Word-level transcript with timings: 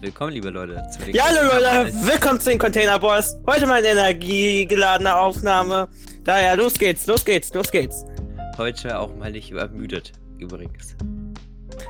willkommen, 0.00 0.32
liebe 0.32 0.50
Leute. 0.50 0.82
zu 0.90 1.04
den 1.04 1.14
Ja, 1.14 1.24
hallo 1.24 1.40
Leute, 1.54 1.92
willkommen 2.06 2.40
zu 2.40 2.50
den 2.50 2.58
Container 2.58 2.98
Boys. 2.98 3.36
Heute 3.46 3.66
mal 3.66 3.78
eine 3.78 3.88
energiegeladene 3.88 5.14
Aufnahme. 5.16 5.88
Daher, 6.24 6.56
los 6.56 6.74
geht's, 6.74 7.06
los 7.06 7.24
geht's, 7.24 7.52
los 7.54 7.70
geht's. 7.70 8.04
Heute 8.58 8.98
auch 8.98 9.14
mal 9.16 9.30
nicht 9.30 9.50
übermüdet, 9.50 10.12
übrigens. 10.38 10.96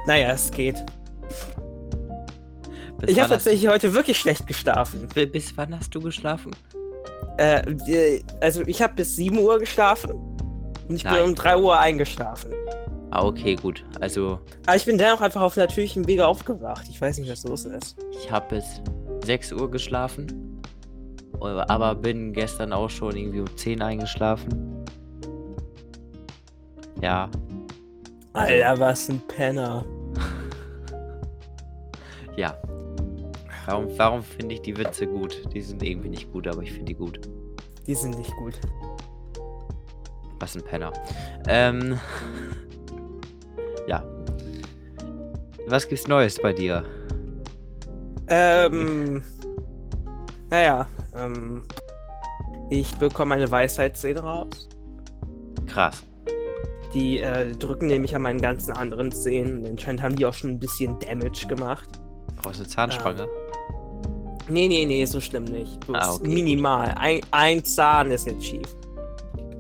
Naja, 0.07 0.33
es 0.33 0.51
geht. 0.51 0.77
Bis 2.99 3.11
Ich 3.11 3.21
habe 3.21 3.31
tatsächlich 3.31 3.69
heute 3.69 3.95
wirklich 3.95 4.19
schlecht 4.19 4.47
geschlafen. 4.47 5.09
bis 5.15 5.57
wann 5.57 5.77
hast 5.77 5.95
du 5.95 6.01
geschlafen? 6.01 6.55
Äh, 7.39 7.61
äh, 7.89 8.23
also 8.41 8.63
ich 8.67 8.81
habe 8.81 8.95
bis 8.95 9.17
7 9.17 9.39
Uhr 9.39 9.59
geschlafen. 9.59 10.13
Und 10.89 10.97
ich 10.97 11.03
bin 11.03 11.13
Nein. 11.13 11.23
um 11.25 11.35
3 11.35 11.57
Uhr 11.59 11.79
eingeschlafen. 11.79 12.53
Ah, 13.17 13.25
okay, 13.25 13.57
gut. 13.57 13.83
Also, 13.99 14.41
Aber 14.67 14.77
ich 14.77 14.85
bin 14.85 14.99
dennoch 14.99 15.23
einfach 15.23 15.41
auf 15.41 15.57
natürlichem 15.57 16.07
Wege 16.07 16.27
aufgewacht. 16.27 16.87
Ich 16.91 17.01
weiß 17.01 17.17
nicht, 17.17 17.31
was 17.31 17.45
los 17.45 17.65
ist. 17.65 17.97
ich 18.13 18.31
habe 18.31 18.57
bis 18.57 18.83
6 19.25 19.53
Uhr 19.53 19.71
geschlafen. 19.71 20.61
Aber 21.41 21.95
bin 21.95 22.35
gestern 22.35 22.75
auch 22.75 22.91
schon 22.91 23.17
irgendwie 23.17 23.41
um 23.41 23.57
10 23.57 23.81
eingeschlafen. 23.81 24.85
Ja. 27.01 27.31
Alter, 28.35 28.79
was 28.81 29.09
ein 29.09 29.21
Penner. 29.27 29.85
Ja. 32.37 32.55
Warum, 33.65 33.87
warum 33.97 34.23
finde 34.23 34.57
ich 34.57 34.61
die 34.61 34.77
Witze 34.77 35.07
gut? 35.07 35.43
Die 35.55 35.63
sind 35.63 35.83
irgendwie 35.83 36.11
nicht 36.11 36.31
gut, 36.31 36.47
aber 36.47 36.61
ich 36.61 36.71
finde 36.71 36.85
die 36.85 36.95
gut. 36.95 37.19
Die 37.87 37.95
sind 37.95 38.19
nicht 38.19 38.37
gut. 38.37 38.61
Was 40.39 40.55
ein 40.55 40.63
Penner. 40.63 40.93
Ähm. 41.49 41.99
Ja. 43.87 44.03
Was 45.69 45.89
gibt's 45.89 46.07
Neues 46.07 46.39
bei 46.41 46.53
dir? 46.53 46.85
Ähm. 48.29 49.23
Naja, 50.51 50.87
ähm. 51.17 51.63
Ich 52.71 52.95
bekomme 52.97 53.37
eine 53.37 53.51
Weisheitszähne 53.51 54.21
raus. 54.21 54.69
Krass. 55.67 56.03
Die 56.95 57.19
äh, 57.19 57.53
drücken 57.53 57.87
nämlich 57.87 58.15
an 58.17 58.23
meinen 58.23 58.41
ganzen 58.41 58.73
anderen 58.73 59.13
Zähnen. 59.13 59.67
Anscheinend 59.67 60.03
haben 60.03 60.17
die 60.17 60.27
auch 60.27 60.35
schon 60.35 60.51
ein 60.51 60.59
bisschen 60.59 60.99
Damage 60.99 61.47
gemacht. 61.47 61.89
Aus 62.45 62.59
der 62.59 62.67
Zahnspange? 62.67 63.29
Nee, 64.49 64.69
nee, 64.69 64.87
nee, 64.87 65.05
so 65.05 65.21
schlimm 65.21 65.45
nicht. 65.45 65.79
Ah, 65.93 66.15
okay, 66.15 66.29
minimal. 66.29 66.95
Ein, 66.97 67.21
ein 67.33 67.65
Zahn 67.65 68.11
ist 68.11 68.27
jetzt 68.27 68.45
schief. 68.45 68.77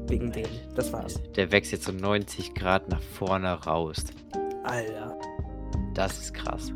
Wegen 0.09 0.31
dem. 0.33 0.47
Das 0.75 0.93
war's. 0.93 1.21
Der 1.35 1.51
wächst 1.53 1.73
jetzt 1.73 1.85
so 1.85 1.93
90 1.93 2.55
Grad 2.55 2.89
nach 2.89 3.01
vorne 3.03 3.53
raus. 3.65 3.97
Alter. 4.65 5.17
Das 5.95 6.19
ist 6.19 6.35
krass. 6.35 6.73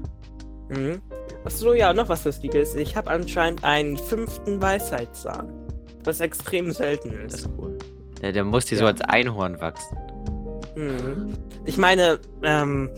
Mhm. 0.68 1.00
Achso, 1.44 1.72
ja, 1.72 1.92
noch 1.92 2.08
was 2.08 2.24
Lustiges. 2.24 2.74
Ich 2.74 2.96
habe 2.96 3.10
anscheinend 3.10 3.64
einen 3.64 3.96
fünften 3.96 4.60
Weisheitszahn. 4.60 5.48
Was 6.04 6.20
extrem 6.20 6.70
selten 6.72 7.10
Das 7.24 7.34
ist. 7.34 7.40
ist 7.46 7.50
cool. 7.58 7.78
Der, 8.22 8.32
der 8.32 8.44
muss 8.44 8.66
dir 8.66 8.76
so 8.78 8.84
Ja. 8.84 8.90
als 8.90 9.00
Einhorn 9.02 9.60
wachsen. 9.60 9.96
Mhm. 10.76 11.34
Ich 11.64 11.76
meine, 11.78 12.18
ähm, 12.42 12.90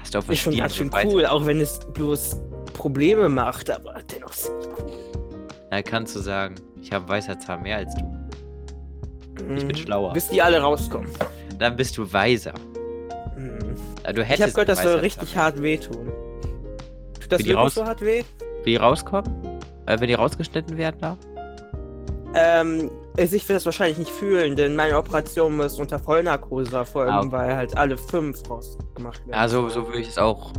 Hast 0.00 0.14
du 0.14 0.18
auch 0.18 0.28
ist 0.28 0.38
schon 0.40 0.56
ganz 0.56 0.76
schön 0.76 0.90
cool, 1.04 1.26
auch 1.26 1.44
wenn 1.46 1.60
es 1.60 1.78
bloß 1.94 2.36
Probleme 2.74 3.28
macht, 3.28 3.70
aber 3.70 3.94
dennoch. 4.10 4.32
Dann 5.70 5.84
kannst 5.84 6.16
du 6.16 6.20
sagen, 6.20 6.54
ich 6.80 6.92
habe 6.92 7.08
weißer 7.08 7.38
Zahn 7.38 7.62
mehr 7.62 7.76
als 7.78 7.94
du. 7.94 8.19
Ich 9.56 9.66
bin 9.66 9.76
Mhm. 9.76 9.80
schlauer. 9.80 10.12
Bis 10.12 10.28
die 10.28 10.40
alle 10.42 10.60
rauskommen. 10.60 11.08
Dann 11.58 11.76
bist 11.76 11.96
du 11.98 12.10
weiser. 12.12 12.54
Mhm. 13.36 13.58
Ja, 14.04 14.12
Du 14.12 14.22
Ich 14.22 14.28
hättest 14.28 14.42
habe 14.42 14.52
gehört, 14.52 14.68
das 14.70 14.82
soll 14.82 14.96
richtig 15.00 15.36
hart 15.36 15.60
wehtun. 15.62 16.12
Tut 17.20 17.32
das 17.32 17.38
wirklich 17.40 17.56
raus- 17.56 17.74
so 17.74 17.84
hart 17.84 18.00
weh? 18.00 18.22
Wie 18.64 18.70
die 18.70 18.76
rauskommen? 18.76 19.30
Äh, 19.86 19.98
wenn 20.00 20.08
die 20.08 20.14
rausgeschnitten 20.14 20.76
werden 20.76 20.96
da? 21.00 21.16
Ähm, 22.34 22.90
also 23.18 23.34
ich 23.36 23.48
will 23.48 23.56
das 23.56 23.64
wahrscheinlich 23.66 23.98
nicht 23.98 24.10
fühlen, 24.10 24.54
denn 24.54 24.76
meine 24.76 24.96
Operation 24.96 25.56
muss 25.56 25.78
unter 25.80 25.98
Vollnarkose 25.98 26.76
erfolgen, 26.76 27.10
Ah, 27.10 27.20
okay. 27.20 27.32
weil 27.32 27.56
halt 27.56 27.76
alle 27.76 27.98
fünf 27.98 28.48
rausgemacht 28.48 29.26
werden. 29.26 29.38
Also, 29.38 29.68
so 29.68 29.86
würde 29.86 29.98
ich 29.98 30.08
es 30.08 30.18
auch 30.18 30.52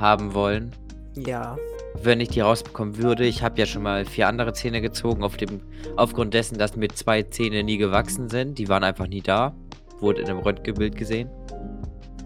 haben 0.00 0.34
wollen. 0.34 0.72
Ja. 1.14 1.56
Wenn 2.02 2.20
ich 2.20 2.28
die 2.28 2.40
rausbekommen 2.40 2.98
würde. 2.98 3.24
Ich 3.24 3.42
habe 3.42 3.58
ja 3.58 3.66
schon 3.66 3.82
mal 3.82 4.04
vier 4.04 4.28
andere 4.28 4.52
Zähne 4.52 4.80
gezogen, 4.80 5.22
auf 5.22 5.36
dem, 5.36 5.60
aufgrund 5.96 6.34
dessen, 6.34 6.58
dass 6.58 6.76
mir 6.76 6.88
zwei 6.88 7.22
Zähne 7.22 7.62
nie 7.62 7.78
gewachsen 7.78 8.28
sind. 8.28 8.58
Die 8.58 8.68
waren 8.68 8.84
einfach 8.84 9.06
nie 9.06 9.20
da. 9.20 9.54
Wurde 10.00 10.22
in 10.22 10.28
einem 10.28 10.38
Röntgenbild 10.40 10.96
gesehen. 10.96 11.28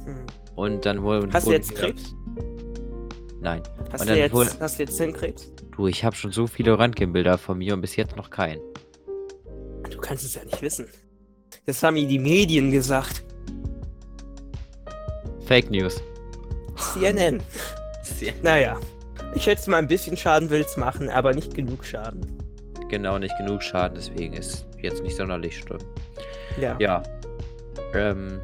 Hm. 0.04 0.16
Und 0.54 0.86
dann 0.86 1.02
wurde. 1.02 1.28
Hast 1.32 1.46
du 1.46 1.52
jetzt 1.52 1.74
Krebs? 1.74 2.14
Nein. 3.40 3.62
Hast 3.92 4.04
du, 4.04 4.14
dann 4.14 4.32
wurde- 4.32 4.48
jetzt, 4.50 4.60
hast 4.60 4.78
du 4.78 4.82
jetzt 4.82 4.98
Hirnkrebs? 4.98 5.52
Du, 5.76 5.86
ich 5.86 6.04
habe 6.04 6.16
schon 6.16 6.32
so 6.32 6.46
viele 6.46 6.78
Röntgenbilder 6.78 7.36
von 7.38 7.58
mir 7.58 7.74
und 7.74 7.80
bis 7.82 7.96
jetzt 7.96 8.16
noch 8.16 8.30
keinen. 8.30 8.60
Du 9.90 9.98
kannst 9.98 10.24
es 10.24 10.34
ja 10.34 10.44
nicht 10.44 10.60
wissen. 10.62 10.86
Das 11.66 11.82
haben 11.82 11.94
mir 11.94 12.06
die 12.06 12.18
Medien 12.18 12.70
gesagt. 12.70 13.22
Fake 15.46 15.70
News. 15.70 16.00
CNN. 16.94 17.40
Naja. 18.42 18.78
Ich 19.34 19.44
schätze 19.44 19.70
mal, 19.70 19.78
ein 19.78 19.86
bisschen 19.88 20.16
Schaden 20.16 20.48
will's 20.50 20.76
machen, 20.76 21.08
aber 21.10 21.34
nicht 21.34 21.54
genug 21.54 21.84
Schaden. 21.84 22.20
Genau, 22.88 23.18
nicht 23.18 23.36
genug 23.36 23.62
Schaden, 23.62 23.96
deswegen 23.96 24.32
ist 24.34 24.66
jetzt 24.80 25.02
nicht 25.02 25.16
sonderlich 25.16 25.58
schlimm. 25.58 25.80
Ja. 26.60 26.76
Ja. 26.78 27.02
Ähm. 27.94 28.40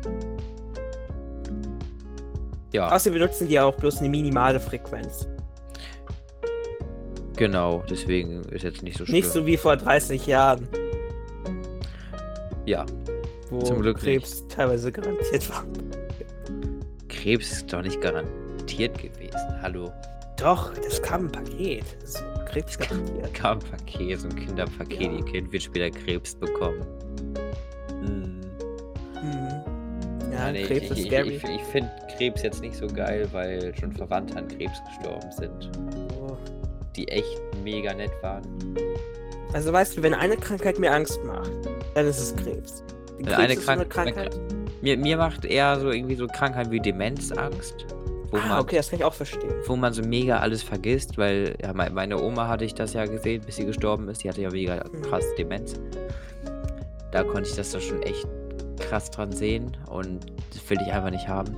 Ja, 2.72 2.88
Außerdem 2.90 3.18
benutzen 3.20 3.48
die 3.48 3.60
auch 3.60 3.74
bloß 3.76 3.98
eine 3.98 4.08
minimale 4.08 4.58
Frequenz. 4.58 5.28
genau, 7.36 7.82
deswegen 7.90 8.40
ist 8.50 8.62
jetzt 8.62 8.82
nicht 8.82 8.96
so 8.98 9.04
schlimm. 9.04 9.16
Nicht 9.16 9.30
so 9.30 9.44
wie 9.46 9.56
vor 9.56 9.76
30 9.76 10.26
Jahren, 10.26 10.66
Ja, 12.64 12.86
wo 13.50 13.60
Zum 13.60 13.82
Glück 13.82 13.98
Krebs 13.98 14.46
teilweise 14.48 14.90
garantiert 14.92 15.48
war. 15.50 15.64
Krebs 17.08 17.52
ist 17.52 17.72
doch 17.72 17.82
nicht 17.82 18.00
garantiert 18.00 18.96
gewesen. 18.98 19.60
Hallo. 19.60 19.92
Doch, 20.42 20.72
das 20.74 21.00
kam 21.02 21.26
im 21.26 21.32
Paket. 21.32 21.84
Das 22.00 22.10
ist 22.16 22.24
Krebs 22.50 22.78
garantiert. 22.78 23.32
Kam 23.34 23.58
ein 23.58 23.64
Paket, 23.70 24.20
so 24.20 24.28
ein 24.28 24.34
Kinderpaket, 24.36 25.00
Ja. 25.00 25.12
ihr 25.12 25.24
Kind 25.24 25.52
wird 25.52 25.62
später 25.62 25.90
Krebs 25.98 26.34
bekommen. 26.34 26.84
Hm. 28.00 28.40
Mhm. 29.22 30.32
Ja, 30.32 30.50
nee, 30.52 30.64
Krebs 30.64 30.90
ich, 30.90 30.98
ist 30.98 31.06
scary. 31.06 31.28
ich, 31.36 31.44
ich 31.44 31.62
finde 31.70 31.90
Krebs 32.16 32.42
jetzt 32.42 32.60
nicht 32.60 32.74
so 32.76 32.86
geil, 32.88 33.28
weil 33.32 33.72
schon 33.78 33.92
Verwandte 33.92 34.36
an 34.36 34.48
Krebs 34.48 34.80
gestorben 34.86 35.30
sind, 35.30 35.70
Oh. 36.20 36.36
die 36.96 37.06
echt 37.08 37.40
mega 37.62 37.94
nett 37.94 38.10
waren. 38.22 38.42
Also 39.52 39.72
weißt 39.72 39.96
du, 39.98 40.02
wenn 40.02 40.14
eine 40.14 40.36
Krankheit 40.36 40.78
mir 40.78 40.92
Angst 40.92 41.22
macht, 41.24 41.52
dann 41.94 42.06
ist 42.06 42.18
es 42.18 42.34
Krebs. 42.36 42.82
Krebs 43.18 43.32
eine 43.38 43.54
so 43.54 43.70
eine 43.70 43.84
Krank- 43.86 44.14
Krankheit. 44.14 44.38
Mir, 44.80 44.96
mir 44.96 45.16
macht 45.16 45.44
eher 45.44 45.78
so 45.78 45.90
irgendwie 45.90 46.16
so 46.16 46.26
Krankheiten 46.26 46.72
wie 46.72 46.80
Demenz 46.80 47.30
Angst. 47.32 47.86
Wo, 48.32 48.38
Ah, 48.38 48.46
man, 48.48 48.60
okay, 48.60 48.76
das 48.76 48.88
kann 48.90 48.98
ich 48.98 49.04
auch 49.04 49.12
verstehen. 49.14 49.52
wo 49.66 49.76
man 49.76 49.92
so 49.92 50.02
mega 50.02 50.38
alles 50.38 50.62
vergisst, 50.62 51.18
weil 51.18 51.54
ja, 51.62 51.72
mei- 51.74 51.90
meine 51.90 52.20
Oma 52.20 52.48
hatte 52.48 52.64
ich 52.64 52.74
das 52.74 52.94
ja 52.94 53.04
gesehen, 53.06 53.42
bis 53.44 53.56
sie 53.56 53.66
gestorben 53.66 54.08
ist. 54.08 54.24
Die 54.24 54.28
hatte 54.28 54.40
ja 54.40 54.50
mega 54.50 54.82
Mhm. 54.90 55.02
krass 55.02 55.24
Demenz. 55.36 55.74
Da 57.12 57.22
konnte 57.24 57.48
ich 57.50 57.54
das 57.56 57.70
doch 57.72 57.80
schon 57.80 58.02
echt 58.02 58.26
krass 58.80 59.10
dran 59.10 59.32
sehen 59.32 59.76
und 59.90 60.26
das 60.50 60.68
will 60.70 60.78
ich 60.84 60.90
einfach 60.92 61.10
nicht 61.10 61.28
haben. 61.28 61.54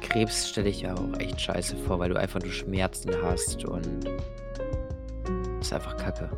Krebs 0.00 0.48
stelle 0.48 0.68
ich 0.68 0.80
ja 0.82 0.94
auch 0.94 1.20
echt 1.20 1.40
scheiße 1.40 1.76
vor, 1.86 1.98
weil 1.98 2.08
du 2.10 2.16
einfach 2.18 2.40
nur 2.40 2.50
Schmerzen 2.52 3.10
hast 3.22 3.64
und 3.66 3.86
das 4.04 5.66
ist 5.68 5.72
einfach 5.72 5.96
kacke. 5.96 6.28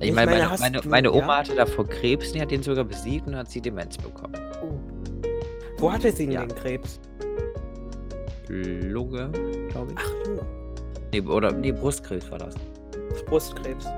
Ich, 0.00 0.08
Ich 0.08 0.14
meine, 0.14 0.30
meine, 0.32 0.46
meine, 0.48 0.58
meine, 0.58 0.80
meine 0.88 1.12
Oma 1.12 1.34
ja? 1.34 1.38
hatte 1.38 1.54
davor 1.54 1.86
Krebs, 1.88 2.32
die 2.32 2.40
hat 2.42 2.50
den 2.50 2.62
sogar 2.62 2.84
besiegt 2.84 3.26
und 3.26 3.36
hat 3.36 3.50
sie 3.50 3.60
Demenz 3.60 3.96
bekommen. 3.96 4.34
Oh. 4.62 4.74
Wo 5.78 5.92
hatte 5.92 6.10
sie 6.12 6.24
denn 6.26 6.34
Ja. 6.34 6.40
den 6.46 6.54
Krebs? 6.56 6.98
Lunge, 8.48 9.30
glaube 9.70 9.92
ich. 9.92 9.98
Ach, 9.98 10.10
oh, 10.38 10.42
Nee, 11.12 11.20
oder 11.20 11.52
nee, 11.52 11.70
Brustkrebs 11.72 12.30
war 12.30 12.38
das. 12.38 12.54
Brustkrebs. 13.26 13.84
Ja, 13.84 13.92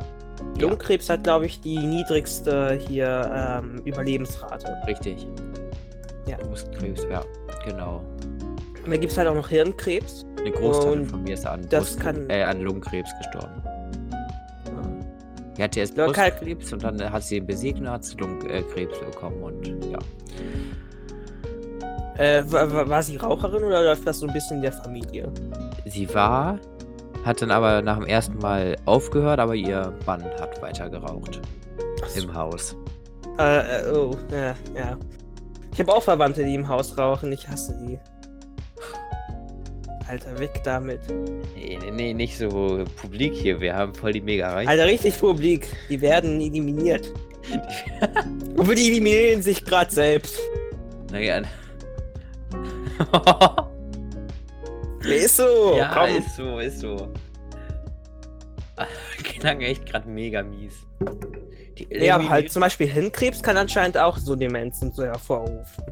Lungenkrebs 0.61 1.09
hat, 1.09 1.25
glaube 1.25 1.47
ich, 1.47 1.61
die 1.61 1.79
niedrigste 1.79 2.75
hier 2.87 3.31
ähm, 3.63 3.81
Überlebensrate. 3.85 4.75
richtig. 4.87 5.27
Ja. 6.27 6.37
Brustkrebs, 6.39 7.07
ja, 7.11 7.23
genau. 7.65 8.03
Und 8.85 8.91
dann 8.93 9.01
gibt 9.01 9.13
es 9.13 9.19
halt 9.19 9.29
auch 9.29 9.35
noch 9.35 9.49
Hirnkrebs. 9.49 10.27
Eine 10.39 10.51
Großtante 10.53 11.01
Und 11.01 11.07
von 11.07 11.23
mir 11.23 11.35
ist 11.35 11.47
an, 11.47 11.63
Brust, 11.69 11.99
kann- 12.01 12.29
äh, 12.29 12.43
an 12.43 12.61
Lungenkrebs 12.61 13.11
gestorben. 13.19 13.63
Die 15.57 15.63
hatte 15.63 15.81
erst 15.81 15.95
Brustkrebs 15.97 16.73
und 16.75 16.83
dann 16.85 17.11
hat 17.11 17.23
sie 17.23 17.39
ihn 17.39 17.47
besiegt 17.47 17.81
und 17.81 17.89
hat 17.89 18.05
Lungenkrebs 18.21 18.99
bekommen 19.01 19.43
und 19.43 19.85
ja. 19.91 19.99
Äh, 22.19 22.43
war, 22.47 22.89
war- 22.89 23.03
sie 23.03 23.17
Raucherin 23.17 23.63
oder 23.65 23.83
läuft 23.83 24.07
das 24.07 24.21
so 24.21 24.27
ein 24.27 24.33
bisschen 24.33 24.57
in 24.59 24.63
der 24.63 24.73
Familie? 24.73 25.31
Sie 25.87 26.13
war, 26.15 26.59
hat 27.25 27.43
dann 27.43 27.51
aber 27.51 27.83
nach 27.83 27.97
dem 27.99 28.07
ersten 28.07 28.39
Mal 28.39 28.77
aufgehört, 28.87 29.39
aber 29.41 29.55
ihr 29.55 29.93
Mann 30.07 30.25
hat 30.41 30.61
weiter 30.63 30.89
geraucht 30.89 31.41
so. 32.15 32.21
im 32.23 32.33
Haus. 32.35 32.75
Äh, 33.39 33.83
äh, 33.83 33.91
oh, 33.93 34.17
ja, 34.33 34.55
ja. 34.75 34.97
Ich 35.73 35.81
habe 35.81 35.93
auch 35.93 36.03
Verwandte, 36.03 36.43
die 36.45 36.55
im 36.55 36.67
Haus 36.67 36.97
rauchen. 36.97 37.33
Ich 37.33 37.47
hasse 37.49 37.77
die. 37.87 37.99
Alter, 40.09 40.39
weg 40.39 40.61
damit. 40.65 41.01
Nee, 41.55 41.79
nee, 41.83 41.91
nee, 41.91 42.15
nicht 42.15 42.39
so 42.39 42.85
publik 43.01 43.35
hier. 43.35 43.61
Wir 43.61 43.75
haben 43.75 43.93
voll 43.93 44.13
die 44.13 44.21
mega 44.21 44.49
Reichweite. 44.53 44.71
Alter, 44.71 44.87
richtig 44.87 45.19
publik. 45.19 45.67
Die 45.91 46.01
werden 46.01 46.41
eliminiert. 46.41 47.13
Obwohl 48.57 48.75
die 48.77 48.89
eliminieren 48.93 49.43
sich 49.43 49.65
gerade 49.65 49.93
selbst. 49.93 50.39
Naja. 51.11 51.43
Ist 55.05 55.37
so. 55.37 55.77
ja, 55.77 55.91
komm. 55.95 56.17
ist 56.17 56.37
so, 56.37 56.59
ist 56.59 56.81
so. 56.81 57.13
Klang 59.23 59.61
echt 59.61 59.87
gerade 59.87 60.09
mega 60.09 60.43
mies. 60.43 60.75
Die 61.79 61.87
Ja, 61.91 62.17
aber 62.17 62.29
halt 62.29 62.51
zum 62.51 62.61
Beispiel 62.61 62.89
Hirnkrebs 62.89 63.43
kann 63.43 63.57
anscheinend 63.57 63.99
auch 63.99 64.19
so 64.19 64.35
Demenzen 64.35 64.93
so 64.93 65.05
hervorrufen. 65.05 65.85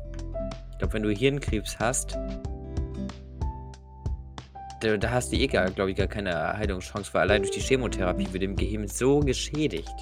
Ich 0.72 0.78
glaube, 0.78 0.94
wenn 0.94 1.02
du 1.02 1.10
Hirnkrebs 1.10 1.78
hast, 1.78 2.18
da, 4.80 4.96
da 4.96 5.10
hast 5.10 5.32
du 5.32 5.36
eh, 5.36 5.46
glaube 5.46 5.90
ich, 5.90 5.96
gar 5.96 6.06
keine 6.06 6.56
Heilungschance, 6.56 7.12
weil 7.14 7.22
allein 7.22 7.42
durch 7.42 7.52
die 7.52 7.60
Chemotherapie 7.60 8.26
wird 8.32 8.42
im 8.42 8.56
Gehirn 8.56 8.88
so 8.88 9.20
geschädigt, 9.20 9.94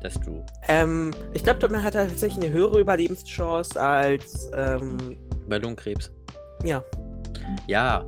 dass 0.00 0.14
du 0.20 0.44
Ähm, 0.68 1.10
ich 1.32 1.42
glaube, 1.42 1.68
man 1.68 1.82
hat 1.82 1.94
tatsächlich 1.94 2.44
eine 2.44 2.52
höhere 2.52 2.80
Überlebenschance 2.80 3.80
als, 3.80 4.50
ähm, 4.54 5.16
bei 5.48 5.58
Lungenkrebs. 5.58 6.10
ja. 6.64 6.82
Ja, 7.66 8.04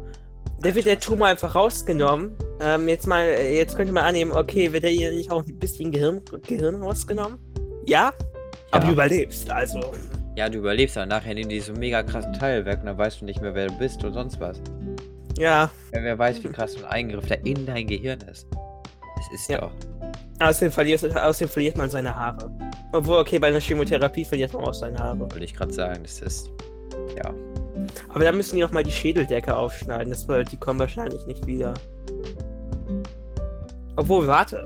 Da 0.60 0.74
wird 0.74 0.86
der 0.86 0.98
Tumor 0.98 1.26
einfach 1.28 1.54
rausgenommen. 1.54 2.32
Ähm, 2.60 2.88
jetzt 2.88 3.06
mal, 3.06 3.26
jetzt 3.28 3.76
könnte 3.76 3.92
man 3.92 4.04
annehmen, 4.04 4.32
okay, 4.32 4.72
wird 4.72 4.84
der 4.84 4.90
hier 4.90 5.10
nicht 5.12 5.30
auch 5.30 5.44
ein 5.44 5.58
bisschen 5.58 5.90
Gehirn, 5.92 6.22
Gehirn 6.46 6.82
rausgenommen? 6.82 7.38
Ja, 7.86 8.12
aber 8.70 8.82
Ja. 8.84 8.86
du 8.86 8.92
überlebst, 8.94 9.50
also. 9.50 9.80
ja, 10.36 10.48
du 10.48 10.58
überlebst, 10.58 10.96
aber 10.96 11.04
nachher 11.06 11.34
nehmen 11.34 11.50
die 11.50 11.60
so 11.60 11.74
mega 11.74 12.02
krassen 12.02 12.32
Teil 12.32 12.64
weg 12.64 12.78
und 12.80 12.86
dann 12.86 12.96
weißt 12.96 13.20
du 13.20 13.26
nicht 13.26 13.42
mehr, 13.42 13.54
wer 13.54 13.66
du 13.66 13.74
bist 13.78 14.02
und 14.04 14.14
sonst 14.14 14.40
was. 14.40 14.58
Ja, 15.38 15.70
Wer, 15.92 16.02
wer 16.04 16.18
weiß, 16.18 16.42
wie 16.42 16.48
krass 16.48 16.72
so 16.72 16.78
ein 16.86 16.90
Eingriff 16.90 17.26
da 17.26 17.34
in 17.44 17.66
dein 17.66 17.86
Gehirn 17.86 18.20
ist. 18.22 18.46
Es 19.20 19.40
ist 19.40 19.50
Ja. 19.50 19.60
doch. 19.60 19.72
außerdem, 20.40 20.72
verliert, 20.72 21.04
außerdem 21.16 21.48
verliert 21.50 21.76
man 21.76 21.90
seine 21.90 22.14
Haare. 22.16 22.50
Obwohl, 22.92 23.18
okay, 23.18 23.38
bei 23.38 23.48
einer 23.48 23.60
Chemotherapie 23.60 24.24
verliert 24.24 24.54
man 24.54 24.64
auch 24.64 24.72
seine 24.74 24.98
Haare. 24.98 25.20
Wollte 25.20 25.44
ich 25.44 25.52
gerade 25.54 25.72
sagen, 25.74 26.02
das 26.02 26.20
ist. 26.20 26.50
Ja. 27.16 27.32
Aber 28.08 28.24
dann 28.24 28.36
müssen 28.36 28.56
die 28.56 28.62
noch 28.62 28.72
mal 28.72 28.82
die 28.82 28.90
Schädeldecke 28.92 29.54
aufschneiden. 29.56 30.10
Das 30.10 30.26
wird, 30.28 30.50
die 30.52 30.56
kommen 30.56 30.78
wahrscheinlich 30.80 31.24
nicht 31.26 31.46
wieder. 31.46 31.74
Obwohl, 33.96 34.26
warte. 34.26 34.62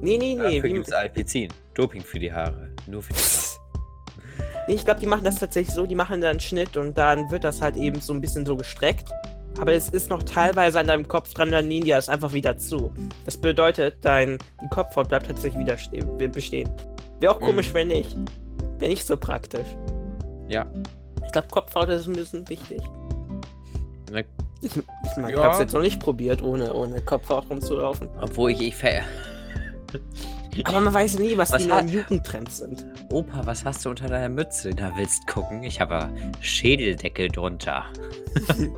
Nee, 0.00 0.18
nee, 0.18 0.34
nee. 0.34 0.56
Dafür 0.56 0.70
gibt 0.70 0.86
es 0.88 0.92
Alpizin. 0.92 1.48
Doping 1.74 2.02
für 2.02 2.18
die 2.18 2.32
Haare. 2.32 2.68
Nur 2.86 3.02
für 3.02 3.12
die 3.12 3.18
Haare. 3.18 4.64
Nee, 4.68 4.74
ich 4.74 4.84
glaube, 4.84 5.00
die 5.00 5.06
machen 5.06 5.24
das 5.24 5.36
tatsächlich 5.36 5.74
so, 5.74 5.86
die 5.86 5.94
machen 5.94 6.20
da 6.20 6.30
einen 6.30 6.40
Schnitt 6.40 6.76
und 6.76 6.96
dann 6.96 7.30
wird 7.30 7.44
das 7.44 7.60
halt 7.60 7.76
eben 7.76 8.00
so 8.00 8.12
ein 8.14 8.20
bisschen 8.20 8.46
so 8.46 8.56
gestreckt. 8.56 9.10
Aber 9.60 9.72
es 9.72 9.88
ist 9.90 10.10
noch 10.10 10.22
teilweise 10.22 10.80
an 10.80 10.86
deinem 10.86 11.06
Kopf 11.06 11.32
dran, 11.34 11.50
dann 11.52 11.68
nähen 11.68 11.84
die 11.84 11.90
das 11.90 12.08
einfach 12.08 12.32
wieder 12.32 12.56
zu. 12.58 12.92
Das 13.24 13.36
bedeutet, 13.36 13.96
dein 14.02 14.38
die 14.62 14.68
Kopfhaut 14.68 15.08
bleibt 15.08 15.26
tatsächlich 15.26 15.60
wieder 15.60 15.76
ste- 15.78 16.04
bestehen. 16.28 16.68
Wäre 17.20 17.34
auch 17.34 17.40
Mhm. 17.40 17.44
komisch, 17.44 17.72
wenn 17.74 17.88
nicht. 17.88 18.16
Wäre 18.78 18.90
nicht 18.90 19.06
so 19.06 19.16
praktisch. 19.16 19.66
Ja. 20.48 20.66
Ich 21.34 21.40
glaube, 21.40 21.48
Kopfhaut 21.48 21.88
ist 21.88 22.06
ein 22.06 22.12
bisschen 22.12 22.48
wichtig. 22.48 22.80
Ne, 24.12 24.24
Ich, 24.60 24.76
ich, 24.76 24.82
mein, 25.16 25.30
ich 25.30 25.36
Ja. 25.36 25.42
hab's 25.42 25.58
jetzt 25.58 25.74
noch 25.74 25.80
nicht 25.80 25.98
probiert, 25.98 26.40
ohne, 26.42 26.72
ohne 26.72 27.00
Kopfhaut 27.00 27.50
rumzulaufen. 27.50 28.08
Obwohl 28.20 28.52
ich, 28.52 28.60
ich 28.62 28.76
ver 28.76 29.02
Aber 30.62 30.80
man 30.80 30.94
weiß 30.94 31.18
nie, 31.18 31.36
was, 31.36 31.50
Was 31.50 31.62
die 31.62 31.68
neuen 31.68 31.88
Jugendtrends 31.88 32.58
sind. 32.58 32.86
Opa, 33.10 33.44
was 33.44 33.64
hast 33.64 33.84
du 33.84 33.90
unter 33.90 34.06
deiner 34.06 34.28
Mütze? 34.28 34.70
Da 34.70 34.92
willst 34.96 35.26
gucken? 35.26 35.64
Ich 35.64 35.80
habe 35.80 36.08
Schädeldeckel 36.40 37.26
drunter. 37.30 37.82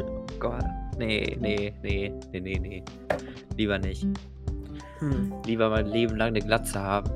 oh 0.00 0.26
Gott. 0.38 0.64
Nee, 0.96 1.36
nee, 1.40 1.74
nee, 1.82 2.12
nee, 2.30 2.40
nee, 2.40 2.58
nee. 2.60 2.84
Lieber 3.56 3.80
nicht. 3.80 4.06
Hm. 5.00 5.32
Lieber 5.44 5.70
mein 5.70 5.86
Leben 5.86 6.14
lang 6.14 6.28
eine 6.28 6.40
Glatze 6.40 6.78
haben. 6.78 7.10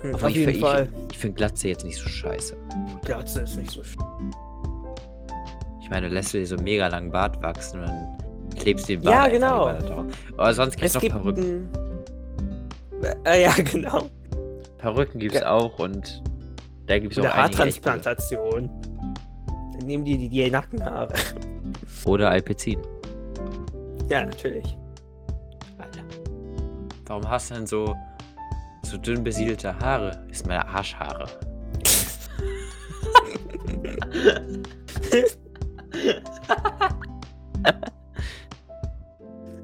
Hm, 0.00 0.14
auf 0.14 0.26
ich, 0.28 0.36
jeden 0.36 0.52
ich, 0.52 0.60
Fall. 0.60 0.88
Ich, 1.12 1.18
finde 1.18 1.36
Glatze 1.36 1.68
jetzt 1.68 1.84
nicht 1.84 1.98
so 1.98 2.08
scheiße. 2.08 2.56
Glatze 3.04 3.40
ist 3.42 3.56
nicht 3.56 3.70
so 3.70 3.82
schlimm. 3.84 4.30
Ich 5.80 5.90
meine, 5.90 6.08
lässt 6.08 6.32
du 6.34 6.38
dir 6.38 6.46
so 6.46 6.54
einen 6.56 6.64
mega 6.64 6.86
langen 6.86 7.10
Bart 7.10 7.40
wachsen 7.42 7.80
und 7.80 7.86
dann 7.88 8.18
klebst 8.58 8.88
du 8.88 8.92
den 8.94 9.02
Bart 9.02 9.14
Ja, 9.14 9.28
genau. 9.28 10.04
Aber 10.36 10.54
sonst 10.54 10.76
gibt's 10.76 10.90
Es 10.90 10.94
noch 10.94 11.00
gibt 11.00 11.14
Perücken. 11.14 11.68
ein... 13.02 13.26
Äh, 13.26 13.42
ja, 13.42 13.52
genau. 13.56 14.02
Perücken 14.78 15.18
gibt's 15.18 15.40
Ja. 15.40 15.50
auch 15.50 15.78
und 15.78 16.22
da 16.86 16.98
gibt's 16.98 17.18
auch 17.18 17.22
Oder 17.22 17.34
einige 17.34 17.62
echt 17.64 17.78
gute. 17.82 17.90
Haartransplantation. 17.90 18.70
Dann 19.72 19.86
nehmen 19.86 20.04
die 20.04 20.16
die, 20.18 20.28
die 20.28 20.50
Nackenhaare. 20.50 21.14
Oder 22.04 22.30
Alpezin. 22.30 22.80
Ja, 24.08 24.24
natürlich. 24.24 24.76
Alter. 25.78 26.00
Warum 27.06 27.28
hast 27.28 27.50
du 27.50 27.54
denn 27.54 27.66
so, 27.66 27.96
so 28.82 28.96
dünn 28.96 29.22
besiedelte 29.24 29.76
Haare? 29.78 30.24
Sind 30.32 30.46
meine 30.48 30.66
Arschhaare. 30.68 31.26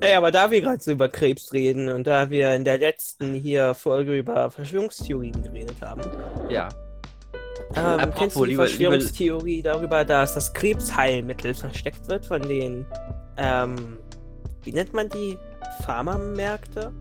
Ey, 0.01 0.15
aber 0.15 0.31
da 0.31 0.51
wir 0.51 0.61
gerade 0.61 0.81
so 0.83 0.93
über 0.93 1.09
Krebs 1.09 1.53
reden 1.53 1.89
und 1.89 2.07
da 2.07 2.29
wir 2.29 2.55
in 2.55 2.65
der 2.65 2.79
letzten 2.79 3.33
hier 3.35 3.73
Folge 3.75 4.19
über 4.19 4.51
Verschwörungstheorien 4.51 5.43
geredet 5.43 5.77
haben, 5.81 6.03
Ja. 6.51 6.69
ähm, 7.75 7.83
Apropos, 7.85 8.15
kennst 8.19 8.37
du 8.37 8.45
die 8.45 8.51
liebe- 8.51 8.63
liebe- 8.65 8.69
Verschwörungstheorie 8.69 9.63
darüber, 9.63 10.05
dass 10.05 10.35
das 10.35 10.53
Krebsheilmittel 10.53 11.55
versteckt 11.55 12.07
wird 12.09 12.27
von 12.27 12.43
den, 12.43 12.85
ähm, 13.39 13.99
wie 14.63 14.73
nennt 14.73 14.93
man 14.93 15.09
die? 15.09 15.39
Pharmamärkte? 15.85 16.93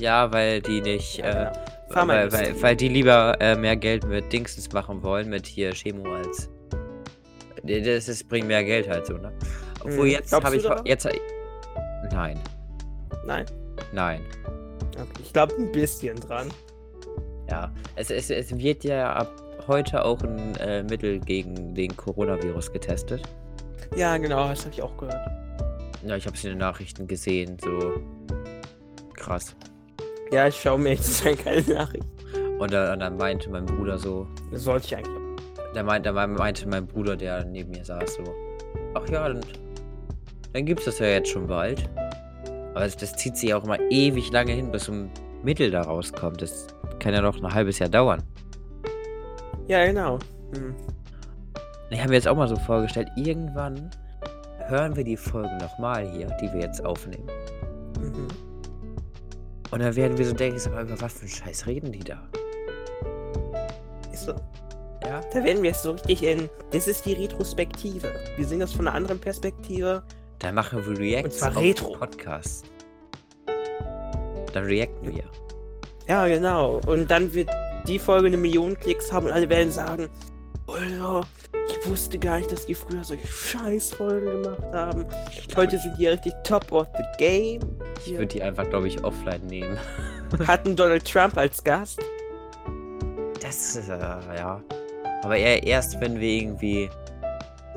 Ja, 0.00 0.32
weil 0.32 0.60
die 0.62 0.80
nicht, 0.80 1.18
äh, 1.20 1.50
genau. 1.88 2.08
weil, 2.08 2.32
weil, 2.32 2.62
weil 2.62 2.76
die 2.76 2.88
lieber 2.88 3.36
äh, 3.40 3.56
mehr 3.56 3.76
Geld 3.76 4.04
mit 4.06 4.32
Dingsens 4.32 4.72
machen 4.72 5.02
wollen, 5.02 5.28
mit 5.28 5.46
hier 5.46 5.72
Chemo 5.72 6.12
als. 6.14 6.48
Das 7.66 8.08
ist, 8.08 8.28
bringt 8.28 8.48
mehr 8.48 8.64
Geld 8.64 8.88
halt 8.88 9.06
so, 9.06 9.14
ne? 9.14 9.32
Obwohl 9.80 10.06
Hm, 10.06 10.12
jetzt 10.12 10.32
habe 10.32 10.56
ich. 10.56 10.62
daran? 10.62 10.84
Jetzt. 10.86 11.08
Nein, 12.12 12.38
Nein? 13.26 13.46
nein. 13.92 14.20
Okay. 14.94 15.06
Ich 15.22 15.32
glaube 15.32 15.54
ein 15.56 15.70
bisschen 15.72 16.18
dran. 16.20 16.48
Ja. 17.50 17.72
Es, 17.96 18.10
es, 18.10 18.30
es 18.30 18.56
wird 18.56 18.84
ja 18.84 19.12
ab 19.12 19.30
heute 19.68 20.04
auch 20.04 20.20
ein 20.22 20.54
äh, 20.56 20.82
Mittel 20.84 21.18
gegen 21.20 21.74
den 21.74 21.96
Coronavirus 21.96 22.72
getestet. 22.72 23.22
Ja, 23.96 24.16
genau, 24.16 24.48
das 24.48 24.60
habe 24.64 24.70
ich 24.74 24.82
auch 24.82 24.96
gehört. 24.96 25.20
Ja, 26.04 26.16
ich 26.16 26.26
habe 26.26 26.36
es 26.36 26.44
in 26.44 26.50
den 26.50 26.58
Nachrichten 26.58 27.06
gesehen, 27.06 27.56
so 27.62 27.94
krass. 29.14 29.54
Ja, 30.32 30.46
ich 30.48 30.56
schaue 30.60 30.78
mir 30.78 30.90
jetzt 30.94 31.24
keine 31.44 31.62
Nachricht. 31.62 32.04
Und, 32.58 32.72
dann- 32.72 32.92
und 32.94 33.00
dann 33.00 33.16
meinte 33.16 33.50
mein 33.50 33.66
Bruder 33.66 33.98
so, 33.98 34.26
Das 34.50 34.62
sollte 34.64 34.86
ich 34.86 34.96
eigentlich 34.96 35.25
auch. 35.78 35.98
der 35.98 36.12
meinte, 36.12 36.68
mein 36.68 36.86
Bruder, 36.86 37.16
der 37.16 37.44
neben 37.44 37.70
mir 37.70 37.84
saß, 37.84 38.14
so, 38.14 38.24
ach 38.94 39.08
ja, 39.08 39.28
dann, 39.28 39.40
dann 40.52 40.64
gibt's 40.64 40.84
das 40.84 40.98
ja 40.98 41.06
jetzt 41.06 41.28
schon 41.28 41.46
bald. 41.46 41.88
Aber 42.70 42.84
das, 42.84 42.96
das 42.96 43.16
zieht 43.16 43.36
sich 43.36 43.54
auch 43.54 43.64
immer 43.64 43.80
ewig 43.90 44.30
lange 44.32 44.52
hin, 44.52 44.70
bis 44.70 44.84
so 44.84 44.92
ein 44.92 45.10
Mittel 45.42 45.70
da 45.70 45.82
rauskommt. 45.82 46.42
Das 46.42 46.66
kann 46.98 47.14
ja 47.14 47.22
noch 47.22 47.42
ein 47.42 47.54
halbes 47.54 47.78
Jahr 47.78 47.88
dauern. 47.88 48.22
Ja, 49.68 49.84
genau. 49.86 50.18
Hm. 50.54 50.74
Ich 51.90 51.98
habe 51.98 52.10
mir 52.10 52.16
jetzt 52.16 52.28
auch 52.28 52.36
mal 52.36 52.48
so 52.48 52.56
vorgestellt, 52.56 53.08
irgendwann 53.16 53.90
hören 54.68 54.96
wir 54.96 55.04
die 55.04 55.16
Folgen 55.16 55.56
nochmal 55.58 56.08
hier, 56.10 56.26
die 56.40 56.52
wir 56.52 56.60
jetzt 56.60 56.84
aufnehmen. 56.84 57.28
Mhm. 58.00 58.26
Und 59.70 59.82
dann 59.82 59.94
werden 59.96 60.18
wir 60.18 60.26
so 60.26 60.34
denken, 60.34 60.58
sag 60.58 60.74
mal, 60.74 60.84
über 60.84 61.00
was 61.00 61.14
für 61.14 61.20
einen 61.20 61.30
Scheiß 61.30 61.66
reden 61.66 61.92
die 61.92 62.00
da? 62.00 62.22
Ja? 65.06 65.20
Da 65.32 65.44
werden 65.44 65.62
wir 65.62 65.70
jetzt 65.70 65.82
so 65.82 65.92
richtig 65.92 66.22
in. 66.22 66.48
Das 66.72 66.88
ist 66.88 67.06
die 67.06 67.12
Retrospektive. 67.12 68.12
Wir 68.36 68.46
sehen 68.46 68.60
das 68.60 68.72
von 68.72 68.88
einer 68.88 68.96
anderen 68.96 69.20
Perspektive. 69.20 70.02
Dann 70.40 70.54
machen 70.54 70.84
wir 70.84 70.98
Reacts 70.98 71.38
zwar 71.38 71.50
auf 71.50 71.62
Retro. 71.62 71.92
Podcasts. 71.92 72.64
Dann 74.52 74.64
reacten 74.64 75.14
wir. 75.14 75.24
Ja, 76.08 76.26
genau. 76.26 76.80
Und 76.86 77.10
dann 77.10 77.32
wird 77.32 77.50
die 77.86 77.98
Folge 77.98 78.26
eine 78.28 78.36
Million 78.36 78.78
Klicks 78.78 79.12
haben 79.12 79.26
und 79.26 79.32
alle 79.32 79.48
werden 79.48 79.70
sagen: 79.70 80.08
Alter, 80.66 81.26
ich 81.68 81.88
wusste 81.88 82.18
gar 82.18 82.38
nicht, 82.38 82.50
dass 82.50 82.66
die 82.66 82.74
früher 82.74 83.04
solche 83.04 83.26
Scheißfolgen 83.26 84.42
gemacht 84.42 84.72
haben. 84.72 85.06
Heute 85.56 85.78
sind 85.78 85.96
die 85.98 86.06
richtig 86.06 86.32
top 86.44 86.70
of 86.72 86.86
the 86.96 87.04
game. 87.18 87.60
Ich 88.04 88.12
würde 88.12 88.26
die 88.26 88.42
einfach, 88.42 88.68
glaube 88.68 88.88
ich, 88.88 89.02
offline 89.04 89.46
nehmen. 89.46 89.78
Hatten 90.46 90.74
Donald 90.76 91.04
Trump 91.10 91.36
als 91.36 91.62
Gast. 91.62 92.00
Das 93.40 93.76
ist, 93.76 93.88
äh, 93.88 93.98
ja. 93.98 94.60
Aber 95.26 95.36
eher 95.36 95.66
erst, 95.66 96.00
wenn 96.00 96.20
wir 96.20 96.28
irgendwie 96.28 96.88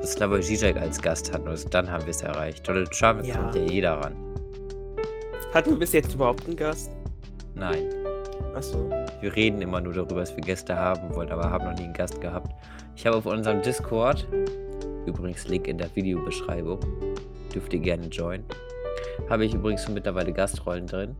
Slavoj 0.04 0.38
Žižek 0.40 0.76
als 0.76 1.02
Gast 1.02 1.32
hatten. 1.32 1.48
Also 1.48 1.68
dann 1.68 1.90
haben 1.90 2.04
wir 2.04 2.10
es 2.10 2.22
erreicht. 2.22 2.68
Donald 2.68 2.92
Trump 2.92 3.24
Ja. 3.26 3.34
kommt 3.38 3.56
ja 3.56 3.62
jeder 3.62 3.94
ran. 3.94 4.14
Hatten 5.52 5.70
wir 5.70 5.78
bis 5.80 5.92
jetzt 5.92 6.14
überhaupt 6.14 6.46
einen 6.46 6.54
Gast? 6.54 6.92
Nein. 7.56 7.90
Achso. 8.54 8.88
Wir 9.20 9.34
reden 9.34 9.60
immer 9.62 9.80
nur 9.80 9.92
darüber, 9.94 10.20
dass 10.20 10.36
wir 10.36 10.44
Gäste 10.44 10.76
haben 10.76 11.12
wollen, 11.16 11.28
aber 11.32 11.50
haben 11.50 11.64
noch 11.64 11.76
nie 11.76 11.86
einen 11.86 11.92
Gast 11.92 12.20
gehabt. 12.20 12.54
Ich 12.94 13.04
habe 13.04 13.16
auf 13.16 13.26
unserem 13.26 13.62
Discord 13.62 14.28
Übrigens 15.06 15.48
Link 15.48 15.66
in 15.66 15.78
der 15.78 15.88
Videobeschreibung. 15.96 16.78
Dürft 17.52 17.72
ihr 17.72 17.80
gerne 17.80 18.06
joinen. 18.06 18.44
Habe 19.28 19.44
ich 19.44 19.54
übrigens 19.54 19.82
schon 19.82 19.94
mittlerweile 19.94 20.32
Gastrollen 20.32 20.86
drin. 20.86 21.16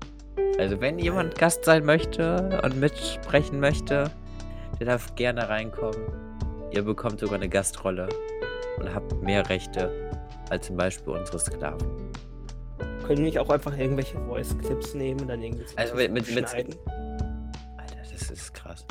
Also 0.60 0.80
wenn 0.80 1.00
jemand 1.00 1.36
Gast 1.36 1.64
sein 1.64 1.84
möchte 1.84 2.60
und 2.62 2.78
mitsprechen 2.78 3.58
möchte, 3.58 4.12
der 4.80 4.86
darf 4.86 5.14
gerne 5.14 5.48
reinkommen. 5.48 6.00
Ihr 6.72 6.82
bekommt 6.82 7.20
sogar 7.20 7.36
eine 7.36 7.48
Gastrolle 7.48 8.08
und 8.78 8.92
habt 8.94 9.20
mehr 9.22 9.48
Rechte 9.48 9.90
als 10.50 10.66
zum 10.66 10.76
Beispiel 10.76 11.12
unsere 11.12 11.38
Sklaven. 11.38 11.86
Können 13.04 13.18
wir 13.18 13.24
nicht 13.26 13.38
auch 13.38 13.50
einfach 13.50 13.76
irgendwelche 13.76 14.18
Voice-Clips 14.18 14.94
nehmen 14.94 15.20
und 15.20 15.28
dann 15.28 15.42
irgendwie 15.42 15.64
Also 15.76 15.94
mit- 15.96 16.12
mit- 16.12 16.34
mit- 16.34 16.48
schneiden? 16.48 16.74
Alter, 17.76 17.96
das 18.12 18.30
ist 18.30 18.54
krass. 18.54 18.86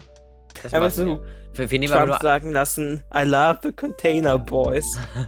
Das 0.62 0.72
machen 0.74 0.90
so 0.92 1.06
wir. 1.06 1.22
Wir, 1.54 1.72
wir 1.72 1.82
Trump 1.90 2.08
nur 2.08 2.20
sagen 2.20 2.52
lassen, 2.52 3.04
I 3.16 3.24
love 3.24 3.60
the 3.64 3.72
Container 3.74 4.38
Boys. 4.38 4.86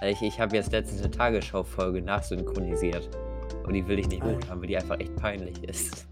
Ich, 0.00 0.22
ich 0.22 0.38
habe 0.38 0.54
jetzt 0.54 0.70
letztens 0.70 1.00
eine 1.02 1.10
Tagesschau-Folge 1.10 2.00
nachsynchronisiert. 2.02 3.08
Und 3.66 3.72
die 3.72 3.84
will 3.88 3.98
ich 3.98 4.06
nicht 4.08 4.22
Ah. 4.22 4.26
hochladen, 4.26 4.60
weil 4.60 4.68
die 4.68 4.76
einfach 4.76 5.00
echt 5.00 5.16
peinlich 5.16 5.64
ist. 5.64 6.06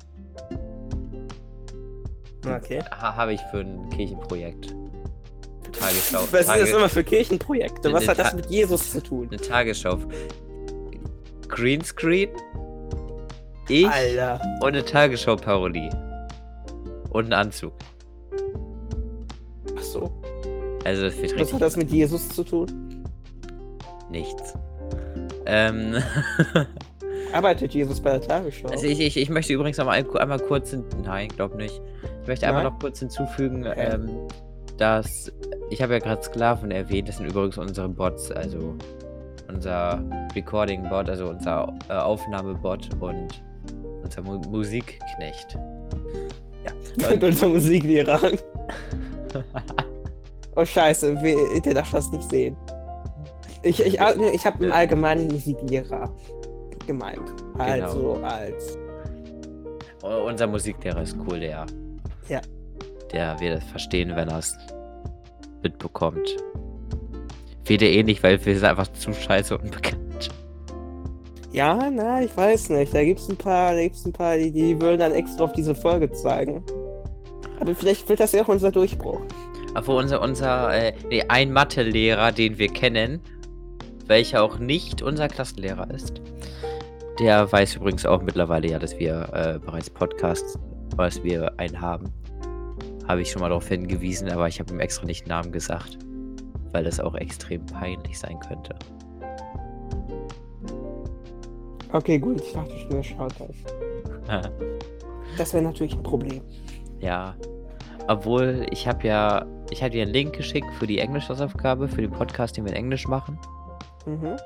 Okay. 2.49 2.83
Ha, 2.91 3.17
habe 3.17 3.33
ich 3.35 3.41
für 3.51 3.61
ein 3.61 3.89
Kirchenprojekt. 3.91 4.75
Tagesschau. 5.79 6.21
Was 6.31 6.41
ist 6.41 6.47
Tage- 6.47 6.61
das 6.61 6.71
immer 6.71 6.89
für 6.89 7.05
Kirchenprojekte? 7.05 7.93
Was 7.93 8.09
hat 8.09 8.19
das 8.19 8.35
mit 8.35 8.47
Jesus 8.47 8.93
zu 8.93 9.03
tun? 9.03 9.29
Eine 9.31 9.41
Tagesschau. 9.41 9.99
Greenscreen. 11.49 12.31
Ich 13.69 13.89
Alter. 13.89 14.41
und 14.61 14.69
eine 14.69 14.85
Tagesschau-Parodie. 14.85 15.91
Und 17.11 17.27
ein 17.27 17.33
Anzug. 17.33 17.73
Ach 19.77 19.83
so. 19.83 20.13
Also 20.85 21.03
das 21.03 21.17
wird 21.21 21.41
Was 21.41 21.53
hat 21.53 21.61
das 21.63 21.77
mit 21.77 21.91
Jesus 21.91 22.29
zu 22.29 22.45
tun? 22.45 23.05
nichts. 24.11 24.55
Ähm. 25.47 25.97
Arbeitet 27.33 27.75
Jesus 27.75 28.01
bei 28.01 28.13
der 28.13 28.21
Tagesschau? 28.21 28.69
Also 28.69 28.87
ich, 28.87 29.01
ich, 29.01 29.17
ich 29.17 29.29
möchte 29.29 29.53
übrigens 29.53 29.79
noch 29.79 29.87
mal 29.87 29.93
ein, 29.93 30.09
einmal 30.17 30.39
kurz, 30.39 30.75
nein, 31.03 31.29
glaub 31.29 31.57
nicht. 31.57 31.81
Ich 32.27 32.29
möchte 32.29 32.47
Nein? 32.47 32.65
noch 32.65 32.77
kurz 32.81 32.99
hinzufügen, 32.99 33.65
Okay. 33.69 33.89
ähm, 33.95 34.09
dass 34.79 35.33
ich 35.71 35.81
habe 35.81 35.93
ja 35.93 36.01
gerade 36.01 36.21
Sklaven 36.25 36.73
erwähnt, 36.73 37.09
das 37.09 37.19
sind 37.19 37.27
übrigens 37.27 37.57
unsere 37.57 37.89
Bots, 37.89 38.33
also 38.33 38.75
unser 39.49 40.03
Recording-Bot, 40.35 41.09
also 41.09 41.29
unser 41.29 41.73
äh, 41.89 41.93
Aufnahmebot 41.93 42.89
und 42.99 43.29
unser 44.03 44.23
Mu 44.23 44.41
Musikknecht. 44.51 45.57
Ja. 46.99 47.09
Und 47.13 47.23
unser 47.23 47.49
Musiklehrer. 47.49 48.19
Oh 50.57 50.65
scheiße, 50.65 51.15
we- 51.23 51.61
der 51.61 51.75
darf 51.75 51.91
das 51.93 52.11
nicht 52.11 52.29
sehen. 52.31 52.57
Ich, 53.63 53.79
ich, 53.79 53.99
ich 54.33 54.47
habe 54.47 54.65
einen 54.65 54.73
allgemeinen 54.73 55.29
Musiklehrer 55.29 56.11
gemeint. 56.89 57.21
Also 57.59 58.15
als. 58.25 58.77
U- 60.03 60.07
unser 60.27 60.47
Musiklehrer 60.49 61.03
ist 61.03 61.17
cool, 61.29 61.39
der. 61.41 61.67
Ja. 62.29 62.41
Der 63.13 63.39
wird 63.41 63.59
es 63.59 63.65
verstehen, 63.65 64.15
wenn 64.17 64.29
er 64.29 64.39
es 64.39 64.57
mitbekommt. 65.63 66.37
Er 67.69 67.83
eh 67.83 68.03
nicht, 68.03 68.23
weil 68.23 68.45
wir 68.45 68.55
sind 68.55 68.65
einfach 68.65 68.89
zu 68.93 69.13
scheiße 69.13 69.59
unbekannt. 69.59 70.31
Ja, 71.53 71.91
na, 71.91 72.23
ich 72.23 72.37
weiß 72.37 72.71
nicht. 72.71 72.95
Da 72.95 73.03
gibt's 73.03 73.29
ein 73.29 73.37
paar, 73.37 73.75
da 73.75 73.81
gibt's 73.81 74.05
ein 74.05 74.13
paar, 74.13 74.37
die, 74.37 74.53
die 74.53 74.81
würden 74.81 74.99
dann 74.99 75.13
extra 75.13 75.45
auf 75.45 75.53
diese 75.53 75.75
Folge 75.75 76.11
zeigen. 76.13 76.63
Aber 77.61 77.75
vielleicht 77.75 78.09
wird 78.09 78.21
das 78.21 78.33
ja 78.33 78.43
auch 78.43 78.49
unser 78.49 78.71
Durchbruch. 78.71 79.21
Aber 79.75 79.97
unser, 79.97 80.23
unser, 80.23 80.75
äh, 80.75 80.93
nee, 81.09 81.25
ein 81.29 81.53
Mathelehrer, 81.53 82.31
den 82.33 82.59
wir 82.59 82.69
kennen, 82.69 83.21
welcher 84.07 84.43
auch 84.43 84.59
nicht 84.59 85.03
unser 85.03 85.29
Klassenlehrer 85.29 85.91
ist, 85.91 86.21
der 87.19 87.51
weiß 87.51 87.77
übrigens 87.77 88.07
auch 88.07 88.23
mittlerweile 88.23 88.69
ja, 88.69 88.79
dass 88.79 88.99
wir 88.99 89.29
äh, 89.33 89.59
bereits 89.59 89.91
Podcasts, 89.91 90.59
was 90.97 91.23
wir 91.23 91.59
einen 91.59 91.81
haben. 91.81 92.13
Habe 93.07 93.23
ich 93.23 93.31
schon 93.31 93.41
mal 93.41 93.49
darauf 93.49 93.69
hingewiesen, 93.69 94.31
aber 94.31 94.49
ich 94.49 94.59
habe 94.59 94.73
ihm 94.73 94.81
extra 94.81 95.07
nicht 95.07 95.27
Namen 95.29 95.53
gesagt, 95.53 95.99
weil 96.73 96.85
das 96.85 96.99
auch 96.99 97.15
extrem 97.15 97.65
peinlich 97.67 98.19
sein 98.19 98.39
könnte. 98.41 98.75
Okay, 101.93 102.19
gut, 102.19 102.41
ich 102.41 102.53
dachte 102.53 102.77
schon, 102.79 102.93
er 102.93 103.05
schaut 103.05 103.35
das. 103.39 104.51
Das 105.39 105.53
wäre 105.53 105.63
natürlich 105.63 105.95
ein 105.95 106.03
Problem. 106.03 106.41
ja. 107.01 107.35
Obwohl, 108.09 108.67
ich 108.71 108.87
habe 108.87 109.07
ja, 109.07 109.45
ich 109.71 109.83
habe 109.83 109.91
dir 109.91 110.03
einen 110.03 110.13
Link 110.13 110.35
geschickt 110.37 110.73
für 110.79 110.87
die 110.87 111.01
Englisch-Hausaufgabe, 111.01 111.89
für 111.89 112.03
den 112.03 112.13
Podcast, 112.13 112.57
den 112.57 112.65
wir 112.65 112.71
in 112.71 112.77
Englisch 112.77 113.09
machen. 113.09 113.37
Mhm. 114.07 114.37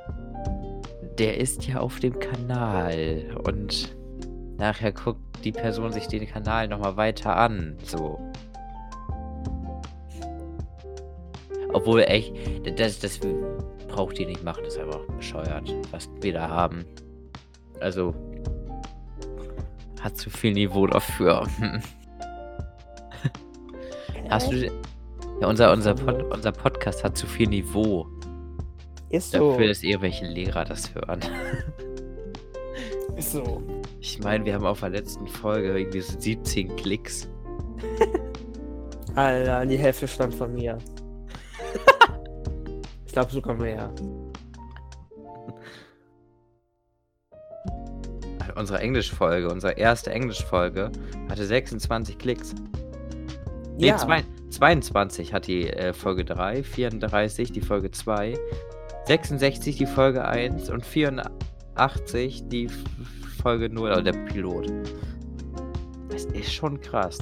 Der 1.19 1.37
ist 1.37 1.67
ja 1.67 1.79
auf 1.79 2.01
dem 2.01 2.19
Kanal 2.19 3.23
und 3.45 3.95
nachher 4.61 4.93
guckt 4.93 5.21
die 5.43 5.53
Person 5.53 5.91
sich 5.91 6.07
den 6.07 6.29
Kanal 6.29 6.69
nochmal 6.69 6.97
weiter 6.97 7.37
an. 7.37 7.77
So. 7.83 8.21
Obwohl, 11.73 12.03
echt, 12.03 12.33
das, 12.79 12.99
das 12.99 13.19
braucht 13.89 14.19
ihr 14.19 14.27
nicht 14.27 14.45
machen, 14.45 14.63
das 14.65 14.75
ist 14.75 14.81
einfach 14.81 15.01
bescheuert, 15.17 15.75
was 15.91 16.09
wir 16.21 16.35
da 16.35 16.49
haben. 16.49 16.85
Also, 17.81 18.15
hat 20.01 20.17
zu 20.17 20.31
viel 20.31 20.53
Niveau 20.53 20.87
dafür. 20.87 21.47
Hast 24.29 24.53
du. 24.53 24.71
Ja, 25.41 25.49
unser, 25.49 25.73
unser, 25.73 25.95
Pod, 25.95 26.23
unser 26.33 26.53
Podcast 26.53 27.03
hat 27.03 27.17
zu 27.17 27.27
viel 27.27 27.49
Niveau. 27.49 28.07
Ist 29.09 29.33
so. 29.33 29.53
Dafür, 29.53 29.69
dass 29.69 29.83
irgendwelche 29.83 30.27
Lehrer 30.27 30.65
das 30.65 30.95
hören. 30.95 31.21
Ist 33.17 33.33
so. 33.33 33.63
Ich 34.03 34.19
meine, 34.21 34.47
wir 34.47 34.55
haben 34.55 34.65
auf 34.65 34.81
der 34.81 34.89
letzten 34.89 35.27
Folge 35.29 35.79
irgendwie 35.79 36.01
so 36.01 36.19
17 36.19 36.75
Klicks. 36.77 37.29
Alter, 39.15 39.67
die 39.67 39.77
Hälfte 39.77 40.09
stammt 40.09 40.35
von 40.35 40.55
mir. 40.55 40.79
ich 43.07 43.13
glaube 43.13 43.31
sogar 43.31 43.55
mehr. 43.55 43.93
Unsere 48.57 48.81
Englischfolge, 48.81 49.51
unsere 49.51 49.75
erste 49.75 50.11
Englischfolge, 50.11 50.91
hatte 51.29 51.45
26 51.45 52.17
Klicks. 52.17 52.55
Nee, 53.77 53.89
ja. 53.89 53.97
zwei, 53.99 54.25
22 54.49 55.35
hat 55.35 55.47
die 55.47 55.69
äh, 55.69 55.93
Folge 55.93 56.25
3, 56.25 56.63
34 56.63 57.53
die 57.53 57.61
Folge 57.61 57.91
2, 57.91 58.39
66 59.07 59.77
die 59.77 59.87
Folge 59.87 60.25
1 60.25 60.71
und 60.71 60.85
84 60.85 62.49
die 62.49 62.69
Folge 63.43 63.69
0, 63.69 63.91
also 63.91 64.03
der 64.03 64.13
Pilot. 64.13 64.71
Das 66.09 66.25
ist 66.27 66.53
schon 66.53 66.81
krass. 66.81 67.19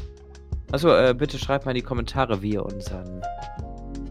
Achso, 0.73 0.95
äh, 0.95 1.15
bitte 1.17 1.39
schreibt 1.39 1.65
mal 1.65 1.73
in 1.73 1.77
die 1.77 1.83
Kommentare, 1.83 2.43
wie 2.43 2.55
ihr 2.55 2.65
unseren 2.65 3.23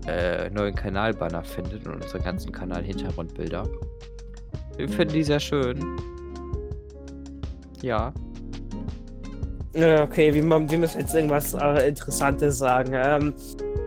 äh, 0.08 0.50
neuen 0.50 0.74
Kanalbanner 0.74 1.44
findet 1.44 1.86
und 1.86 1.96
unsere 2.02 2.20
ganzen 2.24 2.52
Kanal-Hintergrundbilder. 2.52 3.68
Wir 4.78 4.90
finden 4.90 5.14
die 5.14 5.24
sehr 5.24 5.40
schön. 5.40 5.80
Ja. 7.82 8.14
Okay, 9.76 10.34
wir, 10.34 10.44
wir 10.44 10.78
müssen 10.80 11.00
jetzt 11.02 11.14
irgendwas 11.14 11.54
äh, 11.54 11.88
Interessantes 11.90 12.58
sagen. 12.58 12.94
Ähm, 12.96 13.34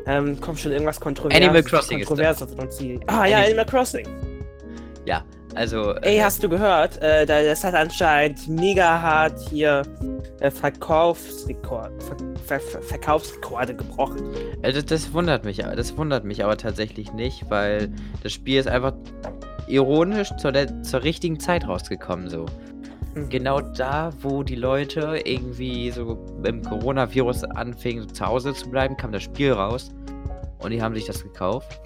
ähm, 0.07 0.41
kommt 0.41 0.61
schon 0.61 0.71
irgendwas 0.73 1.00
Kontroverses. 1.00 1.43
Animal 1.45 1.62
Crossing 1.62 1.99
ist 2.00 2.07
Kontroverses 2.07 2.53
uns 2.55 2.79
hier. 2.79 3.00
Ah 3.09 3.27
ja, 3.27 3.39
Ani- 3.39 3.47
Animal 3.49 3.67
Crossing. 3.67 4.07
Ja, 5.07 5.25
also. 5.54 5.95
Ey, 6.02 6.19
äh, 6.19 6.23
hast 6.23 6.42
du 6.42 6.49
gehört? 6.49 7.00
Äh, 7.02 7.26
da- 7.26 7.42
das 7.42 7.64
hat 7.64 7.75
anscheinend 7.75 8.49
mega 8.49 9.00
hart 9.00 9.38
hier 9.50 9.83
äh, 10.40 10.50
Verkaufsrekord, 10.50 11.90
Ver 12.02 12.16
Ver 12.47 12.61
Ver 12.61 12.83
Verkaufsrekorde 12.83 13.75
gebrochen. 13.75 14.23
Also 14.62 14.83
das 14.83 15.12
wundert 15.12 15.45
mich, 15.45 15.59
das 15.59 15.97
wundert 15.97 16.25
mich 16.25 16.42
aber 16.45 16.57
tatsächlich 16.57 17.12
nicht, 17.12 17.49
weil 17.50 17.90
das 18.23 18.33
Spiel 18.33 18.59
ist 18.61 18.69
einfach 18.69 18.92
ironisch 19.66 20.30
zur, 20.38 20.52
der, 20.52 20.83
zur 20.83 21.02
richtigen 21.02 21.38
Zeit 21.38 21.66
rausgekommen 21.66 22.28
so. 22.28 22.47
Mhm. 23.14 23.28
Genau 23.28 23.61
da, 23.61 24.11
wo 24.21 24.42
die 24.42 24.57
Leute 24.57 25.21
irgendwie 25.25 25.90
so 25.90 26.19
im 26.45 26.62
Coronavirus 26.62 27.45
anfingen, 27.45 28.02
so 28.04 28.14
zu 28.14 28.26
Hause 28.26 28.54
zu 28.54 28.69
bleiben, 28.71 28.97
kam 28.97 29.12
das 29.12 29.23
Spiel 29.25 29.52
raus 29.52 29.90
und 30.61 30.71
die 30.71 30.83
haben 30.83 30.95
sich 30.95 31.07
das 31.07 31.23
gekauft. 31.23 31.80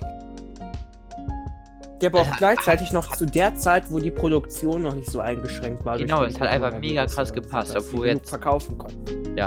Der 2.04 2.10
aber 2.20 2.20
auch 2.22 2.26
Ja. 2.32 2.36
gleichzeitig 2.38 2.92
noch 2.92 3.14
zu 3.16 3.26
der 3.26 3.54
Zeit, 3.56 3.84
wo 3.90 3.98
die 3.98 4.10
Produktion 4.10 4.82
noch 4.82 4.94
nicht 4.94 5.10
so 5.10 5.20
eingeschränkt 5.20 5.84
war. 5.84 5.98
Genau, 5.98 6.22
es 6.24 6.38
hat 6.40 6.48
einfach 6.48 6.78
mega 6.78 7.06
krass 7.06 7.32
gepasst, 7.32 7.76
obwohl 7.76 8.06
genug 8.06 8.22
jetzt- 8.22 8.30
verkaufen 8.30 8.78
konnten. 8.78 9.38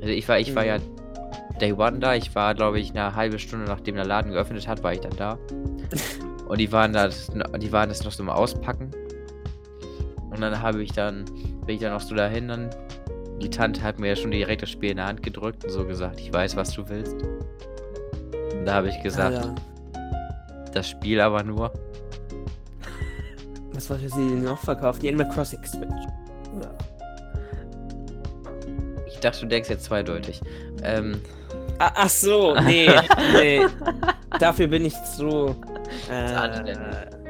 Also 0.00 0.12
ich 0.12 0.28
war, 0.28 0.38
ich 0.38 0.54
war 0.54 0.62
Mhm. 0.62 0.68
ja 0.68 0.76
Day 1.60 1.72
One 1.72 1.98
da, 1.98 2.14
ich 2.14 2.34
war 2.34 2.54
glaube 2.54 2.78
ich 2.78 2.90
eine 2.90 3.16
halbe 3.16 3.38
Stunde 3.38 3.64
nachdem 3.66 3.96
der 3.96 4.04
Laden 4.04 4.30
geöffnet 4.30 4.68
hat, 4.68 4.82
war 4.84 4.92
ich 4.92 5.00
dann 5.00 5.16
da. 5.16 5.38
Und 6.48 6.58
die 6.60 6.70
waren 6.70 6.92
das, 6.92 7.28
die 7.58 7.72
waren 7.72 7.88
das 7.88 8.04
noch 8.04 8.12
so 8.12 8.22
im 8.22 8.28
Auspacken. 8.28 8.90
Und 10.30 10.40
dann 10.40 10.60
habe 10.62 10.82
ich 10.82 10.92
dann, 10.92 11.24
bin 11.64 11.74
ich 11.76 11.80
dann 11.80 11.92
noch 11.92 12.00
so 12.02 12.14
dahin, 12.14 12.46
dann 12.48 12.70
die 13.40 13.50
Tante 13.50 13.82
hat 13.82 13.98
mir 13.98 14.08
ja 14.08 14.16
schon 14.16 14.30
direkt 14.30 14.62
das 14.62 14.70
Spiel 14.70 14.90
in 14.90 14.96
der 14.98 15.06
Hand 15.06 15.22
gedrückt 15.22 15.64
und 15.64 15.70
so 15.70 15.84
gesagt, 15.86 16.20
ich 16.20 16.32
weiß, 16.32 16.56
was 16.56 16.70
du 16.72 16.88
willst. 16.88 17.14
Und 17.14 18.64
da 18.66 18.74
habe 18.74 18.88
ich 18.88 19.02
gesagt, 19.02 19.34
Alter. 19.36 19.54
Das 20.72 20.88
Spiel 20.90 21.20
aber 21.20 21.42
nur. 21.42 21.72
Was 23.76 23.90
wollte 23.90 24.08
sie 24.08 24.28
denn 24.28 24.42
noch 24.42 24.58
verkauft? 24.58 25.02
Die 25.02 25.08
Animal 25.08 25.28
Crossing 25.28 25.62
Switch. 25.64 25.90
Ja. 26.60 26.70
Ich 29.06 29.18
dachte, 29.20 29.40
du 29.42 29.46
denkst 29.46 29.68
jetzt 29.70 29.84
zweideutig. 29.84 30.40
Ähm, 30.82 31.20
Ah, 31.78 31.92
ach 31.94 32.08
so, 32.08 32.54
nee, 32.64 32.88
nee. 33.34 33.60
Dafür 34.40 34.66
bin 34.66 34.86
ich 34.86 34.94
zu. 35.14 35.54
Äh, 36.10 36.14
anständig. 36.14 36.78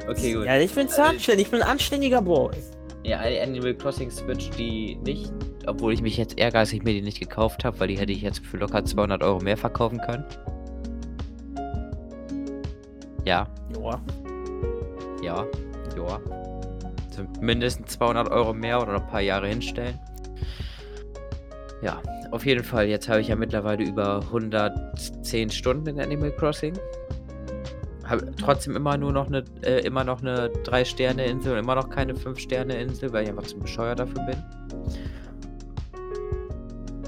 Okay, 0.09 0.33
gut. 0.35 0.45
Ja, 0.45 0.57
ich 0.57 0.73
bin 0.73 0.87
zu 0.87 1.03
anständig. 1.03 1.47
Ich 1.47 1.51
bin 1.51 1.61
ein 1.61 1.67
anständiger 1.67 2.21
Boy. 2.21 2.55
ja, 3.03 3.19
eine 3.19 3.41
Animal 3.41 3.73
Crossing 3.73 4.09
Switch, 4.09 4.49
die 4.51 4.95
nicht, 5.03 5.33
obwohl 5.65 5.91
ich 5.91 6.01
mich 6.01 6.15
jetzt 6.15 6.39
ärgere, 6.39 6.61
dass 6.61 6.71
ich 6.71 6.81
mir 6.81 6.93
die 6.93 7.01
nicht 7.01 7.19
gekauft 7.19 7.65
habe, 7.65 7.77
weil 7.81 7.89
die 7.89 7.97
hätte 7.99 8.13
ich 8.13 8.21
jetzt 8.21 8.39
für 8.45 8.55
locker 8.55 8.85
200 8.85 9.21
Euro 9.21 9.39
mehr 9.41 9.57
verkaufen 9.57 9.99
können. 9.99 10.23
Ja, 13.25 13.47
Joa. 13.75 13.99
ja, 15.21 15.45
ja. 16.05 16.19
Mindestens 17.41 17.93
200 17.93 18.29
Euro 18.29 18.53
mehr 18.53 18.81
oder 18.81 18.95
ein 18.95 19.07
paar 19.07 19.21
Jahre 19.21 19.47
hinstellen. 19.47 19.99
Ja, 21.81 22.01
auf 22.31 22.45
jeden 22.45 22.63
Fall. 22.63 22.87
Jetzt 22.87 23.07
habe 23.07 23.21
ich 23.21 23.27
ja 23.27 23.35
mittlerweile 23.35 23.83
über 23.83 24.19
110 24.19 25.49
Stunden 25.49 25.87
in 25.87 25.99
Animal 25.99 26.31
Crossing. 26.31 26.73
Habe 28.05 28.31
trotzdem 28.35 28.75
immer 28.75 28.97
nur 28.97 29.11
noch 29.11 29.27
eine, 29.27 29.43
äh, 29.63 29.85
immer 29.85 30.03
noch 30.03 30.21
eine 30.21 30.49
3-Sterne-Insel 30.63 31.53
und 31.53 31.59
immer 31.59 31.75
noch 31.75 31.89
keine 31.89 32.13
5-Sterne-Insel, 32.13 33.11
weil 33.11 33.23
ich 33.23 33.29
einfach 33.29 33.43
zu 33.43 33.59
bescheuert 33.59 33.99
dafür 33.99 34.23
bin. 34.23 34.43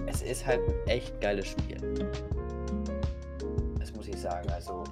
Es 0.07 0.21
ist 0.21 0.45
halt 0.45 0.59
ein 0.67 0.87
echt 0.87 1.19
geiles 1.21 1.47
Spiel. 1.47 1.77
Das 3.79 3.93
muss 3.93 4.07
ich 4.07 4.17
sagen. 4.17 4.49
Also, 4.49 4.83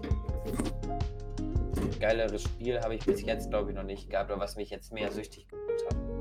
geileres 1.99 2.43
Spiel 2.43 2.79
habe 2.79 2.95
ich 2.95 3.05
bis 3.05 3.21
jetzt, 3.21 3.49
glaube 3.49 3.71
ich, 3.71 3.75
noch 3.75 3.83
nicht 3.83 4.09
gehabt, 4.09 4.31
oder 4.31 4.39
was 4.39 4.55
mich 4.55 4.69
jetzt 4.69 4.93
mehr 4.93 5.11
süchtig 5.11 5.47
gemacht 5.47 5.83
hat. 5.89 6.17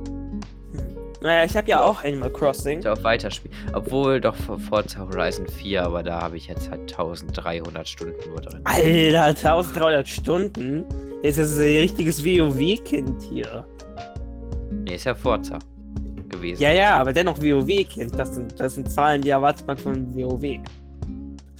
Naja, 1.23 1.45
ich 1.45 1.57
habe 1.57 1.69
ja 1.69 1.83
auch 1.83 2.05
Animal 2.05 2.31
Crossing. 2.31 2.81
Ich 2.81 2.89
auf 2.89 3.03
weiterspielen. 3.03 3.57
Obwohl 3.73 4.21
doch 4.21 4.37
vor 4.37 4.59
Forza 4.59 5.01
Horizon 5.01 5.49
4, 5.49 5.83
aber 5.83 6.03
da 6.03 6.21
habe 6.21 6.37
ich 6.37 6.47
jetzt 6.47 6.71
halt 6.71 6.83
1300 6.83 7.89
Stunden 7.89 8.29
nur 8.29 8.41
drin. 8.41 8.61
Alter, 8.65 9.23
1300 9.25 10.07
Stunden. 10.07 10.85
Das 11.23 11.39
ist 11.39 11.59
ein 11.59 11.65
richtiges 11.65 12.25
WoW-Kind 12.25 13.23
hier. 13.23 13.67
Nee, 14.85 14.95
ist 14.95 15.05
ja 15.05 15.15
Forza 15.15 15.59
gewesen. 16.29 16.63
Ja, 16.63 16.73
ja, 16.73 16.97
aber 16.97 17.13
dennoch 17.13 17.39
WoW-Kind. 17.39 18.19
Das 18.19 18.35
sind, 18.35 18.61
das 18.61 18.75
sind 18.75 18.91
Zahlen, 18.91 19.23
die 19.23 19.31
erwartet 19.31 19.67
man 19.67 19.79
von 19.79 20.15
WoW. 20.15 20.61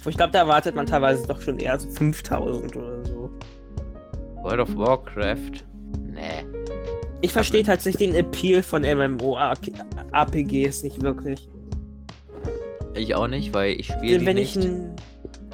Ich 0.05 0.15
glaube, 0.15 0.31
da 0.31 0.39
erwartet 0.39 0.75
man 0.75 0.85
teilweise 0.85 1.27
doch 1.27 1.41
schon 1.41 1.59
eher 1.59 1.77
so 1.77 1.89
5000 1.89 2.75
oder 2.75 3.05
so. 3.05 3.16
World 4.43 4.59
of 4.59 4.77
Warcraft? 4.77 5.63
Nee. 6.01 6.45
Ich 7.21 7.33
verstehe 7.33 7.63
tatsächlich 7.63 8.11
den 8.11 8.15
Appeal 8.15 8.61
von 8.61 8.83
MMO-RPGs 8.83 10.83
nicht 10.83 11.01
wirklich. 11.01 11.49
Ich 12.93 13.15
auch 13.15 13.27
nicht, 13.27 13.53
weil 13.53 13.79
ich 13.79 13.87
spiele 13.87 14.19
die 14.19 14.33
nicht. 14.33 14.55
ich 14.55 14.63
ein. 14.63 14.95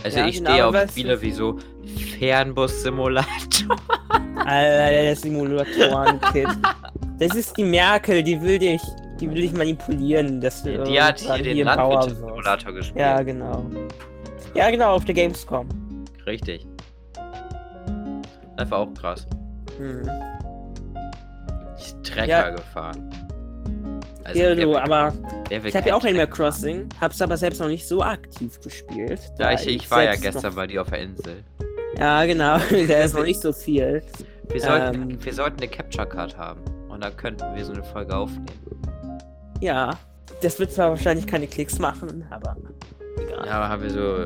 also 0.03 0.19
ja, 0.19 0.27
ich 0.27 0.37
genau, 0.37 0.51
stehe 0.51 0.67
auf 0.67 0.91
Spiele 0.91 1.21
wie 1.21 1.31
so 1.31 1.57
Fernbus-Simulator. 2.19 3.25
Alter, 4.45 4.89
der 4.89 5.15
Simulatoren-Kid. 5.15 6.47
Das 7.19 7.35
ist 7.35 7.57
die 7.57 7.63
Merkel, 7.63 8.23
die 8.23 8.41
will 8.41 8.59
dich, 8.59 8.81
die 9.19 9.29
will 9.29 9.41
dich 9.41 9.53
manipulieren, 9.53 10.41
dass 10.41 10.63
du 10.63 10.83
Die 10.83 11.01
hat 11.01 11.19
hier 11.19 11.37
den. 11.37 11.65
Landwirtschaftssimulator 11.65 12.73
gespielt. 12.73 12.99
Ja, 12.99 13.21
genau. 13.21 13.65
Ja, 14.53 14.69
genau, 14.69 14.95
auf 14.95 15.05
der 15.05 15.15
Gamescom. 15.15 15.67
Richtig. 16.25 16.67
Das 18.57 18.69
war 18.71 18.79
auch 18.79 18.93
krass. 18.93 19.25
Hm. 19.77 20.09
Ich 21.77 21.93
Trecker 22.03 22.27
Ja. 22.27 22.49
gefahren. 22.51 23.09
Also 24.25 24.39
ja, 24.39 24.55
du, 24.55 24.77
aber 24.77 25.13
ich 25.49 25.75
habe 25.75 25.89
ja 25.89 25.95
auch 25.95 26.03
Animal? 26.05 26.27
Crossing, 26.27 26.87
hab's 27.01 27.21
aber 27.21 27.35
selbst 27.35 27.59
noch 27.59 27.67
nicht 27.67 27.85
so 27.85 28.01
aktiv 28.01 28.57
gespielt. 28.61 29.19
Ja, 29.37 29.51
ich, 29.51 29.67
ich 29.67 29.91
war 29.91 30.03
ja 30.03 30.15
gestern 30.15 30.55
bei 30.55 30.65
dir 30.65 30.81
auf 30.81 30.89
der 30.89 30.99
Insel. 30.99 31.43
ja, 31.97 32.23
genau, 32.25 32.57
da 32.87 32.93
ist 33.01 33.15
noch 33.15 33.23
nicht 33.23 33.41
so 33.41 33.51
viel. 33.51 34.01
Wir 34.49 34.61
sollten, 34.61 35.11
Ähm. 35.11 35.25
wir 35.25 35.33
sollten 35.33 35.57
eine 35.57 35.67
Capture 35.67 36.07
Card 36.07 36.37
haben. 36.37 36.61
Und 36.89 37.03
dann 37.03 37.15
könnten 37.17 37.43
wir 37.55 37.65
so 37.65 37.73
eine 37.73 37.83
Folge 37.83 38.15
aufnehmen. 38.15 38.45
Ja, 39.59 39.91
das 40.41 40.57
wird 40.59 40.71
zwar 40.71 40.89
wahrscheinlich 40.91 41.25
keine 41.27 41.47
Klicks 41.47 41.79
machen, 41.79 42.25
aber 42.29 42.55
egal. 43.17 43.45
Ja, 43.45 43.51
aber 43.53 43.69
haben 43.69 43.81
wir 43.83 43.89
so 43.89 44.23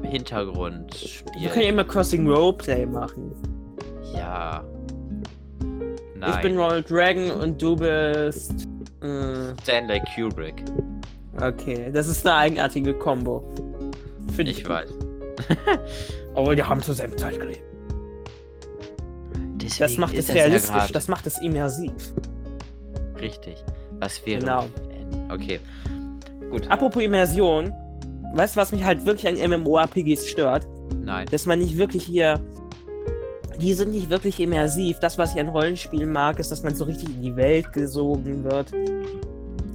Wir 0.00 0.10
Hintergrundspiel. 0.10 1.48
können 1.50 1.62
ja 1.64 1.68
immer 1.70 1.84
Crossing 1.84 2.26
Roleplay 2.30 2.86
machen. 2.86 3.32
Ja. 4.16 4.64
Ich 5.60 6.20
Nein. 6.20 6.42
bin 6.42 6.58
Ronald 6.58 6.90
Dragon 6.90 7.30
und 7.32 7.60
du 7.60 7.76
bist. 7.76 8.66
Äh, 9.02 9.54
Stanley 9.62 10.00
Kubrick. 10.14 10.64
okay, 11.40 11.90
das 11.92 12.08
ist 12.08 12.26
eine 12.26 12.36
eigenartige 12.36 12.94
Combo. 12.94 13.44
Find 14.34 14.48
Ich 14.48 14.66
weiß. 14.66 14.90
Aber 16.34 16.56
die 16.56 16.62
haben 16.62 16.80
zur 16.80 16.94
selben 16.94 17.16
Zeit 17.18 17.38
gelebt. 17.38 17.62
Deswegen 19.56 19.78
Das 19.78 19.96
macht 19.98 20.14
es 20.14 20.28
ja 20.28 20.34
realistisch, 20.34 20.70
grad 20.70 20.94
das 20.94 21.08
macht 21.08 21.26
es 21.26 21.38
immersiv. 21.40 21.92
Richtig. 23.20 23.62
Was 24.00 24.24
wäre. 24.26 24.40
Genau. 24.40 24.66
Okay. 25.30 25.60
Gut. 26.50 26.68
Apropos 26.70 27.02
Immersion, 27.02 27.72
weißt 28.34 28.56
du, 28.56 28.60
was 28.60 28.72
mich 28.72 28.84
halt 28.84 29.04
wirklich 29.06 29.26
an 29.26 29.50
MMORPGs 29.50 30.28
stört? 30.28 30.66
Nein. 31.02 31.26
Dass 31.30 31.46
man 31.46 31.58
nicht 31.58 31.76
wirklich 31.76 32.04
hier. 32.04 32.40
Die 33.60 33.72
sind 33.74 33.92
nicht 33.92 34.10
wirklich 34.10 34.40
immersiv. 34.40 34.98
Das, 35.00 35.16
was 35.18 35.34
ich 35.34 35.40
an 35.40 35.48
Rollenspielen 35.48 36.10
mag, 36.12 36.38
ist, 36.38 36.50
dass 36.50 36.62
man 36.62 36.74
so 36.74 36.84
richtig 36.84 37.08
in 37.08 37.22
die 37.22 37.36
Welt 37.36 37.72
gesogen 37.72 38.44
wird. 38.44 38.72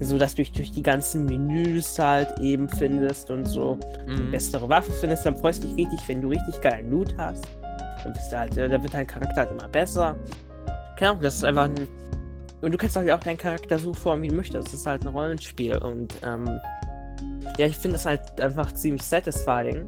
So 0.01 0.17
dass 0.17 0.31
du 0.35 0.37
dich 0.43 0.51
durch 0.53 0.71
die 0.71 0.81
ganzen 0.83 1.25
Menüs 1.25 1.99
halt 1.99 2.39
eben 2.39 2.69
findest 2.69 3.29
und 3.31 3.45
so 3.45 3.77
Mhm. 4.07 4.31
bessere 4.31 4.67
Waffe 4.69 4.91
findest, 4.93 5.25
dann 5.25 5.35
freust 5.37 5.63
du 5.63 5.67
dich 5.67 5.77
richtig, 5.87 6.07
wenn 6.07 6.21
du 6.21 6.29
richtig 6.29 6.61
geilen 6.61 6.89
Loot 6.89 7.13
hast. 7.17 7.45
Dann 8.03 8.13
bist 8.13 8.31
du 8.31 8.37
halt, 8.39 8.57
äh, 8.57 8.69
da 8.69 8.81
wird 8.81 8.93
dein 8.93 9.05
Charakter 9.05 9.35
halt 9.41 9.51
immer 9.51 9.67
besser. 9.67 10.15
Keine 10.97 11.11
Ahnung, 11.11 11.23
das 11.23 11.35
ist 11.35 11.43
einfach 11.43 11.65
ein. 11.65 11.87
Und 12.61 12.71
du 12.73 12.77
kannst 12.77 12.95
halt 12.95 13.09
auch 13.11 13.19
deinen 13.19 13.37
Charakter 13.37 13.77
so 13.77 13.93
formen, 13.93 14.23
wie 14.23 14.27
du 14.29 14.35
möchtest. 14.35 14.67
Das 14.67 14.73
ist 14.73 14.85
halt 14.85 15.01
ein 15.03 15.09
Rollenspiel. 15.09 15.77
Und 15.77 16.13
ähm, 16.25 16.47
ja, 17.57 17.65
ich 17.65 17.75
finde 17.77 17.95
das 17.97 18.05
halt 18.05 18.39
einfach 18.39 18.73
ziemlich 18.73 19.03
satisfying. 19.03 19.85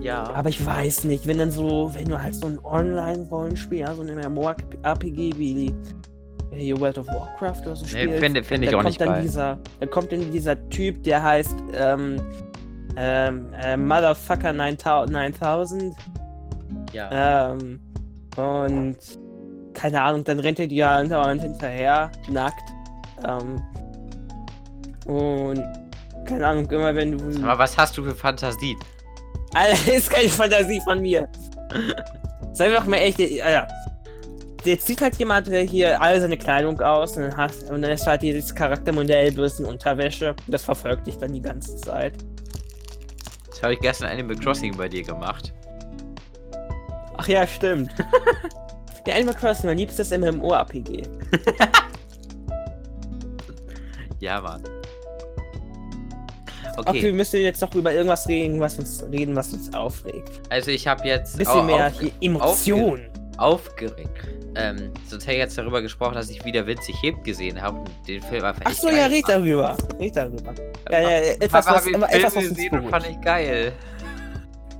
Ja. 0.00 0.24
Aber 0.34 0.48
ich 0.48 0.64
weiß 0.64 1.04
nicht, 1.04 1.26
wenn 1.26 1.38
dann 1.38 1.50
so, 1.50 1.90
wenn 1.94 2.06
du 2.08 2.22
halt 2.22 2.34
so 2.34 2.46
ein 2.46 2.58
Online-Rollenspiel, 2.62 3.80
ja, 3.80 3.94
so 3.94 4.02
ein 4.02 4.14
MMORPG 4.14 5.32
wie 5.36 5.74
wie 6.50 6.80
World 6.80 6.98
of 6.98 7.06
Warcraft 7.08 7.60
oder 7.66 7.76
so 7.76 7.84
Nee, 7.84 8.02
spielst, 8.04 8.20
finde- 8.20 8.42
finde 8.44 8.66
ich 8.68 8.74
auch 8.74 8.78
kommt 8.78 8.86
nicht 8.88 9.00
dann 9.00 9.08
geil. 9.08 9.22
dieser, 9.22 9.58
dann 9.80 9.90
kommt 9.90 10.12
dann 10.12 10.30
dieser 10.32 10.68
Typ, 10.70 11.02
der 11.02 11.22
heißt 11.22 11.54
ähm, 11.74 12.20
ähm, 12.96 13.46
äh, 13.62 13.76
Motherfucker 13.76 14.52
9000, 14.52 15.12
9000 15.12 15.94
ja. 16.92 17.52
ähm, 17.52 17.80
und 18.36 18.96
keine 19.74 20.00
Ahnung, 20.02 20.24
dann 20.24 20.40
rennt 20.40 20.58
er 20.58 20.66
dir 20.66 20.88
andauernd 20.90 21.42
hinterher, 21.42 22.10
nackt. 22.30 22.62
Ähm, 23.26 23.62
und 25.06 25.62
keine 26.24 26.46
Ahnung, 26.46 26.70
immer 26.70 26.94
wenn 26.94 27.16
du. 27.16 27.42
Aber 27.46 27.58
was 27.58 27.76
hast 27.76 27.96
du 27.96 28.02
für 28.02 28.14
Fantasie? 28.14 28.76
Alter, 29.54 29.92
ist 29.94 30.10
keine 30.10 30.28
Fantasie 30.28 30.80
von 30.80 31.00
mir. 31.00 31.28
Sei 32.52 32.70
doch 32.70 32.84
mal 32.86 32.96
echt, 32.96 33.20
Alter. 33.20 33.68
Jetzt 34.64 34.86
sieht 34.86 35.00
halt 35.00 35.16
jemand 35.16 35.48
hier 35.48 36.00
all 36.00 36.20
seine 36.20 36.36
Kleidung 36.36 36.80
aus 36.80 37.16
und 37.16 37.22
dann, 37.22 37.36
hast, 37.36 37.70
und 37.70 37.80
dann 37.80 37.92
ist 37.92 38.06
halt 38.06 38.22
dieses 38.22 38.54
Charaktermodell 38.54 39.32
in 39.32 39.64
Unterwäsche. 39.64 40.34
Das 40.46 40.64
verfolgt 40.64 41.06
dich 41.06 41.16
dann 41.16 41.32
die 41.32 41.40
ganze 41.40 41.76
Zeit. 41.76 42.14
Das 43.48 43.62
habe 43.62 43.74
ich 43.74 43.80
gestern 43.80 44.10
Animal 44.10 44.36
Crossing 44.36 44.76
bei 44.76 44.88
dir 44.88 45.02
gemacht. 45.02 45.52
Ach 47.16 47.28
ja, 47.28 47.46
stimmt. 47.46 47.92
Der 49.06 49.16
Animal 49.16 49.34
Crossing, 49.34 49.66
mein 49.66 49.78
liebstes 49.78 50.10
MMORPG. 50.10 51.02
Ja, 54.20 54.40
Mann. 54.40 54.62
Okay. 56.78 56.90
Okay, 56.90 57.02
wir 57.02 57.12
müssen 57.12 57.40
jetzt 57.40 57.60
doch 57.62 57.74
über 57.74 57.92
irgendwas 57.92 58.26
reden, 58.28 58.60
was 58.60 58.78
uns 58.78 59.04
reden, 59.10 59.34
was 59.36 59.52
uns 59.52 59.72
aufregt. 59.74 60.40
also 60.50 60.70
ich 60.70 60.86
habe 60.86 61.06
jetzt 61.06 61.34
Ein 61.34 61.38
bisschen 61.38 61.66
mehr 61.66 61.90
aufge- 61.90 62.00
hier 62.00 62.12
Emotion. 62.20 63.00
aufgeregt. 63.36 64.08
Ähm, 64.54 64.90
sonst 65.08 65.24
hätte 65.24 65.32
ich 65.34 65.38
jetzt 65.38 65.58
darüber 65.58 65.82
gesprochen, 65.82 66.14
dass 66.14 66.30
ich 66.30 66.44
wieder 66.44 66.66
Winzig 66.66 66.96
hebt 67.02 67.22
gesehen 67.22 67.60
habe 67.60 67.78
und 67.80 67.90
den 68.08 68.22
Film 68.22 68.44
einfach 68.44 68.62
Ach 68.64 68.72
so, 68.72 68.88
ja, 68.88 69.06
red 69.06 69.24
darüber. 69.28 69.76
Red 70.00 70.16
darüber. 70.16 70.54
Ja, 70.90 71.00
ja, 71.00 71.08
etwas, 71.38 71.66
was, 71.66 71.84
ich 71.86 71.90
Film 71.92 72.02
etwas, 72.02 72.34
was 72.36 72.44
uns 72.44 72.48
gesehen 72.56 72.78
und 72.78 72.88
fand 72.90 73.06
ich 73.08 73.20
geil. 73.20 73.72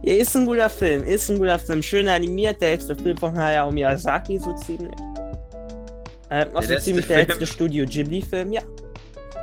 Ja, 0.03 0.15
ist 0.15 0.35
ein 0.37 0.47
guter 0.47 0.71
Film, 0.71 1.05
ist 1.05 1.29
ein 1.31 1.39
guter 1.39 1.59
Film. 1.59 1.83
Schön 1.83 2.09
animiert, 2.09 2.61
der 2.63 2.71
letzte 2.73 2.97
Film 2.97 3.17
von 3.17 3.37
Hayao 3.37 3.71
Miyazaki, 3.71 4.39
so 4.39 4.55
ziemlich. 4.55 4.93
Ähm, 6.31 6.49
auch 6.55 6.63
so 6.63 6.77
ziemlich 6.79 7.07
der 7.07 7.19
letzte 7.27 7.47
Studio 7.47 7.85
Ghibli-Film, 7.87 8.53
ja. 8.53 8.63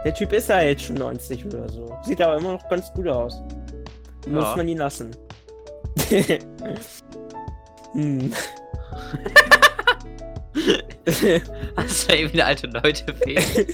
Der 0.05 0.13
Typ 0.13 0.31
ist 0.33 0.49
ja 0.49 0.61
jetzt 0.61 0.83
schon 0.83 0.97
90 0.97 1.45
oder 1.47 1.67
so. 1.67 1.97
Sieht 2.03 2.21
aber 2.21 2.37
immer 2.37 2.51
noch 2.53 2.69
ganz 2.69 2.93
gut 2.93 3.07
aus. 3.07 3.41
Muss 4.27 4.43
Ja. 4.43 4.55
man 4.55 4.67
ihn 4.67 4.77
lassen. 4.77 5.09
Hm. 7.93 8.33
Hast 11.77 12.11
du 12.11 12.15
irgendwie 12.15 12.41
alte 12.41 12.67
Leute 12.67 13.15
fehlen? 13.15 13.67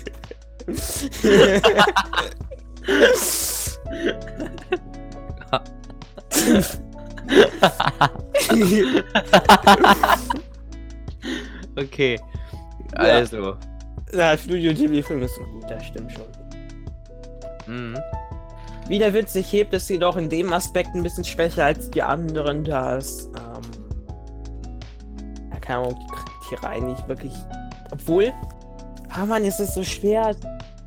okay. 11.77 12.19
Also. 12.93 13.37
ja, 13.37 13.57
Studio 14.38 14.74
Ghibli-Film 14.74 15.21
ist 15.21 15.38
gut, 15.38 15.69
das 15.69 15.86
stimmt 15.86 16.12
schon. 16.12 16.26
Mhm. 17.67 17.97
Wie 18.88 19.00
der 19.00 19.13
Witz 19.13 19.34
sich 19.34 19.52
hebt, 19.54 19.74
ist 19.74 19.89
jedoch 19.89 20.17
in 20.17 20.30
dem 20.30 20.52
Aspekt 20.52 20.89
ein 20.93 21.04
bisschen 21.04 21.24
schwächer 21.24 21.65
als 21.65 21.89
die 21.91 22.02
anderen, 22.02 22.63
da 22.63 22.97
es, 22.97 23.30
ähm, 23.38 23.62
ja, 25.52 25.60
keine 25.60 25.80
Ahnung, 25.80 26.00
die 26.00 26.56
Charaktere 26.56 26.69
eigentlich 26.69 27.08
wirklich, 27.08 27.34
obwohl, 27.91 28.34
ah 29.10 29.26
man, 29.26 29.45
es 29.45 29.60
ist 29.60 29.76
so 29.76 29.84
schwer 29.84 30.36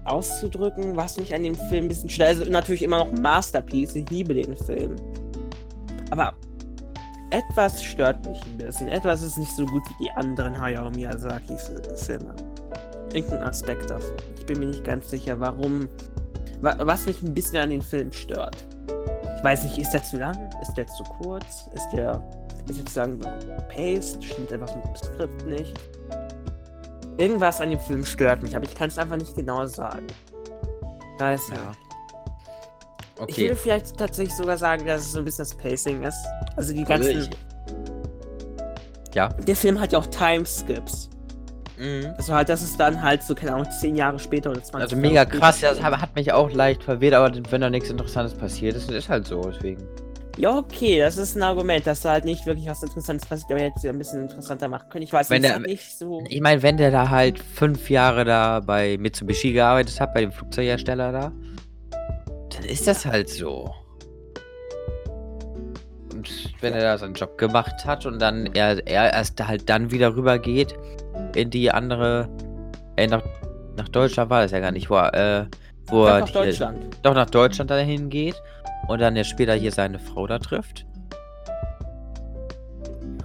auszudrücken, 0.05 0.97
was 0.97 1.17
mich 1.17 1.35
an 1.35 1.43
dem 1.43 1.55
Film 1.55 1.87
ein 1.87 1.89
bisschen 1.89 2.11
stört. 2.11 2.29
Also 2.29 2.51
natürlich 2.51 2.83
immer 2.83 2.99
noch 2.99 3.13
ein 3.13 3.23
Masterpiece, 3.23 3.95
ich 3.95 4.09
liebe 4.11 4.35
den 4.35 4.57
Film. 4.57 4.97
Aber 6.11 6.35
etwas 7.31 7.83
stört 7.83 8.25
mich 8.27 8.41
ein 8.43 8.59
bisschen. 8.59 8.89
Etwas 8.89 9.23
ist 9.23 9.39
nicht 9.39 9.55
so 9.57 9.65
gut 9.65 9.83
wie 9.89 10.05
die 10.05 10.11
anderen 10.11 10.61
Hayao 10.61 10.91
Miyazaki-Filme. 10.91 12.35
Irgendein 13.15 13.45
Aspekt 13.45 13.89
davon. 13.91 14.17
Ich 14.39 14.45
bin 14.47 14.59
mir 14.59 14.67
nicht 14.67 14.85
ganz 14.85 15.09
sicher, 15.11 15.39
warum 15.41 15.89
Wa- 16.61 16.77
Was 16.81 17.07
mich 17.07 17.23
ein 17.23 17.33
bisschen 17.35 17.59
an 17.59 17.71
den 17.71 17.83
Film 17.83 18.13
stört. 18.13 18.57
Ich 19.37 19.45
weiß 19.45 19.65
nicht, 19.65 19.79
ist 19.79 19.91
der 19.93 20.03
zu 20.03 20.17
lang? 20.19 20.37
Ist 20.63 20.75
der 20.75 20.87
zu 20.87 21.03
kurz? 21.05 21.69
Ist 21.75 21.89
der 21.93 22.23
ist 22.69 22.79
jetzt 22.79 22.95
sagen 22.95 23.21
paced? 23.69 24.25
Stimmt 24.25 24.51
etwas 24.53 24.75
mit 24.75 24.85
dem 24.87 24.97
Skript 24.97 25.47
nicht? 25.47 25.75
Irgendwas 27.19 27.61
an 27.61 27.71
dem 27.71 27.79
Film 27.81 28.05
stört 28.05 28.43
mich, 28.43 28.57
aber 28.57 28.65
ich 28.65 28.75
kann 28.75 28.89
es 28.89 28.97
einfach 28.99 29.17
nicht 29.17 29.37
genau 29.37 29.67
sagen. 29.67 30.07
Da 31.19 31.35
ist 31.35 31.49
Ja. 31.51 31.57
Ich 33.17 33.21
Okay. 33.23 33.43
würde 33.45 33.57
vielleicht 33.57 33.97
tatsächlich 33.97 34.35
sogar 34.35 34.57
sagen, 34.59 34.85
dass 34.87 35.03
es 35.03 35.13
so 35.13 35.19
ein 35.21 35.25
bisschen 35.25 35.45
das 35.45 35.55
Pacing 35.55 36.03
ist. 36.03 36.17
Also 36.57 36.73
die 36.73 36.85
Also 36.87 37.05
ganzen. 37.13 37.31
ich- 37.31 39.15
Ja. 39.15 39.29
Der 39.29 39.55
Film 39.55 39.79
hat 39.81 39.93
ja 39.93 39.99
auch 40.01 40.07
Timeskips. 40.07 41.11
Mhm. 41.79 42.15
Also 42.17 42.35
halt, 42.35 42.49
das 42.49 42.63
ist 42.63 42.79
dann 42.79 43.03
halt 43.03 43.23
so, 43.23 43.35
keine 43.35 43.55
Ahnung, 43.55 43.67
10 43.81 43.97
Jahre 43.97 44.19
später 44.19 44.51
oder 44.51 44.63
20 44.63 44.75
Also 44.83 44.97
Jahre 44.97 45.09
mega 45.09 45.23
später. 45.23 45.39
krass, 45.39 45.61
ja, 45.61 45.71
das 45.71 45.83
hat 45.83 46.01
hat 46.01 46.15
mich 46.15 46.33
auch 46.33 46.53
leicht 46.53 46.83
verwirrt, 46.83 47.15
aber 47.15 47.33
wenn 47.51 47.61
da 47.61 47.71
nichts 47.71 47.91
Interessantes 47.91 48.35
passiert 48.37 48.77
ist, 48.77 48.91
ist 48.91 49.09
halt 49.09 49.27
so, 49.27 49.43
deswegen. 49.43 49.83
Ja, 50.37 50.57
okay, 50.59 50.99
das 50.99 51.17
ist 51.17 51.37
ein 51.37 51.43
Argument, 51.45 51.87
dass 51.87 52.01
da 52.01 52.11
halt 52.11 52.25
nicht 52.25 52.45
wirklich 52.45 52.67
was 52.67 52.83
Interessantes 52.83 53.29
passiert, 53.29 53.53
aber 53.53 53.61
jetzt 53.63 53.87
ein 53.87 53.99
bisschen 53.99 54.23
interessanter 54.23 54.67
machen 54.69 54.89
können. 54.91 55.05
Ich 55.05 55.13
weiß 55.13 55.31
Wenn 55.31 55.43
nicht, 55.43 55.55
der- 55.55 55.61
nicht 55.61 55.97
so. 55.99 56.25
Ich 56.29 56.41
meine, 56.41 56.61
wenn 56.63 56.77
der 56.77 56.91
da 56.91 57.09
halt 57.09 57.39
fünf 57.39 57.89
Jahre 57.89 58.25
da 58.25 58.59
bei 58.61 58.97
Mitsubishi 58.99 59.53
gearbeitet 59.53 60.01
hat, 60.01 60.13
bei 60.13 60.23
dem 60.23 60.33
Flugzeughersteller 60.33 61.13
da, 61.13 61.33
dann 62.51 62.65
ist 62.65 62.87
das 62.89 63.07
halt 63.07 63.29
so. 63.29 63.73
Und 66.13 66.29
wenn 66.61 66.73
er 66.75 66.81
da 66.83 66.99
seinen 66.99 67.15
Job 67.15 67.37
gemacht 67.39 67.85
hat 67.85 68.07
und 68.07 68.21
dann 68.21 68.47
er, 68.55 68.85
er 68.87 69.13
erst 69.13 69.45
halt 69.47 69.69
dann 69.69 69.91
wieder 69.91 70.15
rüber 70.17 70.39
geht 70.39 70.75
in 71.35 71.51
die 71.51 71.71
andere, 71.71 72.29
äh, 72.97 73.07
nach, 73.07 73.23
nach 73.77 73.89
Deutschland 73.89 74.31
war 74.31 74.43
das 74.43 74.51
ja 74.53 74.61
gar 74.61 74.73
nicht, 74.73 74.89
wo 74.91 74.95
er, 74.97 75.41
äh, 75.43 75.47
wo 75.87 76.05
Doch 76.05 76.09
er 76.09 76.21
nach 76.21 76.29
hier- 76.29 76.43
Deutschland. 76.45 76.79
doch 77.03 77.15
nach 77.15 77.31
Deutschland 77.31 77.71
dahin 77.71 78.09
geht 78.11 78.41
und 78.89 79.01
dann 79.01 79.17
ja 79.17 79.25
später 79.25 79.55
hier 79.55 79.73
seine 79.73 79.99
Frau 79.99 80.27
da 80.27 80.39
trifft. 80.39 80.87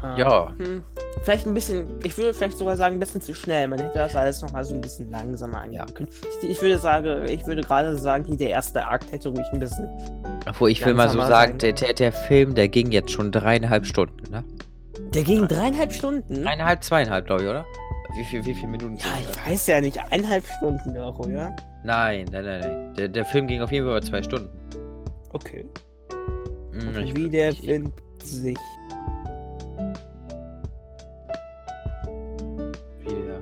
Ah. 0.01 0.15
Ja. 0.17 0.47
Hm, 0.57 0.81
vielleicht 1.23 1.45
ein 1.45 1.53
bisschen, 1.53 1.85
ich 2.03 2.17
würde 2.17 2.33
vielleicht 2.33 2.57
sogar 2.57 2.77
sagen, 2.77 2.95
ein 2.95 2.99
bisschen 2.99 3.19
zu 3.21 3.33
schnell. 3.35 3.67
Man 3.67 3.79
hätte 3.79 3.97
das 3.97 4.15
alles 4.15 4.41
noch 4.41 4.51
mal 4.53 4.63
so 4.63 4.73
ein 4.73 4.79
bisschen 4.79 5.11
langsamer 5.11 5.61
angehen 5.61 5.93
können. 5.93 6.07
Ich, 6.41 6.49
ich 6.51 6.61
würde 6.61 6.77
sagen, 6.77 7.25
ich 7.25 7.45
würde 7.45 7.61
gerade 7.61 7.95
sagen, 7.97 8.37
der 8.37 8.49
erste 8.49 8.85
Akt 8.87 9.11
hätte 9.11 9.27
ruhig 9.29 9.45
ein 9.51 9.59
bisschen. 9.59 9.89
Obwohl 10.47 10.69
ich 10.71 10.85
will 10.85 10.93
mal 10.93 11.09
so 11.09 11.19
sagen, 11.19 11.57
der, 11.57 11.73
der, 11.73 11.93
der 11.93 12.11
Film, 12.13 12.55
der 12.55 12.69
ging 12.69 12.91
jetzt 12.91 13.11
schon 13.11 13.31
dreieinhalb 13.31 13.85
Stunden, 13.85 14.31
ne? 14.31 14.43
Der 15.13 15.23
ging 15.23 15.47
dreieinhalb 15.47 15.91
Stunden. 15.93 16.43
Dreieinhalb, 16.43 16.83
zweieinhalb, 16.83 17.25
glaube 17.25 17.43
ich, 17.43 17.49
oder? 17.49 17.65
Wie 18.15 18.23
viel, 18.23 18.45
wie 18.45 18.53
viele 18.53 18.67
Minuten? 18.67 18.97
Ja, 18.97 19.05
ich 19.19 19.27
das? 19.27 19.45
weiß 19.47 19.67
ja 19.67 19.81
nicht, 19.81 19.99
eineinhalb 20.11 20.45
Stunden 20.45 20.97
auch, 20.97 21.17
oder? 21.19 21.55
Nein, 21.83 22.25
nein, 22.31 22.43
nein, 22.45 22.59
nein. 22.61 22.93
Der, 22.95 23.07
der 23.07 23.25
Film 23.25 23.47
ging 23.47 23.61
auf 23.61 23.71
jeden 23.71 23.85
Fall 23.85 23.97
über 23.97 24.05
zwei 24.05 24.21
Stunden. 24.23 24.49
Okay. 25.31 25.65
Hm, 26.73 26.97
ich- 27.03 27.15
Wie 27.15 27.29
der 27.29 27.49
ich- 27.49 27.65
Wind 27.67 27.93
sich. 28.23 28.57
Wie 32.99 33.05
der 33.05 33.41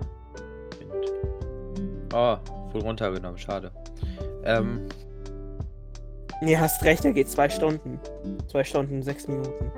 Wind. 0.79 2.13
Oh, 2.13 2.37
voll 2.71 2.81
runtergenommen, 2.81 3.37
schade. 3.37 3.71
Ähm, 4.43 4.87
Nee, 6.39 6.55
hast 6.55 6.83
recht, 6.83 7.03
der 7.03 7.13
geht 7.13 7.27
zwei 7.29 7.49
Stunden. 7.49 7.99
Zwei 8.47 8.63
Stunden, 8.63 9.01
sechs 9.01 9.27
Minuten. 9.27 9.71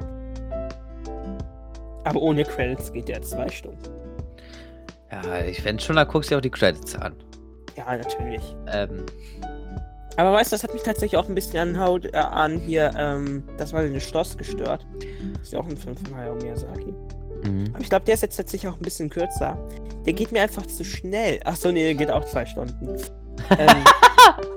Aber 2.03 2.21
ohne 2.21 2.43
Credits 2.43 2.91
geht 2.93 3.07
der 3.09 3.21
zwei 3.21 3.49
Stunden. 3.49 3.79
ja, 5.11 5.43
ich 5.45 5.61
fände 5.61 5.81
schon, 5.83 5.95
da 5.95 6.03
guckst 6.05 6.29
du 6.29 6.35
dir 6.35 6.37
auch 6.37 6.41
die 6.41 6.49
Credits 6.49 6.95
an. 6.95 7.13
Ja, 7.75 7.95
natürlich. 7.97 8.41
Ähm, 8.71 9.05
Aber 10.17 10.33
weißt 10.33 10.51
du, 10.51 10.55
das 10.55 10.63
hat 10.63 10.73
mich 10.73 10.83
tatsächlich 10.83 11.17
auch 11.17 11.27
ein 11.29 11.35
bisschen 11.35 11.57
an, 11.75 11.79
Haut, 11.79 12.05
äh, 12.05 12.17
an 12.17 12.59
hier, 12.59 12.91
ähm, 12.97 13.43
das 13.57 13.71
war 13.73 13.83
das 13.87 14.03
Schloss 14.03 14.37
gestört. 14.37 14.85
ist 15.41 15.53
ja 15.53 15.59
auch 15.59 15.67
ein 15.67 15.77
Film 15.77 15.95
von 15.95 16.15
Hayao 16.15 16.35
Miyazaki. 16.35 16.93
mhm. 17.45 17.69
Aber 17.73 17.81
ich 17.81 17.89
glaube, 17.89 18.05
der 18.05 18.15
ist 18.15 18.21
jetzt 18.21 18.35
tatsächlich 18.37 18.69
auch 18.71 18.75
ein 18.77 18.81
bisschen 18.83 19.09
kürzer. 19.09 19.57
Der 20.05 20.13
geht 20.13 20.31
mir 20.31 20.41
einfach 20.41 20.65
zu 20.65 20.83
schnell. 20.83 21.39
Achso, 21.45 21.71
nee, 21.71 21.83
der 21.83 21.95
geht 21.95 22.11
auch 22.11 22.25
zwei 22.25 22.45
Stunden. 22.45 22.87
ähm, 23.57 23.67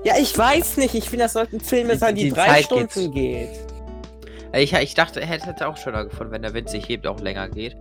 ja, 0.05 0.15
ich 0.19 0.37
weiß 0.37 0.77
nicht. 0.79 0.95
Ich 0.95 1.09
finde, 1.09 1.25
das 1.27 1.35
sollten 1.35 1.61
Filme 1.61 1.97
sein, 1.97 2.15
die, 2.17 2.25
die 2.25 2.31
drei 2.31 2.47
Zeit 2.47 2.65
Stunden 2.65 3.13
geht's- 3.13 3.13
geht. 3.59 3.72
Ich, 4.55 4.75
ich 4.75 4.95
dachte, 4.95 5.21
er 5.21 5.27
hätte 5.27 5.55
es 5.55 5.63
auch 5.63 5.77
schöner 5.77 6.05
gefunden, 6.05 6.33
wenn 6.33 6.43
der 6.43 6.53
Wind 6.53 6.69
sich 6.69 6.87
hebt, 6.89 7.07
auch 7.07 7.21
länger 7.21 7.49
geht. 7.49 7.77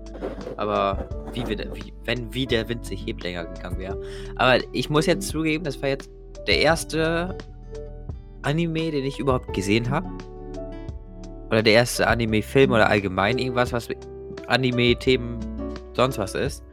Aber 0.56 1.10
wie, 1.34 1.46
wir, 1.46 1.58
wie 1.76 1.94
wenn 2.06 2.34
wie 2.34 2.46
der 2.46 2.70
Wind 2.70 2.86
sich 2.86 3.06
hebt, 3.06 3.24
länger 3.24 3.46
gegangen 3.46 3.78
wäre. 3.78 4.02
Aber 4.38 4.64
ich 4.72 4.90
muss 4.90 5.06
jetzt 5.06 5.28
zugeben, 5.28 5.66
das 5.66 5.82
war 5.82 5.90
jetzt 5.90 6.10
der 6.48 6.60
erste 6.60 7.38
Anime, 8.42 8.92
den 8.92 9.06
ich 9.06 9.20
überhaupt 9.20 9.54
gesehen 9.54 9.90
habe. 9.90 10.08
Oder 11.50 11.62
der 11.62 11.74
erste 11.74 12.08
Anime-Film 12.08 12.72
oder 12.72 12.90
allgemein 12.90 13.38
irgendwas, 13.38 13.74
was 13.74 13.90
Anime-Themen 14.48 15.40
sonst 15.94 16.18
was 16.18 16.36
ist. 16.36 16.64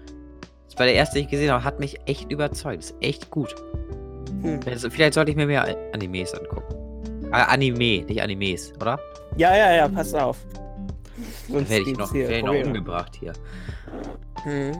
Das 0.68 0.78
war 0.78 0.86
der 0.86 0.94
erste, 0.94 1.16
den 1.16 1.24
ich 1.24 1.30
gesehen 1.30 1.50
habe, 1.50 1.64
hat 1.64 1.80
mich 1.80 1.98
echt 2.06 2.30
überzeugt. 2.30 2.84
Ist 2.84 2.94
echt 3.00 3.30
gut. 3.30 3.52
Hm. 4.42 4.60
Also, 4.66 4.88
vielleicht 4.90 5.14
sollte 5.14 5.32
ich 5.32 5.36
mir 5.36 5.46
mehr 5.46 5.76
Animes 5.92 6.32
angucken. 6.34 6.77
Ah, 7.30 7.44
Anime, 7.44 8.04
nicht 8.04 8.22
Animes, 8.22 8.72
oder? 8.80 8.98
Ja, 9.36 9.56
ja, 9.56 9.74
ja, 9.74 9.88
pass 9.88 10.14
auf. 10.14 10.38
Sonst 11.48 11.70
Werde 11.70 11.90
ich 11.90 11.98
noch, 11.98 12.12
hier 12.12 12.28
werd 12.28 12.38
ich 12.38 12.44
noch 12.44 12.66
umgebracht 12.66 13.16
hier. 13.18 13.32
Hm. 14.44 14.72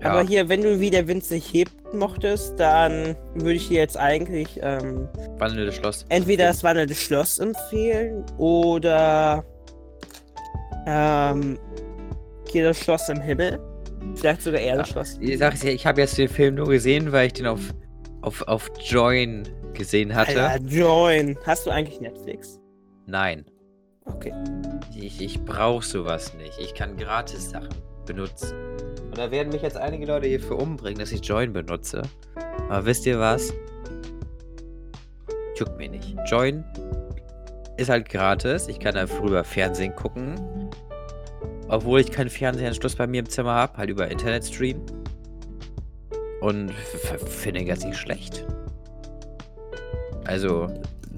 Ja. 0.00 0.10
Aber 0.10 0.22
hier, 0.22 0.48
wenn 0.48 0.62
du 0.62 0.78
wie 0.78 0.90
der 0.90 1.06
Wind 1.08 1.24
sich 1.24 1.52
hebt 1.52 1.94
mochtest, 1.94 2.58
dann 2.58 3.16
würde 3.34 3.54
ich 3.54 3.68
dir 3.68 3.78
jetzt 3.78 3.96
eigentlich 3.96 4.58
ähm, 4.62 5.08
Wandelndes 5.38 5.76
Schloss. 5.76 6.04
entweder 6.10 6.48
das 6.48 6.62
wandelnde 6.62 6.94
Schloss 6.94 7.38
empfehlen 7.38 8.24
oder 8.36 9.44
ähm, 10.86 11.58
hier 12.48 12.64
das 12.64 12.78
Schloss 12.78 13.08
im 13.08 13.20
Himmel. 13.20 13.58
Vielleicht 14.14 14.42
sogar 14.42 14.60
eher 14.60 14.76
das 14.76 14.90
Schloss. 14.90 15.16
Ich 15.20 15.40
ja, 15.40 15.50
ich 15.52 15.86
habe 15.86 16.00
jetzt 16.00 16.16
den 16.18 16.28
Film 16.28 16.56
nur 16.56 16.68
gesehen, 16.68 17.10
weil 17.12 17.28
ich 17.28 17.32
den 17.32 17.46
auf, 17.46 17.60
auf, 18.22 18.42
auf 18.42 18.70
Join 18.84 19.48
gesehen 19.76 20.14
hatte. 20.14 20.42
Alter, 20.42 20.64
Join. 20.66 21.36
Hast 21.44 21.66
du 21.66 21.70
eigentlich 21.70 22.00
Netflix? 22.00 22.58
Nein. 23.06 23.44
Okay. 24.04 24.32
Ich, 24.94 25.20
ich 25.20 25.44
brauche 25.44 25.84
sowas 25.84 26.34
nicht. 26.34 26.58
Ich 26.60 26.74
kann 26.74 26.96
gratis 26.96 27.50
Sachen 27.50 27.68
benutzen. 28.06 28.56
Und 29.04 29.18
da 29.18 29.30
werden 29.30 29.52
mich 29.52 29.62
jetzt 29.62 29.76
einige 29.76 30.06
Leute 30.06 30.26
hierfür 30.26 30.58
umbringen, 30.58 30.98
dass 30.98 31.12
ich 31.12 31.24
Join 31.24 31.52
benutze. 31.52 32.02
Aber 32.68 32.86
wisst 32.86 33.06
ihr 33.06 33.18
was? 33.18 33.52
Juckt 35.58 35.76
mir 35.78 35.88
nicht. 35.88 36.16
Join 36.26 36.64
ist 37.76 37.88
halt 37.90 38.08
gratis. 38.08 38.68
Ich 38.68 38.78
kann 38.78 38.94
da 38.94 39.06
früher 39.06 39.44
Fernsehen 39.44 39.94
gucken. 39.94 40.70
Obwohl 41.68 42.00
ich 42.00 42.10
keinen 42.12 42.30
Fernsehanschluss 42.30 42.94
bei 42.94 43.06
mir 43.06 43.20
im 43.20 43.28
Zimmer 43.28 43.54
habe, 43.54 43.76
halt 43.76 43.90
über 43.90 44.08
Internetstream. 44.08 44.80
Und 46.40 46.70
f- 46.70 47.12
f- 47.14 47.28
finde 47.28 47.60
ich 47.60 47.66
jetzt 47.66 47.84
nicht 47.84 47.96
schlecht. 47.98 48.46
Also, 50.26 50.68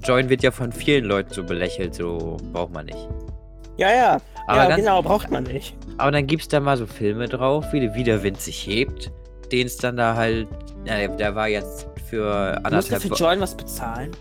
Join 0.03 0.29
wird 0.29 0.43
ja 0.43 0.51
von 0.51 0.71
vielen 0.71 1.05
Leuten 1.05 1.33
so 1.33 1.43
belächelt, 1.43 1.95
so 1.95 2.37
braucht 2.53 2.73
man 2.73 2.85
nicht. 2.85 3.07
Ja, 3.77 3.91
ja. 3.93 4.17
Aber, 4.47 4.57
ja, 4.63 4.67
ganz, 4.69 4.81
genau, 4.81 5.01
braucht 5.01 5.29
man 5.31 5.43
nicht. 5.43 5.75
aber 5.97 6.11
dann 6.11 6.25
gibt's 6.27 6.47
da 6.47 6.59
mal 6.59 6.75
so 6.77 6.85
Filme 6.85 7.27
drauf, 7.27 7.65
wie, 7.71 7.93
wie 7.93 8.03
der 8.03 8.23
Wind 8.23 8.39
sich 8.41 8.65
hebt, 8.67 9.11
den 9.51 9.67
es 9.67 9.77
dann 9.77 9.97
da 9.97 10.15
halt. 10.15 10.47
Ja, 10.85 11.07
der, 11.07 11.35
war 11.35 11.47
jetzt 11.47 11.87
für 12.09 12.23
Musst 12.23 12.59
du 12.59 12.65
anderthalb 12.65 13.01
für 13.01 13.09
Wo- 13.11 13.15
Join 13.15 13.39
was 13.41 13.55
bezahlen? 13.55 14.11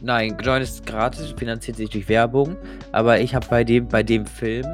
Nein, 0.00 0.36
Join 0.42 0.60
ist 0.60 0.84
gratis, 0.86 1.34
finanziert 1.36 1.76
sich 1.78 1.88
durch 1.90 2.08
Werbung. 2.08 2.56
Aber 2.92 3.20
ich 3.20 3.34
habe 3.34 3.46
bei 3.48 3.64
dem, 3.64 3.88
bei 3.88 4.02
dem 4.02 4.26
Film 4.26 4.66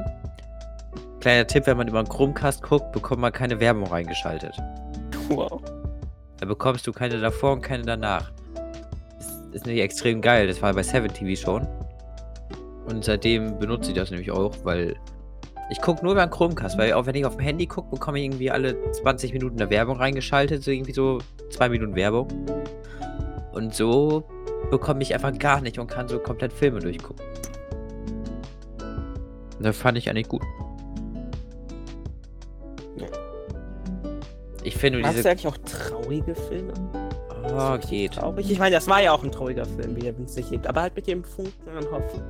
kleiner 1.20 1.46
Tipp, 1.46 1.66
wenn 1.66 1.76
man 1.76 1.87
über 1.87 1.98
einen 1.98 2.09
Chromecast 2.09 2.62
guckt, 2.62 2.90
bekommt 2.92 3.20
man 3.20 3.33
keine 3.33 3.61
Werbung 3.61 3.85
reingeschaltet. 3.87 4.54
Wow. 5.28 5.61
Da 6.38 6.46
bekommst 6.46 6.87
du 6.87 6.92
keine 6.92 7.20
davor 7.20 7.52
und 7.52 7.61
keine 7.61 7.85
danach. 7.85 8.33
Das 9.50 9.62
ist 9.62 9.66
nämlich 9.66 9.82
extrem 9.82 10.20
geil. 10.20 10.46
Das 10.46 10.62
war 10.62 10.72
bei 10.72 10.82
7 10.82 11.12
TV 11.12 11.40
schon. 11.40 11.66
Und 12.86 13.04
seitdem 13.04 13.58
benutze 13.58 13.90
ich 13.90 13.96
das 13.96 14.10
nämlich 14.10 14.30
auch, 14.30 14.54
weil 14.64 14.96
ich 15.70 15.80
gucke 15.80 16.02
nur 16.02 16.12
über 16.12 16.22
einen 16.22 16.30
Chromecast, 16.30 16.78
weil 16.78 16.92
auch 16.92 17.06
wenn 17.06 17.14
ich 17.14 17.24
auf 17.24 17.36
dem 17.36 17.44
Handy 17.44 17.66
gucke, 17.66 17.90
bekomme 17.90 18.18
ich 18.18 18.24
irgendwie 18.26 18.50
alle 18.50 18.76
20 18.92 19.32
Minuten 19.32 19.60
eine 19.60 19.70
Werbung 19.70 19.96
reingeschaltet, 19.96 20.62
so 20.62 20.70
irgendwie 20.70 20.92
so 20.92 21.18
zwei 21.50 21.68
Minuten 21.68 21.94
Werbung. 21.94 22.28
Und 23.52 23.74
so 23.74 24.24
bekomme 24.70 25.02
ich 25.02 25.14
einfach 25.14 25.36
gar 25.38 25.60
nicht 25.60 25.78
und 25.78 25.88
kann 25.88 26.08
so 26.08 26.18
komplett 26.18 26.52
Filme 26.52 26.80
durchgucken. 26.80 27.24
Das 29.60 29.76
fand 29.76 29.98
ich 29.98 30.08
eigentlich 30.08 30.28
gut. 30.28 30.42
Ja. 32.96 33.06
Ich 34.62 34.76
finde 34.76 35.02
Hast 35.02 35.12
diese. 35.12 35.22
du 35.24 35.30
eigentlich 35.30 35.46
auch 35.48 35.58
traurige 35.58 36.34
Filme? 36.34 36.72
Oh, 37.52 37.78
geht. 37.78 38.12
Traurig? 38.12 38.50
Ich 38.50 38.58
meine, 38.58 38.74
das 38.74 38.88
war 38.88 39.02
ja 39.02 39.12
auch 39.12 39.22
ein 39.22 39.32
trauriger 39.32 39.64
Film, 39.64 39.96
wie 39.96 40.06
er 40.06 40.14
es 40.24 40.34
sich 40.34 40.48
gibt, 40.50 40.66
aber 40.66 40.82
halt 40.82 40.96
mit 40.96 41.06
dem 41.06 41.24
Funken 41.24 41.68
an 41.76 41.84
Hoffnung. 41.90 42.22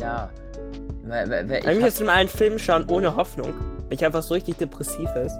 Ja. 0.00 0.30
Ich 1.02 1.08
will 1.08 1.76
Ich, 1.76 1.80
jetzt 1.80 2.00
mal 2.02 2.10
einen 2.12 2.28
Film 2.28 2.58
schauen 2.58 2.84
ohne 2.88 3.16
Hoffnung, 3.16 3.54
weil 3.88 3.94
ich 3.94 4.04
einfach 4.04 4.22
so 4.22 4.34
richtig 4.34 4.58
depressiv 4.58 5.08
ist. 5.16 5.36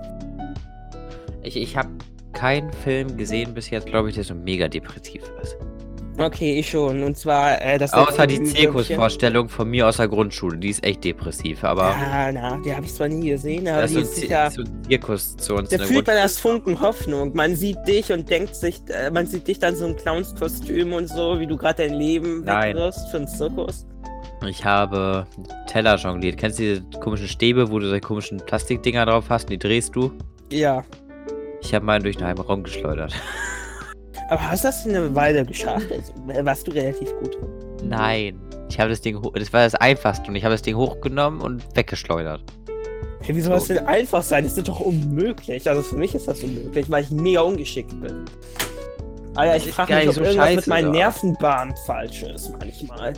ich, 1.43 1.57
ich 1.57 1.77
habe 1.77 1.91
keinen 2.33 2.73
Film 2.73 3.17
gesehen 3.17 3.53
bis 3.55 3.69
jetzt, 3.71 3.87
glaube 3.87 4.09
ich, 4.09 4.15
der 4.15 4.25
so 4.25 4.35
mega 4.35 4.69
depressiv 4.69 5.23
ist. 5.43 5.57
Okay, 6.19 6.59
ich 6.59 6.69
schon. 6.69 7.03
Und 7.05 7.17
zwar 7.17 7.63
äh, 7.63 7.79
das 7.79 7.93
Außer 7.93 8.27
die 8.27 8.43
Zirkusvorstellung 8.43 9.49
von 9.49 9.71
mir 9.71 9.87
aus 9.87 9.99
der 9.99 10.09
Grundschule. 10.09 10.59
Die 10.59 10.71
ist 10.71 10.85
echt 10.85 11.05
depressiv, 11.05 11.63
aber. 11.63 11.91
Ja, 11.91 12.33
na, 12.33 12.61
die 12.65 12.75
habe 12.75 12.85
ich 12.85 12.95
zwar 12.95 13.09
nie 13.09 13.31
gesehen, 13.31 13.69
aber 13.69 13.83
das 13.83 13.93
die 13.93 14.01
ist 14.01 14.17
so 14.17 14.23
ist 14.23 14.33
ein, 14.33 14.51
sicher. 14.51 14.65
Ein 14.65 14.83
Zirkus 14.89 15.37
zu 15.37 15.55
uns 15.55 15.69
Da 15.69 15.79
fühlt 15.79 16.07
man 16.07 16.17
das 16.17 16.39
Funken 16.39 16.81
Hoffnung. 16.81 17.35
Man 17.35 17.55
sieht 17.55 17.79
dich 17.87 18.13
und 18.13 18.29
denkt 18.29 18.57
sich, 18.57 18.81
äh, 18.89 19.11
man 19.11 19.27
sieht 19.27 19.47
dich 19.47 19.61
dann 19.61 19.77
so 19.77 19.87
im 19.87 19.97
Clownskostüm 19.97 20.93
und 20.93 21.09
so, 21.09 21.39
wie 21.39 21.47
du 21.47 21.57
gerade 21.57 21.87
dein 21.87 21.95
Leben 21.95 22.43
Nein. 22.45 22.71
wegwirfst 22.71 23.11
für 23.11 23.19
einen 23.19 23.29
Zirkus. 23.29 23.87
Ich 24.47 24.65
habe 24.65 25.27
Teller 25.67 25.97
jongliert. 25.97 26.37
Kennst 26.37 26.59
du 26.59 26.63
diese 26.63 26.83
komischen 27.01 27.29
Stäbe, 27.29 27.71
wo 27.71 27.79
du 27.79 27.89
solche 27.89 28.01
komischen 28.01 28.39
Plastikdinger 28.39 29.07
drauf 29.07 29.27
hast 29.29 29.45
und 29.45 29.51
die 29.51 29.59
drehst 29.59 29.95
du? 29.95 30.13
Ja. 30.51 30.85
Ich 31.61 31.75
habe 31.75 31.85
meinen 31.85 32.03
durch 32.03 32.17
einen 32.17 32.27
halben 32.27 32.43
Raum 32.43 32.63
geschleudert. 32.65 33.15
Aber 34.29 34.51
hast 34.51 34.65
du 34.65 34.69
das 34.69 34.87
eine 34.87 35.15
Weile 35.15 35.45
geschafft? 35.45 35.87
Also, 35.91 36.13
warst 36.45 36.67
du 36.67 36.71
relativ 36.73 37.11
gut? 37.21 37.37
Nein. 37.83 38.39
Ich 38.71 38.79
habe 38.79 38.91
das 38.91 39.01
Ding 39.01 39.21
hoch. 39.23 39.33
Das 39.35 39.53
war 39.53 39.65
das 39.65 39.75
einfachste 39.75 40.29
und 40.29 40.37
ich 40.37 40.45
habe 40.45 40.55
das 40.55 40.63
Ding 40.63 40.77
hochgenommen 40.77 41.41
und 41.41 41.65
weggeschleudert. 41.75 42.43
Hey, 43.23 43.35
wie 43.35 43.41
soll 43.41 43.55
das 43.55 43.67
denn 43.67 43.87
einfach 43.87 44.23
sein? 44.23 44.45
Das 44.45 44.57
ist 44.57 44.69
doch 44.69 44.81
unmöglich. 44.81 45.69
Also 45.69 45.83
für 45.83 45.97
mich 45.97 46.15
ist 46.15 46.29
das 46.29 46.43
unmöglich, 46.43 46.91
weil 46.91 47.05
ich 47.05 47.11
mega 47.11 47.41
ungeschickt 47.41 47.99
bin. 48.01 48.25
Alter, 49.35 49.55
Das 49.55 49.67
ich 49.67 49.73
frage 49.73 49.95
mich, 49.95 50.09
ob 50.09 50.15
so 50.15 50.23
irgendwas 50.23 50.57
mit 50.57 50.67
meinen 50.67 50.87
doch. 50.87 50.93
Nervenbahnen 50.93 51.75
falsch 51.87 52.23
ist 52.23 52.53
manchmal. 52.59 53.15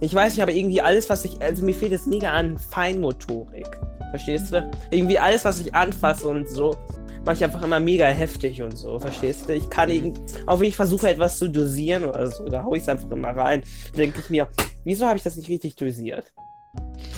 Ich 0.00 0.14
weiß 0.14 0.34
nicht, 0.34 0.42
aber 0.42 0.52
irgendwie 0.52 0.80
alles, 0.80 1.08
was 1.10 1.24
ich. 1.24 1.40
Also 1.40 1.64
mir 1.64 1.74
fehlt 1.74 1.92
es 1.92 2.06
mega 2.06 2.30
an 2.30 2.58
Feinmotorik. 2.58 3.66
Verstehst 4.10 4.52
du? 4.52 4.68
Irgendwie 4.90 5.18
alles, 5.18 5.44
was 5.44 5.60
ich 5.60 5.74
anfasse 5.74 6.28
und 6.28 6.48
so, 6.48 6.76
mache 7.24 7.36
ich 7.36 7.44
einfach 7.44 7.62
immer 7.62 7.80
mega 7.80 8.06
heftig 8.06 8.62
und 8.62 8.76
so. 8.76 8.98
Verstehst 8.98 9.48
du? 9.48 9.54
Ich 9.54 9.68
kann 9.70 9.90
irgendwie. 9.90 10.20
Auch 10.46 10.60
wenn 10.60 10.68
ich 10.68 10.76
versuche, 10.76 11.08
etwas 11.08 11.38
zu 11.38 11.48
dosieren 11.48 12.04
oder 12.04 12.30
so, 12.30 12.44
da 12.44 12.64
hau 12.64 12.74
ich 12.74 12.82
es 12.82 12.88
einfach 12.88 13.10
immer 13.10 13.30
rein. 13.30 13.62
denke 13.96 14.20
ich 14.20 14.30
mir, 14.30 14.48
wieso 14.84 15.06
habe 15.06 15.16
ich 15.16 15.22
das 15.22 15.36
nicht 15.36 15.48
richtig 15.48 15.76
dosiert? 15.76 16.32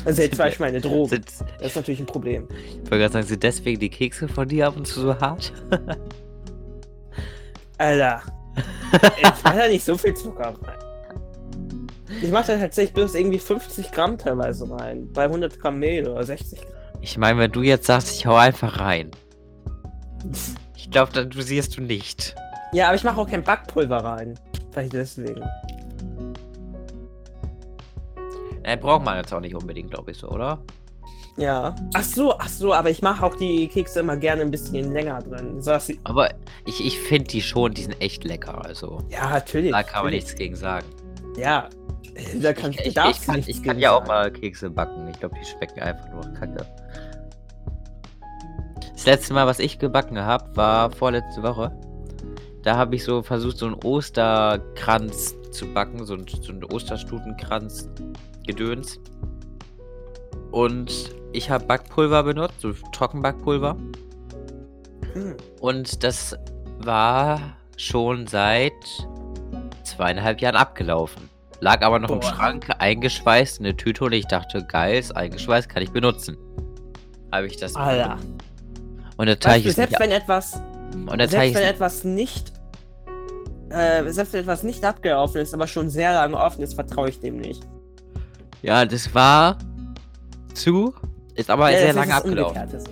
Also 0.05 0.23
jetzt 0.23 0.37
zum 0.37 0.39
Beispiel 0.45 0.67
meine 0.67 0.81
Drogen. 0.81 1.23
Das 1.25 1.67
ist 1.67 1.77
natürlich 1.77 2.01
ein 2.01 2.07
Problem. 2.07 2.49
ich 2.51 2.77
wollte 2.91 2.99
gerade 2.99 3.13
sagen, 3.13 3.27
sind 3.27 3.43
deswegen 3.43 3.81
die 3.81 3.91
Kekse 3.91 4.29
von 4.29 4.49
dir 4.49 4.69
ab 4.69 4.77
und 4.77 4.87
zu 4.87 5.01
so 5.01 5.19
hart? 5.19 5.53
Alter. 7.79 8.23
Jetzt 9.23 9.43
macht 9.43 9.59
da 9.59 9.67
nicht 9.67 9.85
so 9.85 9.99
viel 9.99 10.15
Zucker 10.15 10.55
rein. 10.63 10.79
Ich 12.23 12.31
mache 12.31 12.53
da 12.53 12.59
tatsächlich 12.59 12.95
bloß 12.95 13.17
irgendwie 13.17 13.41
50 13.41 13.91
Gramm 13.91 14.17
teilweise 14.17 14.71
rein. 14.71 15.13
Bei 15.13 15.25
100 15.25 15.59
Gramm 15.59 15.81
Mehl 15.81 16.09
oder 16.09 16.23
60 16.23 16.61
Gramm. 16.61 16.71
Ich 17.01 17.19
meine, 17.19 17.39
wenn 17.41 17.51
du 17.51 17.63
jetzt 17.63 17.87
sagst, 17.87 18.13
ich 18.13 18.27
hau 18.27 18.37
einfach 18.37 18.79
rein. 18.79 19.11
Ich 20.77 20.91
glaube, 20.91 21.13
dann 21.13 21.31
dosierst 21.31 21.77
du 21.77 21.83
nicht. 21.83 22.35
Ja, 22.73 22.87
aber 22.87 22.97
ich 22.97 23.05
mache 23.05 23.21
auch 23.21 23.29
kein 23.29 23.43
Backpulver 23.43 23.99
rein. 23.99 24.39
Vielleicht 24.73 24.93
deswegen. 24.93 25.43
Äh, 28.63 28.77
braucht 28.77 29.05
man 29.05 29.17
jetzt 29.19 29.33
auch 29.33 29.41
nicht 29.41 29.55
unbedingt, 29.55 29.91
glaube 29.91 30.11
ich 30.11 30.17
so, 30.19 30.29
oder? 30.29 30.59
Ja. 31.37 31.75
Ach 31.95 32.03
so, 32.03 32.39
ach 32.39 32.49
so, 32.49 32.73
aber 32.73 32.91
ich 32.91 33.03
mache 33.03 33.25
auch 33.25 33.37
die 33.37 33.69
Kekse 33.69 34.01
immer 34.01 34.17
gerne 34.17 34.43
ein 34.43 34.51
bisschen 34.51 34.93
länger 34.93 35.21
drin. 35.21 35.61
So, 35.61 35.73
dass 35.73 35.87
sie... 35.87 36.01
Aber 36.05 36.31
ich, 36.65 36.85
ich 36.85 36.99
finde 36.99 37.29
die 37.29 37.43
schon, 37.43 37.75
die 37.75 37.83
sind 37.83 38.01
echt 38.01 38.25
lecker. 38.25 38.65
Also, 38.65 39.03
Ja, 39.11 39.31
natürlich. 39.31 39.73
da 39.73 39.83
kann 39.83 40.05
man 40.05 40.13
natürlich. 40.13 40.25
nichts 40.25 40.39
gegen 40.39 40.57
sagen. 40.57 40.87
Ja. 41.37 41.69
Da 42.41 42.53
kann, 42.53 42.71
ich, 42.71 42.81
ich, 42.81 42.87
ich 42.97 43.27
kann, 43.27 43.43
ich 43.45 43.63
kann 43.63 43.79
ja 43.81 43.91
auch 43.93 44.07
mal 44.07 44.31
Kekse 44.31 44.71
backen. 44.71 45.09
Ich 45.09 45.19
glaube, 45.19 45.35
die 45.41 45.45
schmecken 45.45 45.81
einfach 45.81 46.09
nur 46.11 46.23
kacke. 46.35 46.65
Das 49.05 49.17
letzte 49.19 49.35
Mal, 49.35 49.47
was 49.47 49.59
ich 49.59 49.79
gebacken 49.79 50.19
habe, 50.19 50.57
war 50.57 50.91
vorletzte 50.91 51.43
Woche. 51.43 51.71
Da 52.63 52.79
habe 52.79 52.97
ich 52.97 53.05
so 53.05 53.23
versucht, 53.23 53.59
so 53.59 53.67
einen 53.67 53.75
Osterkranz 53.85 55.35
zu 55.51 55.67
backen, 55.75 56.07
so, 56.07 56.15
ein, 56.15 56.25
so 56.27 56.51
einen 56.51 56.65
Osterstutenkranz 56.65 57.91
Gedöns. 58.47 58.99
Und 60.53 61.15
ich 61.35 61.51
habe 61.51 61.67
Backpulver 61.67 62.23
benutzt, 62.23 62.63
so 62.63 62.73
Trockenbackpulver. 62.93 63.77
Hm. 65.13 65.37
Und 65.61 66.03
das 66.03 66.35
war 66.79 67.59
schon 67.77 68.27
seit 68.27 68.73
zweieinhalb 69.83 70.41
Jahren 70.41 70.57
abgelaufen. 70.57 71.29
Lag 71.61 71.83
aber 71.83 71.99
noch 71.99 72.09
im 72.09 72.21
Boah. 72.21 72.33
Schrank, 72.33 72.71
eingeschweißt 72.79 73.61
in 73.61 73.67
eine 73.67 73.77
Tüte 73.77 74.03
und 74.03 74.15
ich 74.15 74.29
dachte, 74.29 74.65
geil, 74.67 74.99
ist 74.99 75.15
eingeschweißt, 75.15 75.69
kann 75.69 75.83
ich 75.83 75.91
benutzen. 75.91 76.39
Habe 77.31 77.49
ich 77.49 77.59
das. 77.59 77.77
Alter. 77.77 78.17
Und 79.17 79.27
der 79.27 79.39
Teig 79.39 79.57
Weißt 79.57 79.65
du, 79.65 79.69
ist 79.69 79.77
selbst 79.77 80.01
wenn 80.01 80.11
etwas 80.11 80.61
und 80.95 81.19
der 81.19 81.29
Teig 81.29 81.53
Selbst 81.53 81.55
wenn 81.55 81.69
etwas 81.69 82.05
nicht, 82.05 82.53
äh, 83.71 84.09
selbst 84.11 84.33
wenn 84.33 84.41
etwas 84.41 84.63
nicht 84.63 84.85
abgelaufen 84.85 85.41
ist, 85.41 85.55
aber 85.55 85.67
schon 85.67 85.91
sehr 85.91 86.13
lange 86.13 86.37
offen 86.37 86.63
ist, 86.63 86.75
vertraue 86.75 87.09
ich 87.09 87.21
dem 87.21 87.37
nicht. 87.37 87.63
Ja, 88.63 88.85
das 88.85 89.15
war 89.15 89.59
zu, 90.55 90.95
ist 91.35 91.51
aber 91.51 91.71
Ja, 91.71 91.79
sehr 91.79 91.93
lange 91.93 92.15
abgelaufen. 92.15 92.63
Umgekehrte. 92.63 92.85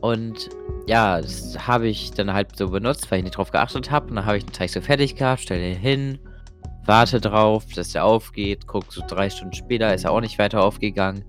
Und 0.00 0.48
ja, 0.86 1.20
das 1.20 1.66
habe 1.66 1.88
ich 1.88 2.12
dann 2.12 2.32
halt 2.32 2.56
so 2.56 2.70
benutzt, 2.70 3.10
weil 3.10 3.18
ich 3.18 3.24
nicht 3.24 3.36
drauf 3.36 3.50
geachtet 3.50 3.90
habe. 3.90 4.08
Und 4.08 4.16
dann 4.16 4.26
habe 4.26 4.38
ich 4.38 4.46
den 4.46 4.52
Teig 4.52 4.70
so 4.70 4.80
fertig 4.80 5.16
gehabt, 5.16 5.42
stelle 5.42 5.72
ihn 5.72 5.76
hin, 5.76 6.18
warte 6.86 7.20
drauf, 7.20 7.64
dass 7.74 7.92
der 7.92 8.04
aufgeht, 8.04 8.66
guck 8.66 8.90
so 8.92 9.02
drei 9.06 9.28
Stunden 9.28 9.52
später, 9.52 9.92
ist 9.92 10.04
er 10.04 10.12
auch 10.12 10.20
nicht 10.20 10.38
weiter 10.38 10.62
aufgegangen. 10.62 11.24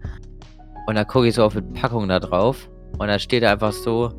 Und 0.87 0.95
dann 0.95 1.05
gucke 1.07 1.27
ich 1.27 1.35
so 1.35 1.43
auf 1.43 1.53
die 1.53 1.61
Packung 1.61 2.07
da 2.07 2.19
drauf. 2.19 2.69
Und 2.99 3.07
da 3.07 3.17
steht 3.17 3.43
einfach 3.43 3.71
so, 3.71 4.13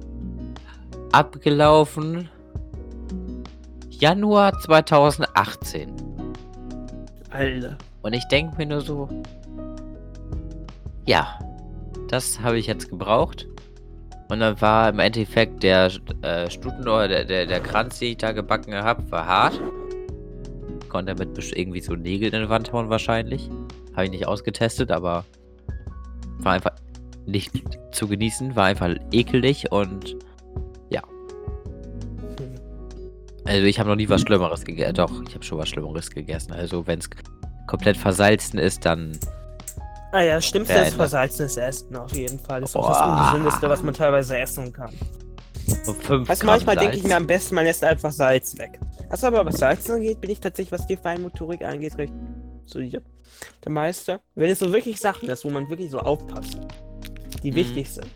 abgelaufen 1.12 2.28
Januar 3.90 4.58
2018. 4.60 5.92
Alter. 7.30 7.76
Und 8.02 8.14
ich 8.14 8.24
denke 8.28 8.56
mir 8.56 8.66
nur 8.66 8.80
so, 8.80 9.08
ja, 11.06 11.38
das 12.08 12.40
habe 12.40 12.58
ich 12.58 12.66
jetzt 12.66 12.88
gebraucht. 12.88 13.46
Und 14.30 14.40
dann 14.40 14.60
war 14.60 14.88
im 14.88 14.98
Endeffekt 15.00 15.62
der 15.62 15.90
äh, 16.22 16.48
Stuten 16.48 16.82
oder 16.82 17.08
der, 17.08 17.24
der, 17.24 17.46
der 17.46 17.60
Kranz, 17.60 17.98
den 17.98 18.12
ich 18.12 18.16
da 18.16 18.32
gebacken 18.32 18.74
habe, 18.74 19.10
war 19.10 19.26
hart. 19.26 19.60
Konnte 20.88 21.14
damit 21.14 21.36
irgendwie 21.56 21.80
so 21.80 21.94
Nägel 21.94 22.32
in 22.32 22.42
die 22.42 22.48
Wand 22.48 22.72
hauen 22.72 22.88
wahrscheinlich. 22.88 23.50
Habe 23.92 24.06
ich 24.06 24.10
nicht 24.10 24.26
ausgetestet, 24.26 24.90
aber 24.90 25.24
war 26.38 26.52
einfach 26.52 26.72
nicht 27.30 27.52
zu 27.92 28.08
genießen, 28.08 28.56
war 28.56 28.66
einfach 28.66 28.94
ekelig 29.12 29.70
und 29.70 30.16
ja. 30.90 31.02
Also 33.44 33.64
ich 33.64 33.78
habe 33.78 33.88
noch 33.88 33.96
nie 33.96 34.08
was 34.08 34.22
Schlimmeres 34.22 34.64
gegessen. 34.64 34.94
Doch, 34.94 35.22
ich 35.26 35.34
habe 35.34 35.44
schon 35.44 35.58
was 35.58 35.68
Schlimmeres 35.68 36.10
gegessen. 36.10 36.52
Also 36.52 36.86
wenn 36.86 36.98
es 36.98 37.08
komplett 37.66 37.96
versalzen 37.96 38.58
ist, 38.58 38.84
dann 38.84 39.18
Ah 40.12 40.22
ja, 40.22 40.34
das 40.36 40.46
Schlimmste 40.46 40.74
ist 40.74 40.94
versalzenes 40.94 41.56
Essen 41.56 41.96
auf 41.96 42.12
jeden 42.12 42.38
Fall. 42.40 42.60
Das 42.60 42.70
ist 42.70 42.76
auch 42.76 42.88
das. 42.88 43.32
Ungesündeste, 43.32 43.68
was 43.68 43.82
man 43.82 43.94
teilweise 43.94 44.38
essen 44.38 44.72
kann. 44.72 44.92
so 45.84 45.92
fünf 45.94 46.28
Also 46.28 46.46
manchmal 46.46 46.76
denke 46.76 46.96
ich 46.96 47.04
mir 47.04 47.16
am 47.16 47.26
besten, 47.26 47.54
man 47.54 47.64
lässt 47.64 47.84
einfach 47.84 48.10
Salz 48.10 48.58
weg. 48.58 48.80
Also 49.08 49.28
aber 49.28 49.46
was 49.46 49.58
Salz 49.58 49.88
angeht, 49.88 50.20
bin 50.20 50.30
ich 50.30 50.40
tatsächlich, 50.40 50.72
was 50.72 50.86
die 50.86 50.96
Feinmotorik 50.96 51.62
angeht, 51.62 51.96
recht 51.96 52.12
solide. 52.66 53.02
Der 53.64 53.70
Meister. 53.70 54.20
Wenn 54.34 54.50
es 54.50 54.58
so 54.58 54.72
wirklich 54.72 54.98
Sachen 54.98 55.28
ist, 55.28 55.44
wo 55.44 55.50
man 55.50 55.68
wirklich 55.70 55.90
so 55.90 56.00
aufpasst, 56.00 56.58
die 57.42 57.50
Mhm. 57.50 57.56
wichtig 57.56 57.90
sind, 57.90 58.06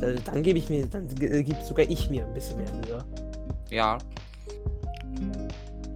dann, 0.00 0.18
dann 0.24 0.42
gebe 0.42 0.58
ich 0.58 0.68
mir, 0.68 0.86
dann 0.86 1.08
ge- 1.08 1.42
gibt 1.42 1.64
sogar 1.64 1.88
ich 1.88 2.10
mir 2.10 2.26
ein 2.26 2.34
bisschen 2.34 2.56
mehr 2.58 2.72
Mühe. 2.72 3.04
Ja. 3.70 3.98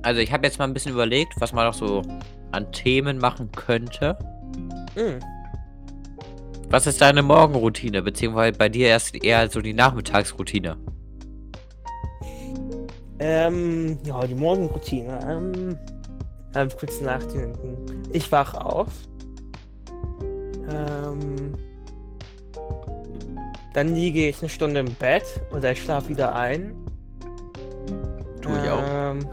Also 0.02 0.20
ich 0.20 0.32
habe 0.32 0.46
jetzt 0.46 0.58
mal 0.58 0.64
ein 0.66 0.74
bisschen 0.74 0.92
überlegt, 0.92 1.34
was 1.40 1.52
man 1.52 1.66
noch 1.66 1.74
so 1.74 2.02
an 2.52 2.70
Themen 2.72 3.18
machen 3.18 3.50
könnte. 3.52 4.16
Mhm. 4.94 5.20
Was 6.68 6.86
ist 6.86 7.00
deine 7.00 7.22
Morgenroutine? 7.22 8.02
Beziehungsweise 8.02 8.56
bei 8.58 8.68
dir 8.68 8.88
erst 8.88 9.22
eher 9.22 9.48
so 9.50 9.60
die 9.60 9.74
Nachmittagsroutine. 9.74 10.76
Ähm, 13.18 13.98
ja, 14.04 14.26
die 14.26 14.34
Morgenroutine. 14.34 15.18
Ähm, 15.28 15.78
ähm 16.54 16.68
kurz 16.78 17.00
nachdenken. 17.00 17.76
Ich 18.12 18.30
wach 18.32 18.54
auf. 18.54 18.88
Ähm, 20.68 21.54
dann 23.76 23.94
liege 23.94 24.26
ich 24.30 24.40
eine 24.40 24.48
Stunde 24.48 24.80
im 24.80 24.94
Bett 24.94 25.24
oder 25.54 25.72
ich 25.72 25.82
schlafe 25.82 26.08
wieder 26.08 26.34
ein. 26.34 26.74
Tu 28.40 28.48
ich 28.48 28.70
auch. 28.70 28.82
Ähm, 28.88 29.28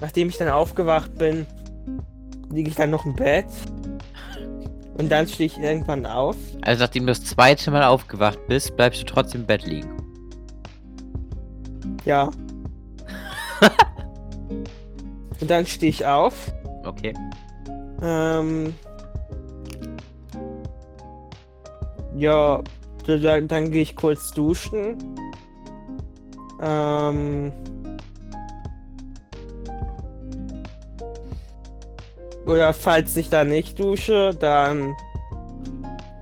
nachdem 0.00 0.28
ich 0.28 0.36
dann 0.38 0.48
aufgewacht 0.48 1.14
bin, 1.14 1.46
liege 2.50 2.70
ich 2.70 2.74
dann 2.74 2.90
noch 2.90 3.06
im 3.06 3.14
Bett. 3.14 3.46
Und 4.94 5.08
dann 5.08 5.28
stehe 5.28 5.46
ich 5.46 5.56
irgendwann 5.56 6.04
auf. 6.04 6.34
Also 6.62 6.82
nachdem 6.82 7.04
du 7.04 7.12
das 7.12 7.24
zweite 7.24 7.70
Mal 7.70 7.84
aufgewacht 7.84 8.44
bist, 8.48 8.74
bleibst 8.74 9.02
du 9.02 9.04
trotzdem 9.06 9.42
im 9.42 9.46
Bett 9.46 9.64
liegen. 9.64 10.02
Ja. 12.04 12.32
Und 15.40 15.48
dann 15.48 15.64
stehe 15.64 15.90
ich 15.90 16.04
auf. 16.04 16.52
Okay. 16.82 17.14
Ähm, 18.02 18.74
ja, 22.16 22.60
dann, 23.06 23.48
dann 23.48 23.70
gehe 23.70 23.82
ich 23.82 23.96
kurz 23.96 24.32
duschen. 24.32 24.96
Ähm, 26.60 27.52
oder 32.46 32.72
falls 32.72 33.16
ich 33.16 33.28
da 33.30 33.44
nicht 33.44 33.78
dusche, 33.78 34.30
dann 34.38 34.94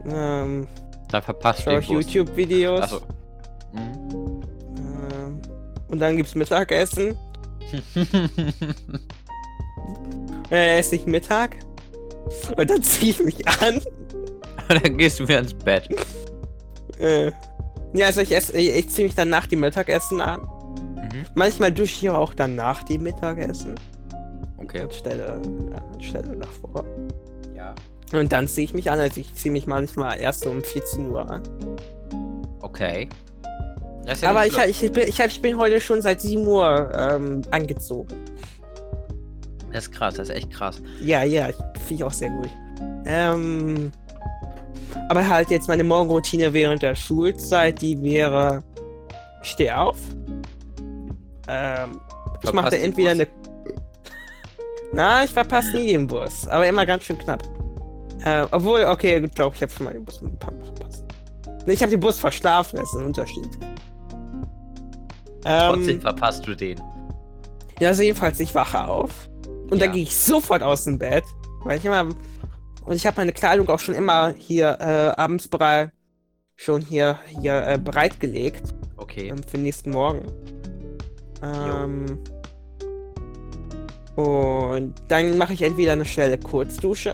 ähm, 0.08 0.66
Dann 1.10 1.22
verpasst 1.22 1.66
ich. 1.66 1.88
YouTube-Videos. 1.88 2.82
Achso. 2.82 3.00
Mhm. 3.72 4.42
Ähm, 4.76 5.42
und 5.88 5.98
dann 5.98 6.16
gibt's 6.16 6.34
Mittagessen. 6.34 7.16
Äh, 10.50 10.80
esse 10.80 10.96
ich 10.96 11.06
Mittag. 11.06 11.56
Und 12.58 12.68
dann 12.68 12.82
ziehe 12.82 13.12
ich 13.12 13.24
mich 13.24 13.48
an. 13.48 13.76
Und 14.68 14.84
dann 14.84 14.98
gehst 14.98 15.18
du 15.18 15.26
wieder 15.26 15.38
ins 15.38 15.54
Bett. 15.54 15.88
Äh, 17.02 17.32
ja, 17.94 18.06
also 18.06 18.20
ich 18.20 18.34
esse, 18.34 18.56
ich, 18.56 18.74
ich 18.74 18.88
ziehe 18.88 19.06
mich 19.06 19.14
dann 19.14 19.28
nach 19.28 19.46
dem 19.46 19.60
Mittagessen 19.60 20.20
an. 20.20 20.40
Mhm. 20.40 21.26
Manchmal 21.34 21.72
dusche 21.72 22.06
ich 22.06 22.10
auch 22.10 22.32
dann 22.32 22.54
nach 22.54 22.82
dem 22.84 23.02
Mittagessen. 23.02 23.74
Okay. 24.56 24.80
Anstelle, 24.80 25.40
ja, 25.70 25.82
anstelle 25.92 26.36
davor. 26.36 26.84
Ja. 27.54 27.74
Und 28.18 28.32
dann 28.32 28.46
ziehe 28.48 28.64
ich 28.64 28.74
mich 28.74 28.90
an. 28.90 29.00
Also 29.00 29.20
ich 29.20 29.34
ziehe 29.34 29.52
mich 29.52 29.66
manchmal 29.66 30.18
erst 30.20 30.46
um 30.46 30.62
14 30.62 31.10
Uhr 31.10 31.28
an. 31.28 31.42
Okay. 32.60 33.08
Ja 34.06 34.30
aber 34.30 34.44
nicht 34.44 34.58
ich, 34.66 34.82
ich, 34.82 34.92
bin, 34.92 35.08
ich, 35.08 35.20
ich 35.20 35.42
bin 35.42 35.58
heute 35.58 35.80
schon 35.80 36.02
seit 36.02 36.20
7 36.20 36.46
Uhr 36.46 36.90
ähm, 36.96 37.42
angezogen. 37.50 38.14
Das 39.72 39.84
ist 39.84 39.92
krass, 39.92 40.14
das 40.14 40.28
ist 40.28 40.34
echt 40.34 40.50
krass. 40.50 40.82
Ja, 41.00 41.22
ja, 41.22 41.48
ich 41.48 41.56
finde 41.56 41.94
ich 41.94 42.04
auch 42.04 42.12
sehr 42.12 42.30
gut. 42.30 42.50
Ähm, 43.06 43.92
aber 45.08 45.28
halt 45.28 45.50
jetzt 45.50 45.68
meine 45.68 45.84
Morgenroutine 45.84 46.52
während 46.52 46.82
der 46.82 46.94
Schulzeit, 46.94 47.80
die 47.80 48.00
wäre, 48.02 48.62
ich 49.42 49.50
stehe 49.50 49.76
auf. 49.78 49.98
Ähm, 51.48 52.00
ich 52.42 52.52
mache 52.52 52.78
entweder 52.78 53.10
eine. 53.12 53.26
Na, 54.92 55.24
ich 55.24 55.30
verpasse 55.30 55.76
nie 55.76 55.92
den 55.92 56.06
Bus, 56.06 56.46
aber 56.48 56.66
immer 56.66 56.84
ganz 56.86 57.04
schön 57.04 57.18
knapp. 57.18 57.42
Äh, 58.24 58.46
obwohl, 58.50 58.84
okay, 58.84 59.18
ich 59.24 59.34
glaube, 59.34 59.56
ich 59.56 59.62
habe 59.62 59.72
schon 59.72 59.84
mal 59.84 59.92
den 59.92 60.04
Bus 60.04 60.20
mit 60.20 60.32
ein 60.32 60.38
paar 60.38 60.52
Mal 60.52 60.64
verpasst. 60.66 61.04
Ich 61.66 61.80
habe 61.82 61.90
den 61.90 62.00
Bus 62.00 62.18
verschlafen, 62.18 62.78
das 62.78 62.92
ist 62.92 62.98
ein 62.98 63.06
Unterschied. 63.06 63.48
Trotzdem 65.44 65.96
Ähm, 65.96 66.00
verpasst 66.00 66.46
du 66.46 66.54
den. 66.54 66.80
ja, 67.80 67.88
also 67.88 68.02
jedenfalls, 68.02 68.38
ich 68.40 68.54
wache 68.54 68.84
auf. 68.86 69.28
Und 69.70 69.78
Ja. 69.78 69.86
dann 69.86 69.92
gehe 69.92 70.02
ich 70.04 70.16
sofort 70.16 70.62
aus 70.62 70.84
dem 70.84 70.98
Bett. 70.98 71.24
Weil 71.64 71.78
ich 71.78 71.84
immer. 71.84 72.08
Und 72.84 72.96
ich 72.96 73.06
habe 73.06 73.16
meine 73.18 73.32
Kleidung 73.32 73.68
auch 73.68 73.78
schon 73.78 73.94
immer 73.94 74.34
hier 74.36 74.76
äh, 74.80 75.20
abends 75.20 75.48
bereit, 75.48 75.90
schon 76.56 76.80
hier, 76.82 77.18
hier 77.40 77.66
äh, 77.66 77.78
bereitgelegt 77.78 78.62
Okay. 78.96 79.28
ähm, 79.28 79.42
für 79.42 79.56
den 79.56 79.64
nächsten 79.64 79.90
Morgen. 79.90 80.26
Ähm, 81.42 82.18
und 84.16 84.94
dann 85.08 85.38
mache 85.38 85.54
ich 85.54 85.62
entweder 85.62 85.92
eine 85.92 86.04
schnelle 86.04 86.38
Kurzdusche 86.38 87.12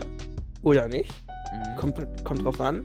oder 0.63 0.87
nicht. 0.87 1.11
Mhm. 1.53 1.75
Kommt, 1.77 2.25
kommt 2.25 2.45
drauf 2.45 2.59
an, 2.61 2.83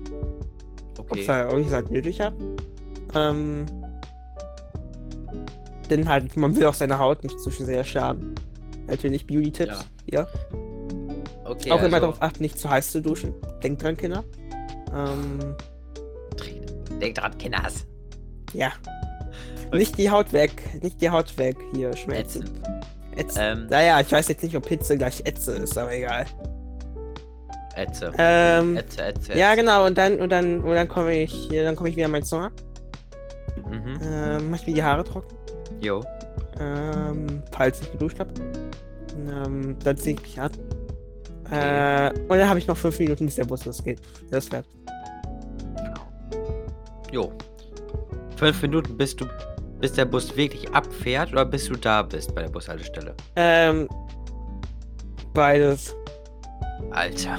ob 0.98 1.06
es 1.06 1.10
Okay. 1.12 1.26
da 1.26 1.48
irgendwie 1.50 1.74
halt 1.74 1.90
nötig 1.90 2.20
hat. 2.20 2.34
Ähm, 3.14 3.66
denn 5.90 6.08
halt, 6.08 6.36
man 6.36 6.56
will 6.56 6.66
auch 6.66 6.74
seine 6.74 6.98
Haut 6.98 7.22
nicht 7.22 7.38
zu 7.40 7.50
sehr 7.50 7.84
schaden. 7.84 8.34
Natürlich 8.86 9.26
Beauty-Tipps. 9.26 9.84
Ja. 10.06 10.26
Okay. 11.44 11.70
Auch 11.70 11.78
immer 11.82 11.96
also- 11.96 12.00
darauf 12.06 12.22
achten, 12.22 12.42
nicht 12.42 12.58
zu 12.58 12.68
heiß 12.70 12.90
zu 12.90 13.00
duschen. 13.02 13.34
Denkt 13.62 13.82
dran, 13.82 13.96
Kinder. 13.96 14.24
Ähm, 14.94 15.56
Denk 17.00 17.16
dran, 17.16 17.36
Kinders. 17.38 17.86
ja. 18.52 18.72
Nicht 19.72 19.98
die 19.98 20.08
Haut 20.10 20.32
weg. 20.32 20.52
Nicht 20.82 21.00
die 21.00 21.10
Haut 21.10 21.36
weg. 21.36 21.56
Hier, 21.74 21.96
schmelzen. 21.96 22.48
Ätzend. 23.16 23.38
Ähm, 23.40 23.66
Naja, 23.68 24.00
ich 24.00 24.10
weiß 24.12 24.28
jetzt 24.28 24.42
nicht, 24.44 24.56
ob 24.56 24.68
Hitze 24.68 24.96
gleich 24.96 25.20
Ätze 25.24 25.52
ist, 25.52 25.76
aber 25.76 25.92
egal. 25.92 26.26
Ätze. 27.74 28.12
Ähm, 28.18 28.76
Ätze, 28.76 29.02
Ätze. 29.04 29.36
ja, 29.36 29.54
genau. 29.56 29.84
Und 29.86 29.98
dann, 29.98 30.20
und 30.20 30.30
dann, 30.30 30.60
und 30.60 30.74
dann 30.74 30.86
komme 30.86 31.14
ich, 31.22 31.48
dann 31.48 31.74
komme 31.74 31.88
ich 31.88 31.96
wieder 31.96 32.06
in 32.06 32.12
mein 32.12 32.22
Zimmer. 32.22 32.52
Mhm. 33.68 33.98
Ähm, 34.02 34.50
mach 34.50 34.60
ich 34.60 34.66
mir 34.68 34.74
die 34.74 34.82
Haare 34.82 35.02
trocken. 35.02 35.34
Jo. 35.80 36.04
Ähm, 36.60 37.42
falls 37.50 37.80
ich 37.80 37.90
geduscht 37.90 38.20
habe. 38.20 38.30
Ähm, 39.28 39.76
dann 39.82 39.96
ziehe 39.96 40.14
ich 40.14 40.22
mich 40.22 40.40
an. 40.40 40.52
Okay. 41.56 42.06
Äh, 42.08 42.20
und 42.28 42.38
dann 42.38 42.48
habe 42.48 42.58
ich 42.58 42.66
noch 42.66 42.76
fünf 42.76 42.98
Minuten, 42.98 43.26
bis 43.26 43.36
der 43.36 43.44
Bus 43.44 43.64
losgeht. 43.64 44.00
Das 44.30 44.48
fährt. 44.48 44.66
Jo. 47.12 47.32
Fünf 48.36 48.60
Minuten, 48.62 48.96
bis 48.96 49.14
du, 49.14 49.26
bis 49.80 49.92
der 49.92 50.04
Bus 50.04 50.36
wirklich 50.36 50.68
abfährt 50.74 51.32
oder 51.32 51.44
bis 51.44 51.66
du 51.68 51.74
da 51.76 52.02
bist 52.02 52.34
bei 52.34 52.42
der 52.42 52.48
Bushaltestelle. 52.50 53.14
Ähm, 53.36 53.88
beides. 55.32 55.94
Alter. 56.90 57.38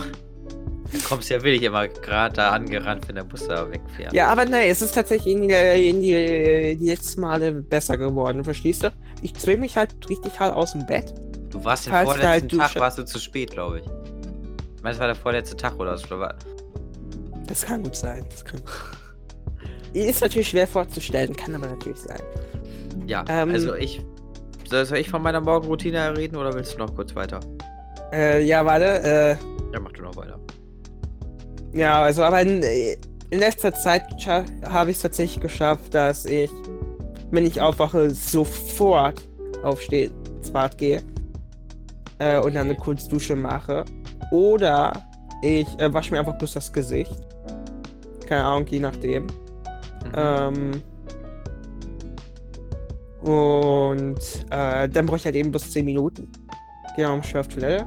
Du 0.91 0.99
kommst 1.01 1.29
ja 1.29 1.41
wirklich 1.43 1.63
immer 1.63 1.87
gerade 1.89 2.35
da 2.35 2.51
angerannt, 2.51 3.07
wenn 3.07 3.15
der 3.15 3.23
Bus 3.23 3.47
da 3.47 3.69
wegfährt. 3.69 4.13
Ja, 4.13 4.27
aber 4.29 4.45
nein, 4.45 4.69
es 4.69 4.81
ist 4.81 4.93
tatsächlich 4.95 5.35
in, 5.35 5.47
die- 5.49 5.89
in 5.89 6.01
die, 6.01 6.77
die 6.79 6.85
letzten 6.89 7.21
Male 7.21 7.51
besser 7.51 7.97
geworden, 7.97 8.43
verstehst 8.43 8.83
du? 8.83 8.93
Ich 9.21 9.33
zwing 9.33 9.59
mich 9.59 9.75
halt 9.75 9.93
richtig 10.07 10.39
hart 10.39 10.55
aus 10.55 10.71
dem 10.71 10.85
Bett. 10.85 11.13
Du 11.49 11.63
warst 11.65 11.89
Falls 11.89 12.09
du 12.09 12.15
vorletzten 12.21 12.61
halt 12.61 12.73
Tag, 12.73 12.81
warst 12.81 12.97
du 12.97 13.03
zu 13.05 13.19
spät, 13.19 13.51
glaube 13.51 13.79
ich. 13.79 13.85
Meine, 14.85 14.93
es 14.93 14.99
war 14.99 15.07
der 15.07 15.15
vorletzte 15.15 15.57
Tag 15.57 15.79
oder 15.79 15.97
so. 15.97 16.13
aber- 16.13 16.35
Das 17.47 17.65
kann 17.65 17.81
gut 17.81 17.95
sein. 17.95 18.23
Das 18.29 18.45
kann... 18.45 18.61
Ist 19.93 20.21
natürlich 20.21 20.49
schwer 20.49 20.67
vorzustellen, 20.67 21.35
kann 21.35 21.55
aber 21.55 21.65
natürlich 21.65 21.97
sein. 21.97 22.19
Ja, 23.07 23.25
Ähm, 23.27 23.49
also 23.49 23.73
ich. 23.73 23.99
Soll 24.69 24.85
soll 24.85 24.99
ich 24.99 25.09
von 25.09 25.23
meiner 25.23 25.41
Morgenroutine 25.41 26.15
reden 26.15 26.35
oder 26.35 26.53
willst 26.53 26.75
du 26.75 26.77
noch 26.77 26.93
kurz 26.93 27.15
weiter? 27.15 27.39
Äh, 28.13 28.43
ja, 28.45 28.63
warte, 28.63 28.85
äh, 28.85 29.73
Ja, 29.73 29.79
mach 29.79 29.91
du 29.91 30.03
noch 30.03 30.15
weiter. 30.17 30.39
ja, 31.73 32.03
also, 32.03 32.21
aber 32.23 32.41
in, 32.41 32.61
in 32.61 33.39
letzter 33.39 33.73
Zeit 33.73 34.03
habe 34.27 34.91
ich 34.91 34.97
es 34.97 35.01
tatsächlich 35.01 35.39
geschafft, 35.41 35.95
dass 35.95 36.25
ich, 36.27 36.51
wenn 37.31 37.43
ich 37.47 37.59
aufwache, 37.59 38.11
sofort 38.11 39.27
aufstehe, 39.63 40.11
ins 40.37 40.51
Bad 40.51 40.77
gehe 40.77 41.01
äh, 42.19 42.37
und 42.39 42.53
dann 42.53 42.67
eine 42.67 42.75
Kurzdusche 42.75 43.35
mache. 43.35 43.83
Oder 44.31 44.93
ich 45.41 45.67
äh, 45.79 45.93
wasche 45.93 46.11
mir 46.11 46.19
einfach 46.19 46.37
bloß 46.37 46.53
das 46.53 46.71
Gesicht. 46.71 47.15
Keine 48.27 48.43
Ahnung, 48.43 48.67
je 48.67 48.79
nachdem. 48.79 49.23
Mhm. 49.23 49.31
Ähm, 50.15 50.81
und 53.21 54.19
äh, 54.51 54.87
dann 54.87 55.05
brauche 55.05 55.17
ich 55.17 55.25
halt 55.25 55.35
eben 55.35 55.51
bis 55.51 55.71
10 55.71 55.85
Minuten. 55.85 56.31
Gehe 56.95 57.09
auf 57.09 57.47
die 57.47 57.55
Toilette. 57.55 57.85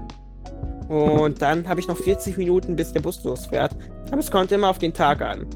Und 0.88 1.40
dann 1.40 1.68
habe 1.68 1.80
ich 1.80 1.88
noch 1.88 1.96
40 1.96 2.36
Minuten, 2.38 2.74
bis 2.76 2.92
der 2.92 3.00
Bus 3.00 3.22
losfährt. 3.24 3.72
Aber 4.10 4.18
es 4.18 4.30
kommt 4.30 4.52
immer 4.52 4.70
auf 4.70 4.78
den 4.78 4.92
Tag 4.92 5.20
an. 5.20 5.46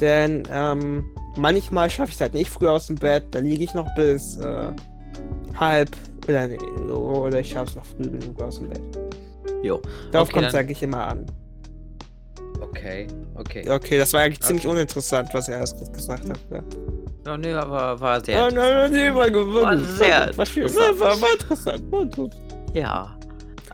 Denn 0.00 0.42
ähm, 0.50 1.04
manchmal 1.36 1.90
schaffe 1.90 2.08
ich 2.08 2.14
es 2.14 2.20
halt 2.20 2.34
nicht 2.34 2.50
früh 2.50 2.66
aus 2.66 2.86
dem 2.86 2.96
Bett. 2.96 3.24
Da 3.30 3.40
liege 3.40 3.62
ich 3.62 3.74
noch 3.74 3.94
bis 3.94 4.38
äh, 4.38 4.72
halb 5.58 5.90
oder, 6.26 6.48
nee, 6.48 6.58
oder 6.58 7.40
ich 7.40 7.50
schaffe 7.50 7.70
es 7.70 7.76
noch 7.76 7.84
früh 7.84 8.08
genug 8.08 8.40
aus 8.42 8.58
dem 8.58 8.68
Bett. 8.70 8.80
Jo. 9.62 9.80
Darauf 10.12 10.28
Okay, 10.28 10.34
kommt 10.34 10.46
es 10.46 10.52
dann- 10.52 10.60
eigentlich 10.60 10.82
immer 10.82 11.06
an. 11.06 11.26
Okay, 12.60 13.06
okay. 13.34 13.68
Okay, 13.68 13.98
das 13.98 14.12
war 14.12 14.20
eigentlich 14.20 14.40
ziemlich 14.40 14.66
Okay. 14.66 14.74
uninteressant, 14.76 15.28
was 15.32 15.48
er 15.48 15.58
erst 15.58 15.92
gesagt 15.92 16.28
hat. 16.28 16.38
Ja. 16.50 16.62
Ja, 17.26 17.36
nee, 17.36 17.52
aber 17.52 18.00
war 18.00 18.24
sehr. 18.24 18.36
Ja, 18.36 18.50
nein, 18.50 18.54
nein, 18.74 18.92
nee, 18.92 19.14
war 19.14 19.30
gewonnen. 19.30 19.62
War 19.62 19.78
sehr 19.78 20.36
war, 20.36 20.46
schön. 20.46 20.62
interessant. 20.62 21.00
war, 21.00 21.20
war 21.20 21.32
interessant. 21.32 21.92
War 21.92 22.06
gut. 22.06 22.32
Ja. 22.74 23.16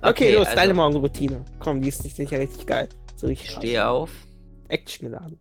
Okay, 0.02 0.34
los, 0.34 0.46
also, 0.46 0.56
deine 0.56 0.74
Morgenroutine. 0.74 1.44
Komm, 1.60 1.80
die 1.80 1.88
ist 1.88 2.02
nicht 2.04 2.16
sicher 2.16 2.38
richtig 2.38 2.66
geil. 2.66 2.88
So 3.16 3.26
richtig 3.28 3.48
Ich 3.50 3.54
stehe 3.56 3.86
auf, 3.88 4.10
Action 4.68 5.08
geladen. 5.10 5.38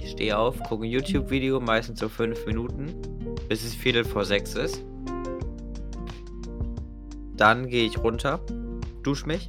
Ich 0.00 0.10
stehe 0.10 0.36
auf, 0.36 0.58
gucke 0.64 0.84
ein 0.84 0.90
YouTube-Video, 0.90 1.58
meistens 1.60 2.00
so 2.00 2.08
fünf 2.08 2.44
Minuten, 2.46 2.94
bis 3.48 3.64
es 3.64 3.74
Viertel 3.74 4.04
vor 4.04 4.24
sechs 4.24 4.54
ist. 4.54 4.82
Dann 7.36 7.66
gehe 7.68 7.86
ich 7.86 7.98
runter, 7.98 8.40
dusche 9.02 9.26
mich, 9.26 9.48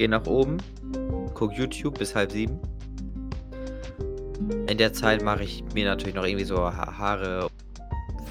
gehe 0.00 0.08
nach 0.08 0.26
oben, 0.26 0.56
gucke 1.34 1.54
YouTube 1.56 1.98
bis 1.98 2.14
halb 2.14 2.32
sieben. 2.32 2.58
In 4.66 4.78
der 4.78 4.94
Zeit 4.94 5.22
mache 5.22 5.44
ich 5.44 5.62
mir 5.74 5.84
natürlich 5.84 6.14
noch 6.14 6.24
irgendwie 6.24 6.46
so 6.46 6.56
Ha- 6.56 6.96
Haare, 6.96 7.48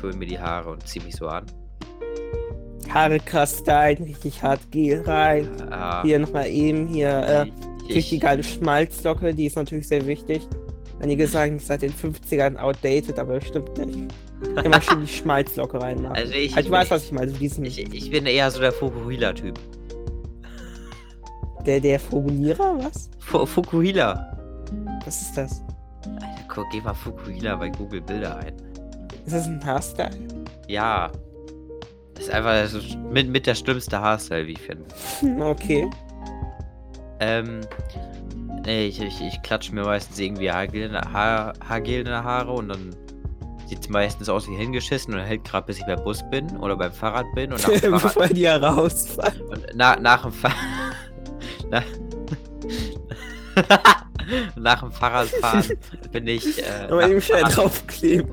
föhne 0.01 0.17
mir 0.17 0.25
die 0.25 0.39
Haare 0.39 0.71
und 0.71 0.87
ziehe 0.87 1.05
mich 1.05 1.15
so 1.15 1.27
an. 1.27 1.45
Haare 2.91 3.19
krass 3.19 3.59
stylen, 3.59 4.03
richtig 4.03 4.41
hart 4.41 4.61
Gel 4.71 5.01
rein. 5.01 5.47
Ah, 5.69 6.01
Hier 6.01 6.17
nochmal 6.17 6.47
eben 6.47 6.87
hier 6.87 7.45
äh, 7.45 7.45
ich, 7.87 7.95
richtig 7.97 8.21
geile 8.21 8.41
Schmalzlocke, 8.43 9.31
die 9.35 9.45
ist 9.45 9.55
natürlich 9.55 9.87
sehr 9.87 10.07
wichtig. 10.07 10.41
Einige 10.99 11.27
sagen, 11.27 11.59
die 11.59 11.63
seit 11.63 11.83
den 11.83 11.93
50ern 11.93 12.57
outdated, 12.57 13.19
aber 13.19 13.35
das 13.35 13.45
stimmt 13.47 13.77
nicht. 13.85 14.11
Immer 14.65 14.81
schön 14.81 15.01
die 15.01 15.07
Schmalzlocke 15.07 15.79
reinmachen. 15.79 16.15
also 16.15 16.33
ich, 16.33 16.55
Also, 16.57 16.65
ich 16.67 16.71
weiß, 16.71 16.89
was 16.89 17.03
ich 17.03 17.11
meine. 17.11 17.31
Ich, 17.39 17.77
ich 17.93 18.09
bin 18.09 18.25
eher 18.25 18.49
so 18.49 18.59
der 18.59 18.71
Fukuhila-Typ. 18.71 19.59
Der, 21.69 21.79
der 21.79 21.99
Formulierer, 21.99 22.77
was? 22.83 23.09
Fu 23.19 23.45
Fukuhila. 23.45 24.35
Was 25.05 25.21
ist 25.21 25.37
das? 25.37 25.61
Alter, 26.05 26.27
guck, 26.53 26.65
geh 26.71 26.81
mal 26.81 26.93
Fukuhila 26.93 27.55
bei 27.57 27.69
Google 27.69 28.01
Bilder 28.01 28.37
ein. 28.37 28.53
Ist 29.25 29.33
das 29.35 29.45
ein 29.47 29.63
Haarstyle? 29.63 30.09
Ja. 30.67 31.11
Das 32.15 32.25
ist 32.25 32.31
einfach 32.33 32.65
so 32.67 32.79
mit, 33.11 33.29
mit 33.29 33.45
der 33.47 33.55
schlimmste 33.55 33.99
Haarstyle, 33.99 34.47
wie 34.47 34.53
ich 34.53 34.61
finde. 34.61 34.85
Hm, 35.19 35.41
Okay. 35.41 35.89
Ähm, 37.21 37.61
nee, 38.65 38.87
ich, 38.87 39.01
ich, 39.01 39.21
ich 39.21 39.41
klatsche 39.41 39.73
mir 39.75 39.83
meistens 39.83 40.17
irgendwie 40.19 40.49
Haargel 40.51 40.91
Haar, 41.13 41.53
Haargel 41.67 41.99
in 41.99 42.05
die 42.05 42.11
Haare 42.11 42.51
und 42.53 42.69
dann 42.69 42.95
sieht 43.67 43.81
es 43.81 43.89
meistens 43.89 44.29
aus 44.29 44.47
wie 44.49 44.55
hingeschissen 44.55 45.13
und 45.13 45.19
hält 45.19 45.43
gerade, 45.43 45.67
bis 45.67 45.77
ich 45.79 45.85
beim 45.85 46.01
Bus 46.03 46.23
bin 46.31 46.57
oder 46.57 46.75
beim 46.77 46.91
Fahrrad 46.93 47.25
bin 47.35 47.51
und 47.53 47.61
nach 47.61 47.69
dem 47.79 47.79
Fahrrad, 47.99 48.15
Bevor 48.15 48.27
die 48.27 48.45
rausfallen. 48.47 49.41
und 49.49 49.65
na, 49.75 49.95
nach 49.99 50.23
dem 50.23 50.31
Fahrrad 50.31 50.55
nach, 51.69 51.83
nach 54.55 54.79
dem 54.81 54.91
Fahrradfahren 54.91 55.65
bin 56.11 56.27
ich 56.27 56.59
äh, 56.59 56.63
Aber 56.87 56.95
nach, 56.97 57.03
eben 57.03 57.11
dem 57.13 57.21
schnell 57.21 57.43
draufkleben. 57.43 58.31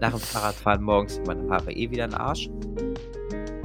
nach 0.00 0.10
dem 0.10 0.20
Fahrradfahren 0.20 0.82
morgens 0.82 1.14
sind 1.14 1.26
meine 1.26 1.48
Haare 1.50 1.72
eh 1.72 1.90
wieder 1.90 2.04
im 2.04 2.14
Arsch. 2.14 2.48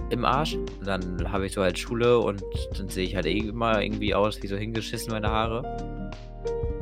Im 0.09 0.23
Arsch. 0.25 0.55
Und 0.55 0.85
dann 0.87 1.31
habe 1.31 1.45
ich 1.45 1.53
so 1.53 1.61
halt 1.61 1.77
Schule 1.77 2.17
und 2.19 2.41
dann 2.77 2.87
sehe 2.89 3.05
ich 3.05 3.15
halt 3.15 3.25
eh 3.25 3.37
immer 3.39 3.81
irgendwie 3.81 4.15
aus 4.15 4.41
wie 4.41 4.47
so 4.47 4.55
hingeschissen 4.55 5.11
meine 5.11 5.29
Haare. 5.29 5.63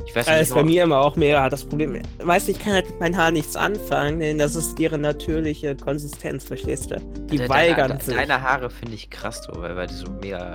Ich 0.06 0.14
weiß 0.14 0.26
Das 0.26 0.34
nicht, 0.38 0.48
ist 0.50 0.54
bei 0.54 0.62
mir 0.62 0.84
immer 0.84 1.00
auch 1.00 1.16
mehr 1.16 1.50
das 1.50 1.64
Problem. 1.64 2.00
Weißt 2.22 2.46
du, 2.46 2.52
ich 2.52 2.58
kann 2.60 2.74
halt 2.74 2.88
mit 2.88 3.00
meinen 3.00 3.16
Haaren 3.16 3.34
nichts 3.34 3.56
anfangen, 3.56 4.20
denn 4.20 4.38
das 4.38 4.54
ist 4.54 4.78
ihre 4.78 4.96
natürliche 4.96 5.74
Konsistenz, 5.74 6.44
verstehst 6.44 6.92
du? 6.92 7.00
Die 7.28 7.38
De- 7.38 7.48
weigern 7.48 7.88
deine, 7.88 8.00
sich. 8.00 8.14
Deine 8.14 8.40
Haare 8.40 8.70
finde 8.70 8.94
ich 8.94 9.10
krass, 9.10 9.42
so, 9.42 9.60
weil, 9.60 9.74
weil 9.74 9.88
du 9.88 9.94
so 9.94 10.06
mega 10.22 10.54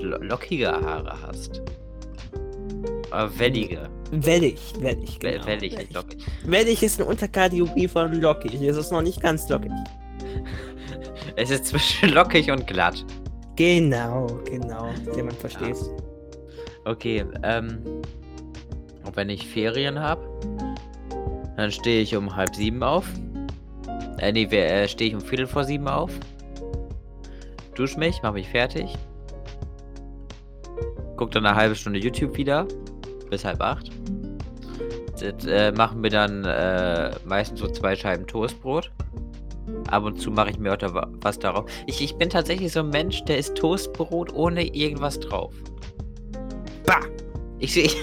lockige 0.00 0.68
Haare 0.70 1.14
hast. 1.26 1.62
Aber 3.10 3.38
wellige. 3.38 3.88
Wellig, 4.10 4.58
wellig, 4.80 5.18
Wel- 5.20 5.32
genau. 5.34 5.46
Wellig, 5.46 5.76
nicht 5.78 5.94
lockig. 5.94 6.26
Wellig 6.44 6.82
ist 6.82 7.00
eine 7.00 7.08
Unterkategorie 7.08 7.88
von 7.88 8.12
lockig. 8.20 8.54
Es 8.62 8.76
ist 8.76 8.92
noch 8.92 9.02
nicht 9.02 9.20
ganz 9.22 9.48
lockig. 9.48 9.70
Es 11.36 11.50
ist 11.50 11.66
zwischen 11.66 12.08
lockig 12.10 12.50
und 12.50 12.66
glatt. 12.66 13.04
Genau, 13.54 14.26
genau. 14.44 14.90
Jemand 15.14 15.36
verstehst. 15.36 15.90
Okay, 16.84 17.24
ähm. 17.44 17.78
Und 19.04 19.14
wenn 19.16 19.28
ich 19.30 19.46
Ferien 19.46 19.98
habe, 20.00 20.20
dann 21.56 21.70
stehe 21.70 22.02
ich 22.02 22.16
um 22.16 22.34
halb 22.34 22.54
sieben 22.56 22.82
auf. 22.82 23.06
Äh, 24.18 24.32
nee, 24.32 24.46
wer- 24.50 24.82
äh, 24.82 24.88
stehe 24.88 25.10
ich 25.10 25.14
um 25.14 25.20
Viertel 25.20 25.46
vor 25.46 25.62
sieben 25.64 25.86
auf. 25.86 26.10
Dusch 27.76 27.96
mich, 27.96 28.20
mach 28.22 28.32
mich 28.32 28.48
fertig. 28.48 28.92
Guck 31.18 31.32
dann 31.32 31.44
eine 31.44 31.56
halbe 31.56 31.74
Stunde 31.74 31.98
YouTube 31.98 32.36
wieder. 32.36 32.66
Bis 33.28 33.44
halb 33.44 33.60
acht. 33.60 33.90
Das, 35.20 35.44
äh, 35.46 35.72
machen 35.72 36.02
wir 36.02 36.10
dann 36.10 36.44
äh, 36.44 37.10
meistens 37.26 37.58
so 37.58 37.66
zwei 37.66 37.96
Scheiben 37.96 38.26
Toastbrot. 38.26 38.90
Ab 39.90 40.04
und 40.04 40.20
zu 40.20 40.30
mache 40.30 40.50
ich 40.50 40.58
mir 40.58 40.72
auch 40.72 41.06
was 41.20 41.38
darauf. 41.38 41.68
Ich, 41.86 42.00
ich 42.00 42.14
bin 42.14 42.30
tatsächlich 42.30 42.72
so 42.72 42.80
ein 42.80 42.90
Mensch, 42.90 43.24
der 43.24 43.36
isst 43.36 43.56
Toastbrot 43.56 44.32
ohne 44.32 44.64
irgendwas 44.74 45.18
drauf. 45.18 45.52
Bah! 46.86 47.00
Ich, 47.58 47.76
ich 47.76 47.96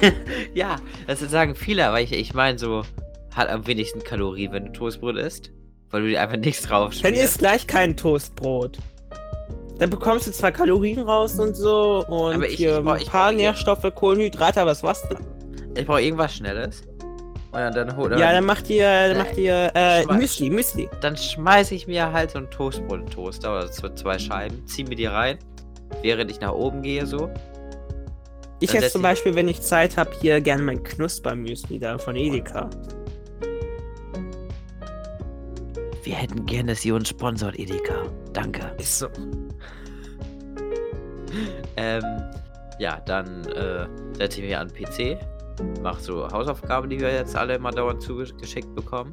ja, 0.54 0.76
das 1.06 1.20
sagen 1.20 1.54
viele, 1.54 1.86
aber 1.86 2.00
ich, 2.00 2.12
ich 2.12 2.32
meine 2.32 2.58
so, 2.58 2.82
hat 3.34 3.50
am 3.50 3.66
wenigsten 3.66 4.02
Kalorien, 4.02 4.52
wenn 4.52 4.64
du 4.66 4.72
Toastbrot 4.72 5.16
isst. 5.16 5.52
Weil 5.90 6.02
du 6.02 6.08
dir 6.08 6.22
einfach 6.22 6.38
nichts 6.38 6.62
drauf 6.62 6.94
Dann 7.02 7.12
schmierst. 7.12 7.22
isst 7.22 7.38
gleich 7.38 7.66
kein 7.66 7.98
Toastbrot. 7.98 8.78
Dann 9.82 9.90
bekommst 9.90 10.28
du 10.28 10.30
zwar 10.30 10.52
Kalorien 10.52 11.00
raus 11.00 11.40
und 11.40 11.56
so 11.56 12.04
und 12.06 12.34
Aber 12.36 12.46
ich- 12.48 12.54
hier 12.54 12.78
ich 12.78 12.84
brauch- 12.84 13.00
ein 13.00 13.04
paar 13.06 13.32
Nährstoffe, 13.32 13.84
Kohlenhydrate, 13.92 14.60
aber 14.60 14.70
was 14.70 14.84
was 14.84 15.02
dann? 15.08 15.26
Ich 15.76 15.84
brauche 15.84 16.00
irgendwas 16.00 16.36
Schnelles. 16.36 16.82
Dann, 17.50 17.74
dann, 17.74 17.96
hol, 17.96 18.12
Ja, 18.16 18.30
dann 18.32 18.44
macht 18.44 18.70
ihr, 18.70 18.84
dann 19.08 19.18
macht 19.18 19.36
ihr 19.36 19.72
äh, 19.74 20.04
Schmeiß. 20.04 20.18
Müsli, 20.18 20.50
Müsli. 20.50 20.88
dann 21.00 21.16
schmeiße 21.16 21.74
ich 21.74 21.88
mir 21.88 22.12
halt 22.12 22.30
so 22.30 22.38
ein 22.38 22.48
Toastbrot 22.52 22.92
in 23.00 23.06
den 23.06 23.10
Toaster 23.10 23.50
oder 23.50 23.66
so 23.66 23.88
zwei 23.88 24.20
Scheiben, 24.20 24.64
zieh 24.68 24.84
mir 24.84 24.94
die 24.94 25.06
rein, 25.06 25.36
während 26.00 26.30
ich 26.30 26.40
nach 26.40 26.52
oben 26.52 26.82
gehe 26.82 27.04
so. 27.04 27.28
Ich 28.60 28.70
Dann 28.70 28.82
setz 28.82 28.92
zum 28.92 29.02
Beispiel, 29.02 29.34
wenn 29.34 29.48
ich 29.48 29.60
Zeit 29.62 29.96
habe, 29.96 30.12
hier 30.20 30.40
gerne 30.40 30.62
mein 30.62 30.84
Knuspermüsli 30.84 31.80
da 31.80 31.98
von 31.98 32.14
Edeka. 32.14 32.70
Wir 36.04 36.14
hätten 36.14 36.46
gerne, 36.46 36.72
dass 36.72 36.84
ihr 36.84 36.94
uns 36.94 37.08
sponsort, 37.08 37.58
Edeka. 37.58 37.94
Danke. 38.32 38.60
Ist 38.78 39.00
so. 39.00 39.08
Ähm, 41.76 42.04
ja, 42.78 43.00
dann 43.06 43.44
äh, 43.46 43.86
setze 44.16 44.40
ich 44.40 44.46
mich 44.48 44.56
an 44.56 44.68
den 44.68 44.84
PC, 44.84 45.18
mache 45.82 46.00
so 46.02 46.28
Hausaufgaben, 46.30 46.88
die 46.90 47.00
wir 47.00 47.12
jetzt 47.12 47.36
alle 47.36 47.54
immer 47.54 47.70
dauernd 47.70 48.02
zugeschickt 48.02 48.74
bekommen. 48.74 49.12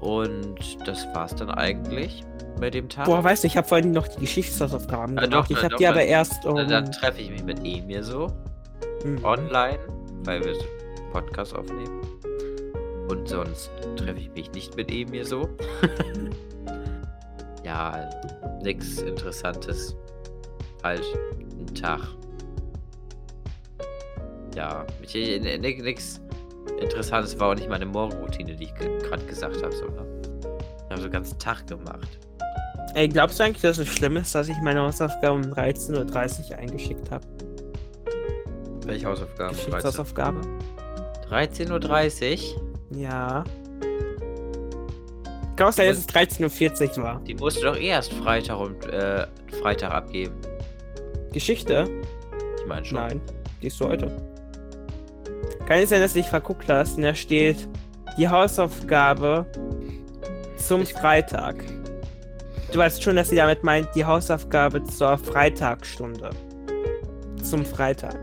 Und 0.00 0.56
das 0.86 1.06
war's 1.14 1.34
dann 1.34 1.50
eigentlich 1.50 2.24
bei 2.60 2.70
dem 2.70 2.88
Tag. 2.88 3.06
Boah, 3.06 3.22
weißt 3.22 3.44
du, 3.44 3.46
ich 3.46 3.56
habe 3.56 3.66
vorhin 3.66 3.92
noch 3.92 4.08
die 4.08 4.20
Geschichtshausaufgaben 4.20 5.18
Ah, 5.18 5.26
gemacht. 5.26 5.50
doch, 5.50 5.56
ich 5.56 5.62
habe 5.62 5.76
die 5.76 5.86
aber 5.86 5.98
dann- 6.00 6.08
erst 6.08 6.44
um... 6.44 6.56
dann, 6.56 6.68
dann 6.68 6.92
treffe 6.92 7.20
ich 7.20 7.30
mich 7.30 7.44
mit 7.44 7.58
Emir 7.64 8.02
so 8.02 8.28
Hm. 9.02 9.24
online, 9.24 9.78
weil 10.24 10.44
wir 10.44 10.54
Podcast 11.12 11.54
aufnehmen. 11.54 12.00
Und 13.08 13.28
sonst 13.28 13.70
treffe 13.96 14.18
ich 14.20 14.30
mich 14.32 14.52
nicht 14.52 14.76
mit 14.76 14.90
Emir 14.90 15.24
so. 15.24 15.48
ja, 17.64 18.08
nix 18.62 18.98
Interessantes. 19.00 19.96
Halt 20.88 21.04
ein 21.36 21.74
Tag. 21.74 22.00
Ja, 24.54 24.86
nix 25.02 26.18
Interessantes 26.80 27.38
war 27.38 27.50
auch 27.50 27.54
nicht 27.54 27.68
meine 27.68 27.84
Morgenroutine, 27.84 28.56
die 28.56 28.64
ich 28.64 28.74
gerade 28.74 29.22
gesagt 29.26 29.62
habe. 29.62 29.76
So, 29.76 29.84
ne? 29.84 30.06
Ich 30.40 30.90
habe 30.90 30.96
so 30.96 31.02
einen 31.02 31.12
ganzen 31.12 31.38
Tag 31.38 31.66
gemacht. 31.66 32.18
Ey, 32.94 33.06
glaubst 33.06 33.38
du 33.38 33.44
eigentlich, 33.44 33.60
dass 33.60 33.76
es 33.76 33.86
schlimm 33.86 34.16
ist, 34.16 34.34
dass 34.34 34.48
ich 34.48 34.56
meine 34.62 34.80
Hausaufgaben 34.80 35.44
um 35.44 35.52
13.30 35.52 36.52
Uhr 36.52 36.56
eingeschickt 36.56 37.10
habe? 37.10 37.26
Welche 38.86 39.08
Hausaufgaben? 39.08 39.54
13 39.54 39.66
Geschichtshausaufgabe? 39.66 40.40
13.30 41.30 42.54
Uhr? 42.54 42.98
Ja. 42.98 43.44
Glaubst 45.56 45.78
du, 45.78 45.82
dass 45.82 45.98
es 45.98 46.08
13.40 46.08 46.96
Uhr 46.96 47.04
war? 47.04 47.20
Die 47.26 47.34
musst 47.34 47.58
du 47.58 47.64
doch 47.64 47.76
erst 47.76 48.14
Freitag 48.14 48.58
und 48.58 48.86
äh, 48.86 49.26
Freitag 49.60 49.90
abgeben. 49.90 50.34
Geschichte? 51.32 51.88
Ich 52.60 52.66
meine 52.66 52.84
schon. 52.84 52.98
Nein. 52.98 53.20
Die 53.62 53.66
ist 53.68 53.80
heute. 53.80 54.10
Kann 55.66 55.78
es 55.80 55.90
sein, 55.90 56.00
dass 56.00 56.12
du 56.14 56.20
dich 56.20 56.28
verguckt 56.28 56.68
hast 56.68 56.96
und 56.96 57.02
da 57.02 57.14
steht 57.14 57.68
die 58.16 58.28
Hausaufgabe 58.28 59.46
zum 60.56 60.82
Ich- 60.82 60.92
Freitag. 60.94 61.56
Du 62.72 62.78
weißt 62.78 63.02
schon, 63.02 63.16
dass 63.16 63.30
sie 63.30 63.36
damit 63.36 63.64
meint, 63.64 63.88
die 63.94 64.04
Hausaufgabe 64.04 64.82
zur 64.84 65.16
Freitagsstunde. 65.18 66.30
Zum 67.42 67.64
Freitag. 67.64 68.18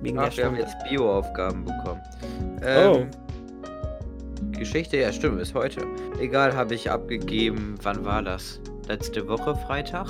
Wegen 0.00 0.18
Ach, 0.18 0.28
der 0.30 0.36
wir 0.36 0.44
haben 0.46 0.56
Stunde. 0.56 0.72
jetzt 0.72 0.88
Bio-Aufgaben 0.90 1.64
bekommen. 1.64 2.00
Oh. 2.60 2.96
Ähm, 2.96 3.10
Geschichte, 4.52 4.96
ja 4.96 5.12
stimmt, 5.12 5.40
ist 5.40 5.54
heute. 5.54 5.84
Egal, 6.20 6.54
habe 6.54 6.74
ich 6.74 6.90
abgegeben. 6.90 7.76
Wann 7.82 8.04
war 8.04 8.22
das? 8.22 8.60
Letzte 8.88 9.26
Woche 9.28 9.54
Freitag? 9.54 10.08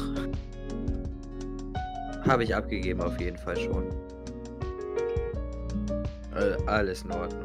Habe 2.27 2.45
ich 2.45 2.55
abgegeben 2.55 3.01
auf 3.01 3.19
jeden 3.21 3.37
Fall 3.39 3.57
schon. 3.57 3.89
Alles 6.67 7.03
in 7.03 7.13
Ordnung. 7.13 7.45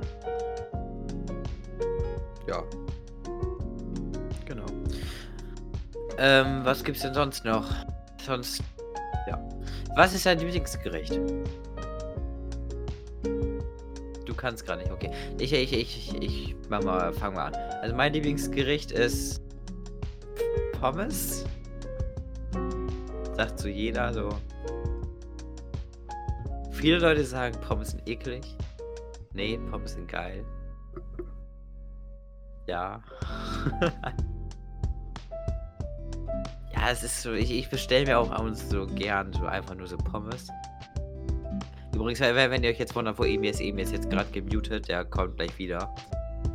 Ja. 2.48 2.64
Genau. 4.46 4.66
Ähm, 6.18 6.62
was 6.64 6.84
gibt's 6.84 7.02
denn 7.02 7.14
sonst 7.14 7.46
noch? 7.46 7.68
Sonst. 8.26 8.64
Ja. 9.28 9.40
Was 9.96 10.14
ist 10.14 10.26
dein 10.26 10.40
Lieblingsgericht? 10.40 11.20
kannst 14.40 14.66
gerade 14.66 14.82
nicht, 14.82 14.92
okay. 14.92 15.12
Ich, 15.38 15.54
ich, 15.54 15.74
ich, 15.74 16.14
ich, 16.14 16.22
ich 16.22 16.56
mach 16.70 16.82
mal, 16.82 17.14
fang 17.14 17.34
mal 17.36 17.48
an. 17.48 17.56
Also 17.82 17.96
mein 17.96 18.14
Lieblingsgericht 18.14 18.92
ist 18.92 19.42
Pommes. 20.80 21.46
Sagt 23.36 23.60
so 23.60 23.68
jeder 23.68 24.14
so. 24.14 24.30
Viele 26.80 27.00
Leute 27.00 27.26
sagen, 27.26 27.60
Pommes 27.60 27.90
sind 27.90 28.08
eklig. 28.08 28.56
Nee, 29.34 29.60
Pommes 29.70 29.96
sind 29.96 30.08
geil. 30.08 30.46
Ja. 32.68 33.04
ja, 36.74 36.90
es 36.90 37.04
ist 37.04 37.22
so, 37.22 37.34
ich, 37.34 37.52
ich 37.52 37.70
bestelle 37.70 38.06
mir 38.06 38.18
auch 38.18 38.32
abends 38.32 38.70
so 38.70 38.88
gern 38.88 39.34
so 39.34 39.46
einfach 39.46 39.76
nur 39.76 39.88
so 39.88 39.98
Pommes. 39.98 40.48
Übrigens, 41.94 42.22
wenn 42.22 42.36
wenn 42.50 42.64
ihr 42.64 42.70
euch 42.70 42.80
jetzt 42.80 42.96
wundert, 42.96 43.20
wo 43.20 43.26
Emi 43.26 43.50
ist, 43.50 43.60
Emi 43.60 43.82
ist 43.82 43.92
jetzt 43.92 44.10
gerade 44.10 44.32
gemutet, 44.32 44.88
der 44.88 45.04
kommt 45.04 45.36
gleich 45.36 45.58
wieder. 45.58 45.94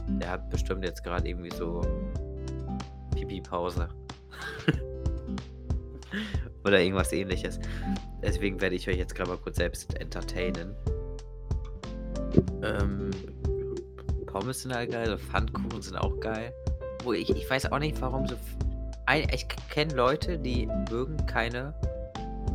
Der 0.09 0.31
hat 0.31 0.49
bestimmt 0.49 0.85
jetzt 0.85 1.05
gerade 1.05 1.29
irgendwie 1.29 1.55
so 1.55 1.83
Pipi-Pause. 3.15 3.89
Oder 6.65 6.81
irgendwas 6.81 7.13
ähnliches. 7.13 7.61
Deswegen 8.23 8.61
werde 8.61 8.75
ich 8.75 8.89
euch 8.89 8.97
jetzt 8.97 9.15
gerade 9.15 9.31
mal 9.31 9.39
kurz 9.39 9.57
selbst 9.57 9.95
entertainen. 10.01 10.75
Ähm, 12.63 13.11
Pommes 14.27 14.63
sind 14.63 14.75
halt 14.75 14.91
geil, 14.91 15.07
so 15.07 15.19
Pfannkuchen 15.19 15.83
sind 15.83 15.97
auch 15.97 16.19
geil. 16.21 16.53
Wo 17.05 17.13
ich, 17.13 17.31
ich 17.31 17.49
weiß 17.49 17.71
auch 17.71 17.79
nicht, 17.79 18.01
warum 18.01 18.27
so. 18.27 18.37
Ein, 19.07 19.29
ich 19.33 19.47
kenne 19.71 19.95
Leute, 19.95 20.39
die 20.39 20.67
mögen 20.91 21.19
keine 21.27 21.75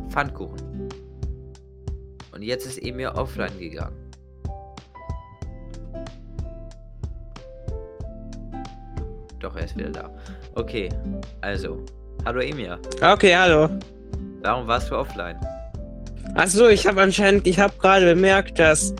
Pfannkuchen. 0.08 0.88
Und 2.32 2.42
jetzt 2.42 2.66
ist 2.66 2.82
Emir 2.82 3.14
offline 3.14 3.56
gegangen. 3.58 3.96
Doch, 9.38 9.56
er 9.56 9.64
ist 9.64 9.76
wieder 9.76 9.90
da. 9.90 10.10
Okay, 10.54 10.88
also. 11.40 11.84
Hallo 12.24 12.40
Emir. 12.40 12.78
Okay, 13.00 13.34
hallo. 13.34 13.70
Warum 14.42 14.66
warst 14.66 14.90
du 14.90 14.96
offline? 14.96 15.38
Achso, 16.34 16.68
ich 16.68 16.86
habe 16.86 17.02
anscheinend, 17.02 17.46
ich 17.46 17.58
habe 17.58 17.74
gerade 17.78 18.06
bemerkt, 18.14 18.58
dass 18.58 18.94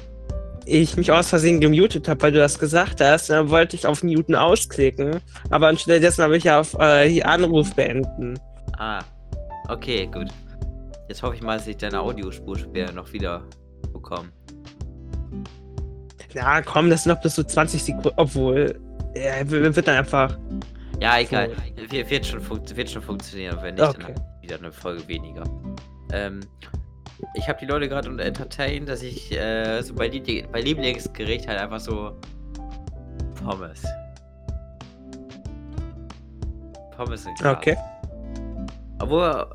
ich 0.66 0.97
mich 0.97 1.11
aus 1.11 1.28
Versehen 1.28 1.61
gemutet 1.61 2.09
habe, 2.09 2.20
weil 2.22 2.32
du 2.32 2.38
das 2.38 2.59
gesagt 2.59 3.01
hast. 3.01 3.30
Dann 3.30 3.51
wollte 3.51 3.76
ich 3.76 3.86
auf 3.86 4.03
Muten 4.03 4.34
ausklicken, 4.34 5.20
aber 5.51 5.68
anstelle 5.68 6.01
dessen 6.01 6.22
habe 6.22 6.36
ich 6.36 6.51
auf 6.51 6.76
äh, 6.78 7.22
Anruf 7.22 7.74
beenden. 7.74 8.38
Ah, 8.78 9.01
okay, 9.68 10.07
gut. 10.12 10.28
Jetzt 11.09 11.22
hoffe 11.22 11.34
ich 11.34 11.43
mal, 11.43 11.59
dass 11.59 11.66
ich 11.66 11.76
deine 11.76 12.01
Audiospur 12.01 12.57
später 12.59 12.93
noch 12.93 13.12
wieder 13.12 13.43
bekomme. 13.93 14.28
Ja, 16.34 16.62
komm, 16.62 16.91
das 16.91 17.03
sind 17.05 17.12
noch 17.14 17.20
bis 17.20 17.34
so 17.34 17.43
20 17.43 17.82
Sekunden, 17.82 18.11
obwohl, 18.16 18.78
ja, 19.16 19.49
wird 19.51 19.88
dann 19.88 19.97
einfach. 19.97 20.38
Ja, 21.01 21.18
egal. 21.18 21.51
Wird, 21.88 22.26
schon, 22.26 22.41
wird 22.76 22.91
schon 22.91 23.03
funktionieren. 23.03 23.59
Wenn 23.62 23.74
nicht, 23.74 23.84
Okay. 23.84 24.14
dann 24.14 24.24
wieder 24.51 24.59
eine 24.59 24.72
Folge 24.72 25.07
weniger. 25.07 25.44
Ähm, 26.12 26.40
ich 27.34 27.48
habe 27.48 27.59
die 27.61 27.66
Leute 27.66 27.88
gerade 27.88 28.09
unter 28.09 28.24
entertained, 28.24 28.88
dass 28.88 29.03
ich 29.03 29.30
äh, 29.32 29.80
so 29.82 29.94
bei, 29.94 30.09
Liebling, 30.09 30.46
bei 30.51 30.61
Lieblingsgericht 30.61 31.46
halt 31.46 31.59
einfach 31.61 31.78
so 31.80 32.12
Pommes. 33.44 33.82
Pommes 36.96 37.22
sind 37.22 37.38
krass. 37.38 37.57
Okay. 37.59 37.76
Obwohl, 38.98 39.20
wa- 39.20 39.46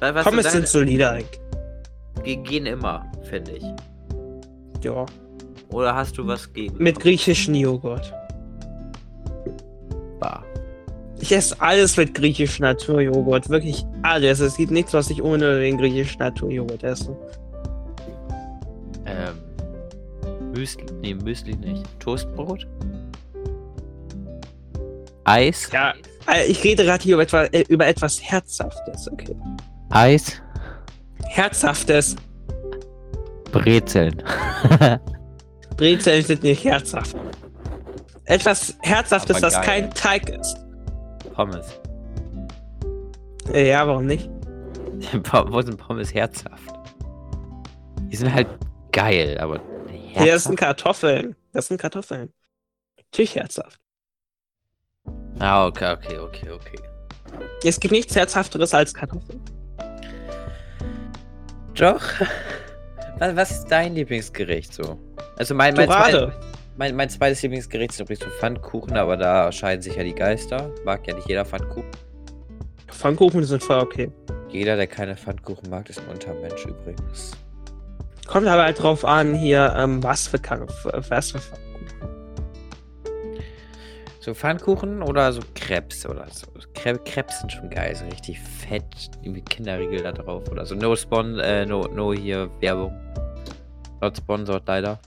was 0.00 0.24
Pommes 0.24 0.52
sind 0.52 0.68
solider. 0.68 1.18
ge- 2.22 2.36
gehen 2.36 2.66
immer, 2.66 3.10
finde 3.22 3.52
ich. 3.52 3.64
Ja. 4.82 5.06
Oder 5.70 5.94
hast 5.94 6.18
du 6.18 6.26
was 6.26 6.52
gegen? 6.52 6.76
Mit 6.82 7.00
griechischem 7.00 7.54
Joghurt. 7.54 8.12
Ich 11.24 11.32
esse 11.32 11.58
alles 11.58 11.96
mit 11.96 12.12
griechischem 12.12 12.64
Naturjoghurt. 12.66 13.48
Wirklich 13.48 13.86
alles. 14.02 14.40
Es 14.40 14.58
gibt 14.58 14.70
nichts, 14.70 14.92
was 14.92 15.08
ich 15.08 15.22
ohne 15.22 15.58
den 15.58 15.78
griechischen 15.78 16.18
Naturjoghurt 16.18 16.84
esse. 16.84 17.16
Ähm. 19.06 20.52
Müsli. 20.52 20.84
Nee, 21.00 21.14
Müsli 21.14 21.56
nicht. 21.56 21.82
Toastbrot? 21.98 22.66
Eis? 25.24 25.70
Ja. 25.72 25.94
äh, 26.30 26.44
Ich 26.46 26.62
rede 26.62 26.84
gerade 26.84 27.02
hier 27.02 27.14
über, 27.14 27.22
etwa, 27.22 27.44
äh, 27.44 27.64
über 27.70 27.86
etwas 27.86 28.22
Herzhaftes, 28.22 29.10
okay. 29.10 29.34
Eis? 29.88 30.42
Herzhaftes. 31.22 32.16
Brezeln. 33.50 34.22
Brezeln 35.78 36.22
sind 36.22 36.42
nicht 36.42 36.64
herzhaft. 36.64 37.16
Etwas 38.26 38.76
Herzhaftes, 38.82 39.40
das 39.40 39.58
kein 39.62 39.90
Teig 39.94 40.28
ist. 40.28 40.63
Pommes. 41.34 41.80
Äh, 43.52 43.68
Ja, 43.68 43.86
warum 43.86 44.06
nicht? 44.06 44.30
Wo 45.32 45.60
sind 45.60 45.76
Pommes 45.76 46.14
herzhaft? 46.14 46.72
Die 48.10 48.16
sind 48.16 48.32
halt 48.32 48.46
geil, 48.92 49.36
aber. 49.38 49.56
Ja, 49.56 50.24
das 50.26 50.44
sind 50.44 50.52
Herzhaft? 50.52 50.58
Kartoffeln. 50.58 51.36
Das 51.52 51.66
sind 51.68 51.80
Kartoffeln. 51.80 52.32
Natürlich 52.96 53.34
herzhaft. 53.36 53.80
Ah, 55.40 55.66
okay, 55.66 55.92
okay, 55.92 56.18
okay, 56.18 56.50
okay. 56.50 56.78
Es 57.64 57.80
gibt 57.80 57.92
nichts 57.92 58.14
Herzhafteres 58.14 58.72
als 58.72 58.94
Kartoffeln. 58.94 59.40
Doch. 61.74 62.00
Was, 63.18 63.50
ist 63.50 63.66
dein 63.66 63.94
Lieblingsgericht 63.94 64.72
so? 64.72 64.98
Also 65.36 65.54
mein, 65.54 65.74
mein, 65.74 65.88
Dorade. 65.88 66.32
zweit- 66.32 66.53
mein, 66.76 66.96
mein 66.96 67.08
zweites 67.08 67.42
Lieblingsgericht 67.42 67.92
ist 67.92 68.00
übrigens 68.00 68.24
so 68.24 68.30
Pfannkuchen, 68.30 68.96
aber 68.96 69.16
da 69.16 69.50
scheiden 69.52 69.82
sich 69.82 69.96
ja 69.96 70.02
die 70.02 70.14
Geister. 70.14 70.70
Mag 70.84 71.06
ja 71.06 71.14
nicht 71.14 71.28
jeder 71.28 71.44
Pfannkuchen. 71.44 71.90
Pfannkuchen 72.88 73.44
sind 73.44 73.62
voll 73.62 73.80
okay. 73.80 74.10
Jeder, 74.48 74.76
der 74.76 74.86
keine 74.86 75.16
Pfannkuchen 75.16 75.68
mag, 75.70 75.88
ist 75.90 76.00
ein 76.00 76.08
Untermensch 76.08 76.64
übrigens. 76.64 77.32
Kommt 78.26 78.46
aber 78.46 78.64
halt 78.64 78.82
drauf 78.82 79.04
an, 79.04 79.34
hier, 79.34 79.74
ähm, 79.76 80.02
was 80.02 80.28
für 80.28 80.38
Kampf, 80.38 80.72
was 80.84 81.32
für 81.32 81.38
Pfannkuchen. 81.38 81.64
So 84.20 84.32
Pfannkuchen 84.32 85.02
oder 85.02 85.32
so 85.32 85.42
Krebs 85.54 86.06
oder 86.06 86.26
so. 86.30 86.46
Kre 86.72 86.98
Krebs 86.98 87.40
sind 87.40 87.52
schon 87.52 87.68
geil, 87.68 87.94
so 87.94 88.06
richtig 88.06 88.40
fett, 88.40 89.10
irgendwie 89.22 89.42
Kinderriegel 89.42 90.02
da 90.02 90.12
drauf 90.12 90.50
oder 90.50 90.64
so. 90.64 90.74
No 90.74 90.96
Spon, 90.96 91.38
äh, 91.40 91.66
no, 91.66 91.82
no 91.88 92.12
hier 92.12 92.48
Werbung. 92.60 92.98
Not 94.00 94.16
sponsored 94.16 94.66
leider. 94.66 94.98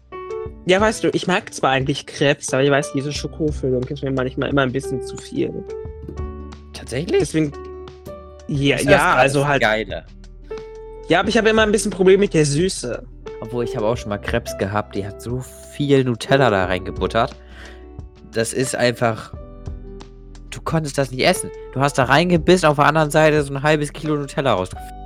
Ja, 0.66 0.82
weißt 0.82 1.04
du, 1.04 1.10
ich 1.14 1.28
mag 1.28 1.54
zwar 1.54 1.72
eigentlich 1.72 2.06
Krebs, 2.06 2.54
aber 2.54 2.64
ich 2.64 2.72
weiß, 2.72 2.92
diese 2.94 3.14
Schokofüllung 3.14 3.84
ist 3.84 4.04
mir 4.04 4.12
manchmal 4.12 4.50
immer 4.50 4.64
ein 4.64 4.72
bisschen 4.72 5.02
zu 5.02 5.16
viel. 5.18 5.52
Tatsächlich? 6.74 7.20
Deswegen. 7.20 7.54
Ja, 8.48 8.78
ja, 8.78 9.16
also 9.16 9.48
halt. 9.48 9.62
Geile. 9.62 10.06
Ja, 11.10 11.20
aber 11.22 11.30
ich 11.30 11.38
habe 11.38 11.50
immer 11.50 11.64
ein 11.64 11.72
bisschen 11.72 11.92
Problem 11.92 12.20
mit 12.20 12.34
der 12.34 12.46
Süße. 12.46 13.04
Obwohl 13.42 13.64
ich 13.64 13.76
habe 13.76 13.86
auch 13.86 13.96
schon 13.96 14.10
mal 14.10 14.18
Krebs 14.18 14.58
gehabt, 14.58 14.96
die 14.96 15.06
hat 15.06 15.22
so 15.22 15.40
viel 15.74 16.04
Nutella 16.04 16.50
da 16.50 16.66
reingebuttert. 16.66 17.36
Das 18.34 18.54
ist 18.54 18.76
einfach. 18.76 19.34
Du 20.50 20.62
konntest 20.62 20.98
das 20.98 21.12
nicht 21.12 21.26
essen. 21.26 21.50
Du 21.74 21.80
hast 21.80 21.98
da 21.98 22.06
reingebissen, 22.06 22.68
auf 22.68 22.78
der 22.78 22.86
anderen 22.86 23.12
Seite 23.12 23.44
so 23.44 23.54
ein 23.54 23.64
halbes 23.64 23.94
Kilo 23.94 24.16
Nutella 24.16 24.54
rausgefunden. 24.54 24.98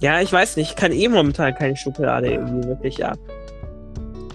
Ja, 0.00 0.20
ich 0.20 0.32
weiß 0.32 0.56
nicht, 0.56 0.70
ich 0.70 0.76
kann 0.76 0.92
eh 0.92 1.08
momentan 1.08 1.54
keine 1.54 1.76
Schokolade 1.76 2.32
irgendwie 2.32 2.68
wirklich 2.68 3.04
ab. 3.04 3.18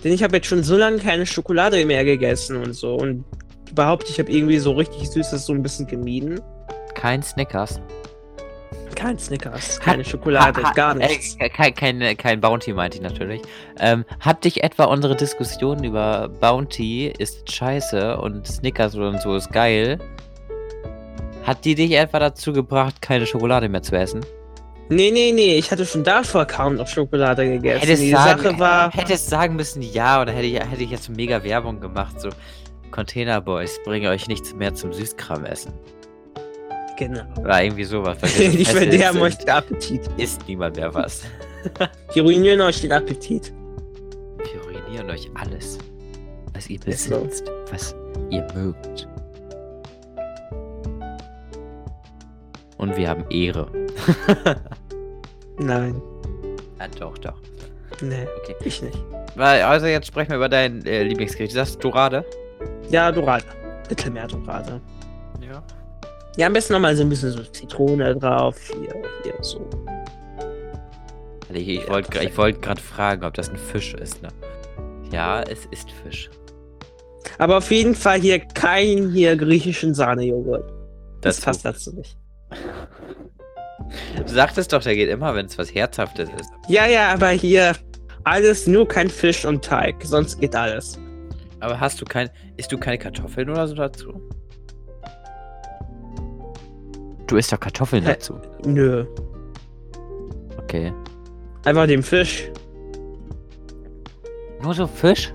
Denn 0.03 0.11
ich 0.13 0.23
habe 0.23 0.35
jetzt 0.37 0.47
schon 0.47 0.63
so 0.63 0.75
lange 0.77 0.97
keine 0.97 1.25
Schokolade 1.25 1.83
mehr 1.85 2.03
gegessen 2.03 2.57
und 2.57 2.73
so. 2.73 2.95
Und 2.95 3.23
überhaupt, 3.71 4.09
ich 4.09 4.19
habe 4.19 4.31
irgendwie 4.31 4.57
so 4.59 4.71
richtig 4.73 5.09
Süßes 5.09 5.45
so 5.45 5.53
ein 5.53 5.63
bisschen 5.63 5.87
gemieden. 5.87 6.41
Kein 6.93 7.23
Snickers. 7.23 7.79
Kein 8.95 9.17
Snickers, 9.17 9.79
keine 9.79 10.05
Schokolade, 10.05 10.61
Ha- 10.61 10.69
ha- 10.69 10.73
gar 10.73 10.93
nichts. 10.93 11.35
Äh, 11.39 11.49
kein, 11.49 11.73
kein, 11.73 12.17
kein 12.17 12.39
Bounty 12.39 12.73
meinte 12.73 12.97
ich 12.97 13.03
natürlich. 13.03 13.41
Ähm, 13.79 14.05
hat 14.19 14.45
dich 14.45 14.63
etwa 14.63 14.85
unsere 14.85 15.15
Diskussion 15.15 15.83
über 15.83 16.29
Bounty 16.39 17.11
ist 17.17 17.51
scheiße 17.51 18.17
und 18.17 18.45
Snickers 18.47 18.95
und 18.95 19.19
so 19.21 19.35
ist 19.35 19.51
geil, 19.51 19.97
hat 21.43 21.65
die 21.65 21.75
dich 21.75 21.91
etwa 21.93 22.19
dazu 22.19 22.53
gebracht, 22.53 23.01
keine 23.01 23.25
Schokolade 23.25 23.67
mehr 23.67 23.81
zu 23.81 23.95
essen? 23.97 24.21
Nee, 24.89 25.11
nee, 25.11 25.31
nee, 25.31 25.55
ich 25.57 25.71
hatte 25.71 25.85
schon 25.85 26.03
davor 26.03 26.45
kaum 26.45 26.75
noch 26.75 26.87
Schokolade 26.87 27.45
gegessen. 27.49 27.79
Hättest 27.81 28.03
Die 28.03 28.11
sagen, 28.11 28.41
Sache 28.43 28.59
war. 28.59 28.91
hättest 28.91 29.29
sagen 29.29 29.55
müssen, 29.55 29.81
ja, 29.81 30.21
oder 30.21 30.31
hätte 30.33 30.45
ich, 30.45 30.59
hätte 30.59 30.83
ich 30.83 30.91
jetzt 30.91 31.09
mega 31.09 31.43
Werbung 31.43 31.79
gemacht, 31.79 32.19
so 32.19 32.29
Container 32.91 33.41
Boys, 33.41 33.79
bringe 33.85 34.09
euch 34.09 34.27
nichts 34.27 34.53
mehr 34.53 34.73
zum 34.73 34.93
Süßkram 34.93 35.45
essen. 35.45 35.73
Genau. 36.97 37.23
Oder 37.39 37.63
irgendwie 37.63 37.85
sowas. 37.85 38.17
Die 38.37 38.65
verderben 38.65 39.21
euch 39.21 39.37
den 39.37 39.49
Appetit. 39.49 40.01
Isst 40.17 40.47
niemand 40.47 40.75
mehr 40.75 40.93
was. 40.93 41.23
Die 42.15 42.19
ruinieren 42.19 42.61
euch 42.61 42.81
den 42.81 42.91
Appetit. 42.91 43.51
Wir 44.37 44.61
ruinieren 44.61 45.09
euch 45.09 45.29
alles, 45.33 45.79
was 46.53 46.69
ihr 46.69 46.77
so. 46.95 47.21
besitzt, 47.21 47.51
was 47.71 47.95
ihr 48.29 48.45
mögt. 48.53 49.07
Und 52.77 52.95
wir 52.97 53.09
haben 53.09 53.25
Ehre. 53.29 53.67
Nein. 55.57 56.01
Ja, 56.79 56.87
doch, 56.99 57.17
doch. 57.19 57.39
Nee, 58.01 58.27
Okay. 58.41 58.55
ich 58.65 58.81
nicht. 58.81 58.97
Weil- 59.35 59.61
Also 59.63 59.85
jetzt 59.85 60.07
sprechen 60.07 60.29
wir 60.31 60.37
über 60.37 60.49
dein 60.49 60.85
äh, 60.85 61.03
Lieblingsgericht. 61.03 61.53
Du 61.53 61.55
sagst 61.57 61.83
Dorade? 61.83 62.25
Ja, 62.89 63.11
Dorade. 63.11 63.45
Mittelmeer-Dorade. 63.89 64.81
Ja. 65.41 65.63
Ja, 66.37 66.47
am 66.47 66.53
besten 66.53 66.73
nochmal 66.73 66.95
so 66.95 67.03
ein 67.03 67.09
bisschen 67.09 67.31
so 67.31 67.43
Zitrone 67.43 68.15
drauf. 68.15 68.57
Hier, 68.67 68.93
hier, 69.23 69.33
so. 69.41 69.69
Ich, 71.53 71.67
ich 71.67 71.83
Ja, 71.83 71.89
wollte 71.91 72.37
wollt 72.37 72.61
gerade 72.61 72.81
fragen, 72.81 73.23
ob 73.23 73.35
das 73.35 73.49
ein 73.49 73.57
Fisch 73.57 73.93
ist, 73.93 74.21
ne? 74.23 74.29
Ja, 75.11 75.43
es 75.43 75.65
ist 75.67 75.91
Fisch. 75.91 76.31
Aber 77.37 77.57
auf 77.57 77.69
jeden 77.71 77.93
Fall 77.93 78.19
hier 78.19 78.39
kein 78.39 79.11
hier 79.11 79.35
griechischen 79.35 79.93
Sahnejoghurt. 79.93 80.71
Das 81.21 81.35
Dazu. 81.37 81.45
passt 81.45 81.65
dazu 81.65 81.95
nicht. 81.95 82.17
Du 84.15 84.33
sagtest 84.33 84.73
doch, 84.73 84.81
der 84.81 84.95
geht 84.95 85.09
immer, 85.09 85.35
wenn 85.35 85.45
es 85.45 85.57
was 85.57 85.73
Herzhaftes 85.73 86.29
ist. 86.39 86.51
Ja, 86.67 86.85
ja, 86.85 87.13
aber 87.13 87.29
hier 87.29 87.75
alles 88.23 88.67
nur 88.67 88.87
kein 88.87 89.09
Fisch 89.09 89.45
und 89.45 89.63
Teig. 89.63 89.95
Sonst 90.03 90.39
geht 90.39 90.55
alles. 90.55 90.99
Aber 91.59 91.79
hast 91.79 92.01
du 92.01 92.05
kein. 92.05 92.29
Isst 92.57 92.71
du 92.71 92.77
keine 92.77 92.97
Kartoffeln 92.97 93.49
oder 93.49 93.67
so 93.67 93.75
dazu? 93.75 94.21
Du 97.27 97.37
isst 97.37 97.51
doch 97.51 97.59
Kartoffeln 97.59 98.03
Hä? 98.03 98.13
dazu. 98.13 98.39
Nö. 98.65 99.05
Okay. 100.57 100.93
Einfach 101.65 101.87
dem 101.87 102.03
Fisch. 102.03 102.51
Nur 104.61 104.73
so 104.73 104.87
Fisch? 104.87 105.33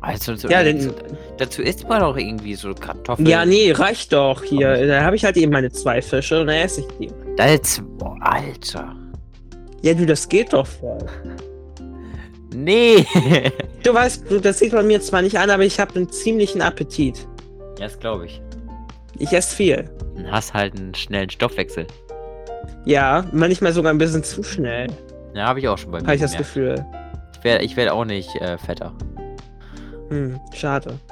Also 0.00 0.36
so, 0.36 0.48
Ja, 0.48 0.62
dazu, 0.62 0.90
den, 0.90 0.94
dazu 1.38 1.62
isst 1.62 1.88
man 1.88 2.00
doch 2.00 2.16
irgendwie 2.16 2.54
so 2.54 2.72
Kartoffeln. 2.74 3.26
ja, 3.26 3.44
nee, 3.44 3.72
reicht 3.72 4.12
doch 4.12 4.42
hier. 4.42 4.86
Da 4.86 5.02
habe 5.02 5.16
ich 5.16 5.24
halt 5.24 5.36
eben 5.36 5.52
meine 5.52 5.70
zwei 5.70 6.00
Fische 6.02 6.40
und 6.40 6.46
dann 6.48 6.56
esse 6.56 6.80
ich 6.82 6.86
die. 6.98 7.10
Das, 7.36 7.82
boah, 7.98 8.16
Alter. 8.20 8.94
Ja, 9.82 9.94
du, 9.94 10.06
das 10.06 10.28
geht 10.28 10.52
doch 10.52 10.66
voll. 10.66 10.98
Nee. 12.54 13.04
Du 13.82 13.94
weißt, 13.94 14.28
du, 14.28 14.40
das 14.40 14.58
sieht 14.58 14.72
man 14.72 14.88
mir 14.88 15.00
zwar 15.00 15.22
nicht 15.22 15.38
an, 15.38 15.48
aber 15.48 15.62
ich 15.62 15.78
habe 15.78 15.94
einen 15.94 16.10
ziemlichen 16.10 16.60
Appetit. 16.60 17.18
ja, 17.78 17.84
das 17.86 18.00
glaube 18.00 18.26
ich. 18.26 18.42
Ich 19.16 19.32
esse 19.32 19.54
viel. 19.54 19.88
Dann 20.16 20.28
hast 20.32 20.54
halt 20.54 20.74
einen 20.76 20.92
schnellen 20.92 21.30
Stoffwechsel. 21.30 21.86
Ja, 22.84 23.24
manchmal 23.32 23.72
sogar 23.72 23.92
ein 23.92 23.98
bisschen 23.98 24.24
zu 24.24 24.42
schnell, 24.42 24.88
Ja, 25.34 25.46
habe 25.46 25.60
ich 25.60 25.68
auch 25.68 25.78
schon 25.78 25.92
bei 25.92 25.98
mir. 26.00 26.04
habe 26.06 26.16
ich 26.16 26.20
das. 26.20 26.36
Gefühl. 26.36 26.84
Ich 27.38 27.44
werde 27.44 27.64
ich 27.64 27.76
werd 27.76 27.90
auch 27.92 28.04
nicht 28.04 28.34
äh, 28.40 28.58
fetter. 28.58 28.92
Hm, 30.08 30.40
schade. 30.54 30.98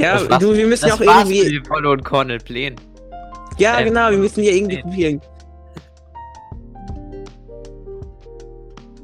Ja, 0.00 0.16
du, 0.38 0.56
wir 0.56 0.66
müssen 0.66 0.88
ja 0.88 0.94
auch 0.94 1.00
irgendwie. 1.00 1.56
mit 1.56 1.66
Follow 1.66 1.92
und 1.92 2.02
Cornel 2.02 2.38
Plänen. 2.38 2.80
Ja, 3.58 3.78
ähm, 3.78 3.88
genau, 3.88 4.10
wir 4.10 4.16
müssen 4.16 4.42
hier 4.42 4.54
irgendwie 4.54 4.76
nee. 4.76 4.82
probieren. 4.82 5.20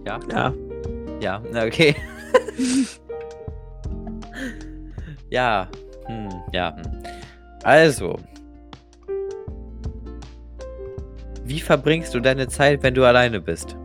Ja? 0.06 0.18
Ja. 0.32 0.54
Ja, 1.20 1.42
na, 1.52 1.64
okay. 1.66 1.94
ja. 5.30 5.68
Hm, 6.06 6.30
ja. 6.52 6.74
hm. 6.74 7.02
Also. 7.62 8.16
Wie 11.44 11.60
verbringst 11.60 12.14
du 12.14 12.20
deine 12.20 12.48
Zeit, 12.48 12.82
wenn 12.82 12.94
du 12.94 13.04
alleine 13.04 13.40
bist? 13.40 13.76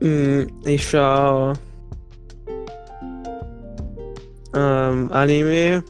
Hm, 0.00 0.46
ich 0.64 0.88
schau. 0.88 1.54
Ähm, 4.54 5.10
Anime. 5.12 5.82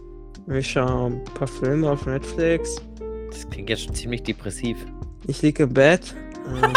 Ich 0.53 0.71
schau 0.73 1.07
ein 1.07 1.25
paar 1.35 1.49
Filme 1.49 1.91
auf 1.91 2.05
Netflix. 2.07 2.77
Das 3.31 3.49
klingt 3.51 3.71
jetzt 3.71 3.85
schon 3.85 3.95
ziemlich 3.95 4.23
depressiv. 4.23 4.77
Ich 5.27 5.41
liege 5.43 5.62
im 5.65 5.73
Bett. 5.73 6.15
Ähm, 6.49 6.73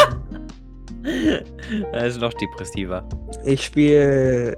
Das 1.92 2.04
ist 2.16 2.22
noch 2.22 2.34
depressiver. 2.34 3.08
ich 3.46 3.64
spiele. 3.66 4.56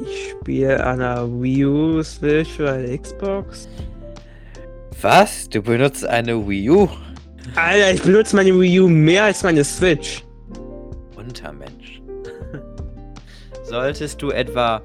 Ich 0.00 0.30
spiele 0.32 0.84
an 0.84 0.98
der 0.98 1.24
Wii 1.40 1.64
U, 1.66 2.02
Switch 2.02 2.58
oder 2.58 2.78
der 2.82 2.98
Xbox. 2.98 3.68
Was? 5.00 5.48
Du 5.48 5.62
benutzt 5.62 6.04
eine 6.04 6.46
Wii 6.48 6.70
U? 6.70 6.88
Alter, 7.54 7.92
ich 7.92 8.02
benutze 8.02 8.34
meine 8.34 8.58
Wii 8.58 8.80
U 8.80 8.88
mehr 8.88 9.24
als 9.24 9.44
meine 9.44 9.62
Switch. 9.62 10.24
Untermensch. 11.16 12.02
Solltest 13.62 14.20
du 14.20 14.30
etwa 14.30 14.82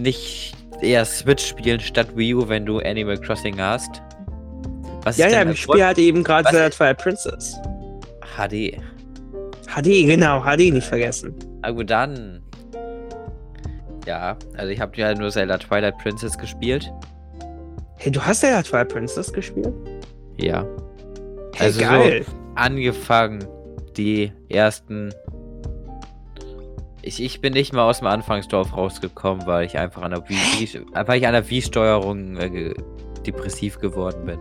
nicht 0.00 0.54
eher 0.80 1.04
Switch 1.04 1.46
spielen 1.46 1.80
statt 1.80 2.08
Wii 2.16 2.34
U, 2.34 2.48
wenn 2.48 2.64
du 2.66 2.78
Animal 2.80 3.18
Crossing 3.18 3.60
hast? 3.60 4.02
Was 5.02 5.16
Ja, 5.16 5.28
ja, 5.28 5.48
ich 5.48 5.60
spiele 5.62 5.86
halt 5.86 5.98
eben 5.98 6.22
gerade 6.24 6.48
Zelda 6.50 6.70
Twilight 6.70 6.98
Princess. 6.98 7.56
HD. 8.36 8.76
HD, 9.66 10.06
genau, 10.06 10.40
HD 10.42 10.72
nicht 10.72 10.86
vergessen. 10.86 11.34
Ah 11.62 11.70
gut, 11.70 11.90
dann. 11.90 12.42
Ja, 14.06 14.36
also 14.56 14.70
ich 14.72 14.80
habe 14.80 14.96
ja 14.96 15.14
nur 15.14 15.30
Zelda 15.30 15.58
Twilight 15.58 15.96
Princess 15.98 16.36
gespielt. 16.36 16.90
Hey, 17.96 18.10
du 18.10 18.20
hast 18.20 18.42
ja 18.42 18.62
Twilight 18.62 18.88
Princess 18.88 19.32
gespielt? 19.32 19.72
Ja. 20.38 20.64
Hey, 21.56 21.66
Also 21.66 21.80
so- 21.80 21.86
geil. 21.86 22.24
Angefangen 22.56 23.44
die 23.96 24.32
ersten. 24.48 25.12
Ich, 27.02 27.22
ich 27.22 27.40
bin 27.40 27.54
nicht 27.54 27.72
mal 27.72 27.88
aus 27.88 27.98
dem 27.98 28.08
Anfangsdorf 28.08 28.76
rausgekommen, 28.76 29.46
weil 29.46 29.66
ich 29.66 29.78
einfach 29.78 30.02
an 30.02 30.10
der 30.10 30.28
Wii-Steuerung 30.28 32.36
äh, 32.36 32.74
depressiv 33.26 33.78
geworden 33.78 34.26
bin. 34.26 34.38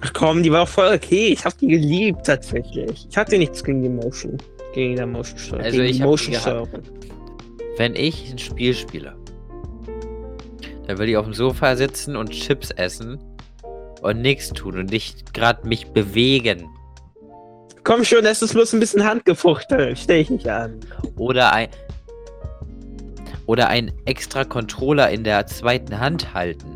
Ach 0.00 0.12
komm, 0.12 0.42
die 0.42 0.52
war 0.52 0.62
auch 0.62 0.68
voll 0.68 0.94
okay. 0.94 1.28
Ich 1.28 1.44
hab 1.44 1.56
die 1.58 1.68
geliebt 1.68 2.26
tatsächlich. 2.26 3.06
Ich 3.08 3.16
hatte 3.16 3.38
nichts 3.38 3.64
gegen 3.64 3.82
die 3.82 3.88
Motion. 3.88 4.36
Gegen 4.74 4.96
die 4.96 5.06
Motion 5.06 5.38
Steuerung. 5.38 5.64
Also 5.64 5.78
gegen 5.78 5.90
ich 5.90 5.96
die 5.96 6.02
Motion. 6.02 6.34
Steuerung. 6.34 6.68
Wenn 7.76 7.94
ich 7.94 8.30
ein 8.30 8.38
Spiel 8.38 8.74
spiele, 8.74 9.14
dann 10.86 10.98
will 10.98 11.08
ich 11.08 11.16
auf 11.16 11.24
dem 11.24 11.34
Sofa 11.34 11.76
sitzen 11.76 12.16
und 12.16 12.30
Chips 12.30 12.70
essen 12.70 13.18
und 14.02 14.20
nichts 14.20 14.50
tun 14.50 14.78
und 14.78 14.90
nicht 14.90 15.34
gerade 15.34 15.66
mich 15.66 15.88
bewegen. 15.88 16.68
Komm 17.86 18.04
schon, 18.04 18.24
das 18.24 18.42
ist 18.42 18.52
bloß 18.52 18.72
ein 18.72 18.80
bisschen 18.80 19.04
handgefuchtelt. 19.04 19.96
Stell 19.96 20.20
ich 20.20 20.28
nicht 20.28 20.48
an. 20.48 20.80
Oder 21.16 21.52
ein. 21.52 21.68
Oder 23.46 23.68
ein 23.68 23.92
extra 24.06 24.42
Controller 24.42 25.08
in 25.10 25.22
der 25.22 25.46
zweiten 25.46 26.00
Hand 26.00 26.34
halten. 26.34 26.66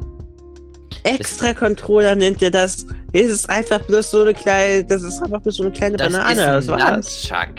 Extra 1.02 1.52
Controller 1.52 2.14
nennt 2.14 2.40
ihr 2.42 2.52
das. 2.52 2.86
Es 3.12 3.26
ist 3.26 3.50
einfach 3.50 3.80
bloß 3.80 4.08
so 4.08 4.22
eine 4.22 4.34
kleine. 4.34 4.84
Das 4.84 5.02
ist 5.02 5.20
einfach 5.20 5.40
bloß 5.40 5.56
so 5.56 5.62
eine 5.64 5.72
kleine 5.72 5.96
Das 5.96 6.12
Banane. 6.12 6.58
ist 6.58 6.68
Das 6.68 6.68
ein 6.68 6.80
war's. 6.80 7.28
Nunchuck. 7.28 7.54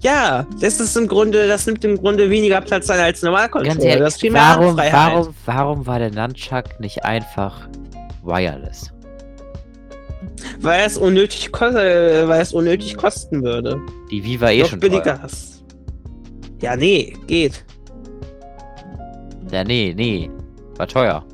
Ja, 0.00 0.46
das 0.60 0.78
ist 0.78 0.96
im 0.96 1.08
Grunde, 1.08 1.48
das 1.48 1.66
nimmt 1.66 1.84
im 1.84 1.96
Grunde 1.98 2.30
weniger 2.30 2.60
Platz 2.60 2.88
ein 2.88 3.00
als 3.00 3.20
Ganz 3.20 3.22
Normalcontroller. 3.24 3.82
ehrlich, 3.82 4.04
das 4.04 4.14
ist 4.14 4.20
viel 4.20 4.30
mehr 4.30 4.42
warum, 4.42 4.76
warum, 4.76 5.34
warum 5.44 5.86
war 5.88 5.98
der 5.98 6.12
Nunchuck 6.12 6.78
nicht 6.78 7.04
einfach 7.04 7.68
wireless? 8.22 8.92
Weil 10.60 10.86
es 10.86 10.96
unnötig, 10.96 11.50
äh, 11.54 12.28
weil 12.28 12.40
es 12.40 12.52
unnötig 12.52 12.96
kosten 12.96 13.42
würde. 13.42 13.80
Die 14.10 14.22
Wii 14.24 14.40
war 14.40 14.52
eh 14.52 14.62
Noch 14.62 14.68
schon 14.68 14.80
billiger 14.80 15.16
teuer. 15.16 15.28
Ja, 16.60 16.76
nee, 16.76 17.16
geht. 17.26 17.64
Ja, 19.52 19.64
nee, 19.64 19.94
nee. 19.96 20.30
War 20.76 20.86
teuer. 20.86 21.24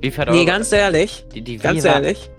Wie 0.00 0.10
viel 0.10 0.24
Nee, 0.30 0.44
ganz 0.44 0.72
ehrlich, 0.72 1.24
die, 1.34 1.42
die 1.42 1.56
ganz 1.56 1.84
war, 1.84 1.94
ehrlich. 1.94 2.30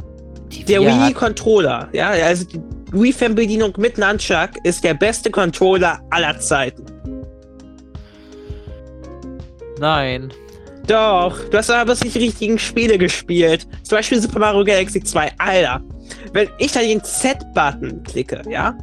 Die 0.52 0.64
Der 0.64 0.82
Wii-Controller, 0.82 1.90
ja, 1.94 2.10
also 2.10 2.46
die 2.46 2.62
Wii-Fernbedienung 2.92 3.74
mit 3.78 3.98
Nunchuck 3.98 4.52
ist 4.64 4.84
der 4.84 4.94
beste 4.94 5.32
Controller 5.32 6.00
aller 6.12 6.40
Zeiten. 6.40 6.86
Nein. 9.80 10.32
Doch, 10.88 11.40
du 11.50 11.58
hast 11.58 11.70
aber 11.72 11.94
nicht 11.94 12.16
die 12.16 12.20
richtigen 12.20 12.60
Spiele 12.60 12.98
gespielt. 12.98 13.68
Zum 13.84 13.98
Beispiel 13.98 14.22
Super 14.22 14.40
Mario 14.40 14.64
Galaxy 14.64 15.02
2. 15.02 15.32
Alter, 15.38 15.82
wenn 16.34 16.50
ich 16.60 16.72
da 16.72 16.82
den 16.82 17.04
Z-Button 17.04 18.04
klicke, 18.04 18.42
ja, 18.50 18.78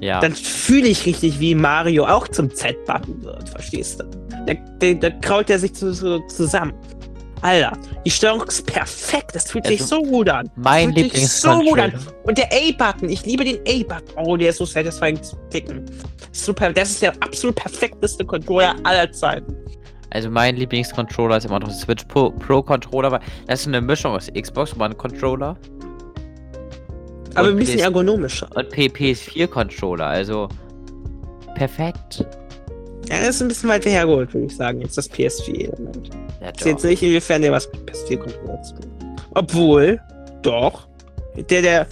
Ja. 0.00 0.20
dann 0.20 0.34
fühle 0.34 0.88
ich 0.88 1.06
richtig, 1.06 1.40
wie 1.40 1.54
Mario 1.54 2.06
auch 2.06 2.28
zum 2.28 2.54
Z-Button 2.54 3.22
wird, 3.24 3.48
verstehst 3.48 4.00
du? 4.00 4.04
Da, 4.46 4.92
da, 4.94 5.10
kraut 5.20 5.48
er 5.50 5.58
sich 5.58 5.74
zu, 5.74 5.92
so 5.94 6.18
zusammen. 6.28 6.72
Alter, 7.40 7.78
die 8.04 8.10
Steuerung 8.10 8.42
ist 8.48 8.66
perfekt, 8.66 9.30
das 9.34 9.50
fühlt 9.50 9.64
sich 9.66 9.80
Also, 9.80 9.96
so 9.96 10.02
gut 10.02 10.28
an. 10.28 10.50
mein 10.56 10.92
Fühlt 10.92 11.14
sich 11.14 11.28
so 11.28 11.56
gut 11.60 11.78
an. 11.78 11.92
Und 12.24 12.36
der 12.36 12.48
A-Button, 12.52 13.08
ich 13.08 13.24
liebe 13.24 13.44
den 13.44 13.58
A-Button. 13.60 14.14
Oh, 14.16 14.36
der 14.36 14.50
ist 14.50 14.56
so 14.58 14.64
satisfying 14.64 15.22
zu 15.22 15.36
klicken. 15.50 15.84
Super, 16.32 16.72
das 16.72 16.90
ist 16.90 17.02
der 17.02 17.12
absolut 17.20 17.54
perfekteste 17.54 18.24
Controller 18.24 18.74
aller 18.82 19.10
Zeiten. 19.12 19.54
Also 20.10 20.30
mein 20.30 20.56
Lieblingscontroller 20.56 21.36
ist 21.36 21.44
immer 21.46 21.58
noch 21.60 21.68
der 21.68 21.76
Switch 21.76 22.04
Pro, 22.06 22.30
Pro 22.30 22.62
Controller, 22.62 23.12
weil 23.12 23.20
das 23.46 23.60
ist 23.60 23.66
eine 23.68 23.80
Mischung 23.80 24.12
aus 24.12 24.28
Xbox 24.34 24.74
One 24.78 24.94
Controller 24.94 25.56
Aber 27.34 27.48
ein 27.48 27.56
bisschen 27.56 27.76
PS 27.78 27.82
ergonomischer. 27.84 28.48
und 28.54 28.70
P- 28.70 28.86
PS4 28.86 29.46
Controller. 29.46 30.06
Also 30.06 30.48
perfekt. 31.54 32.24
Ja, 33.10 33.20
das 33.20 33.36
ist 33.36 33.42
ein 33.42 33.48
bisschen 33.48 33.68
weit 33.70 33.84
hergeholt, 33.86 34.32
würde 34.34 34.46
ich 34.46 34.56
sagen, 34.56 34.80
jetzt 34.80 34.96
das 34.98 35.10
PS4-Element. 35.10 36.10
Ja, 36.40 36.50
Ich 36.54 36.62
sehe 36.62 36.72
jetzt 36.72 36.84
nicht, 36.84 37.02
inwiefern 37.02 37.42
der 37.42 37.52
was 37.52 37.70
mit 37.72 37.90
PS4-Controller 37.90 38.62
zu 38.62 38.74
tun. 38.74 38.90
Obwohl, 39.34 40.00
doch. 40.42 40.88
Der, 41.50 41.62
der. 41.62 41.86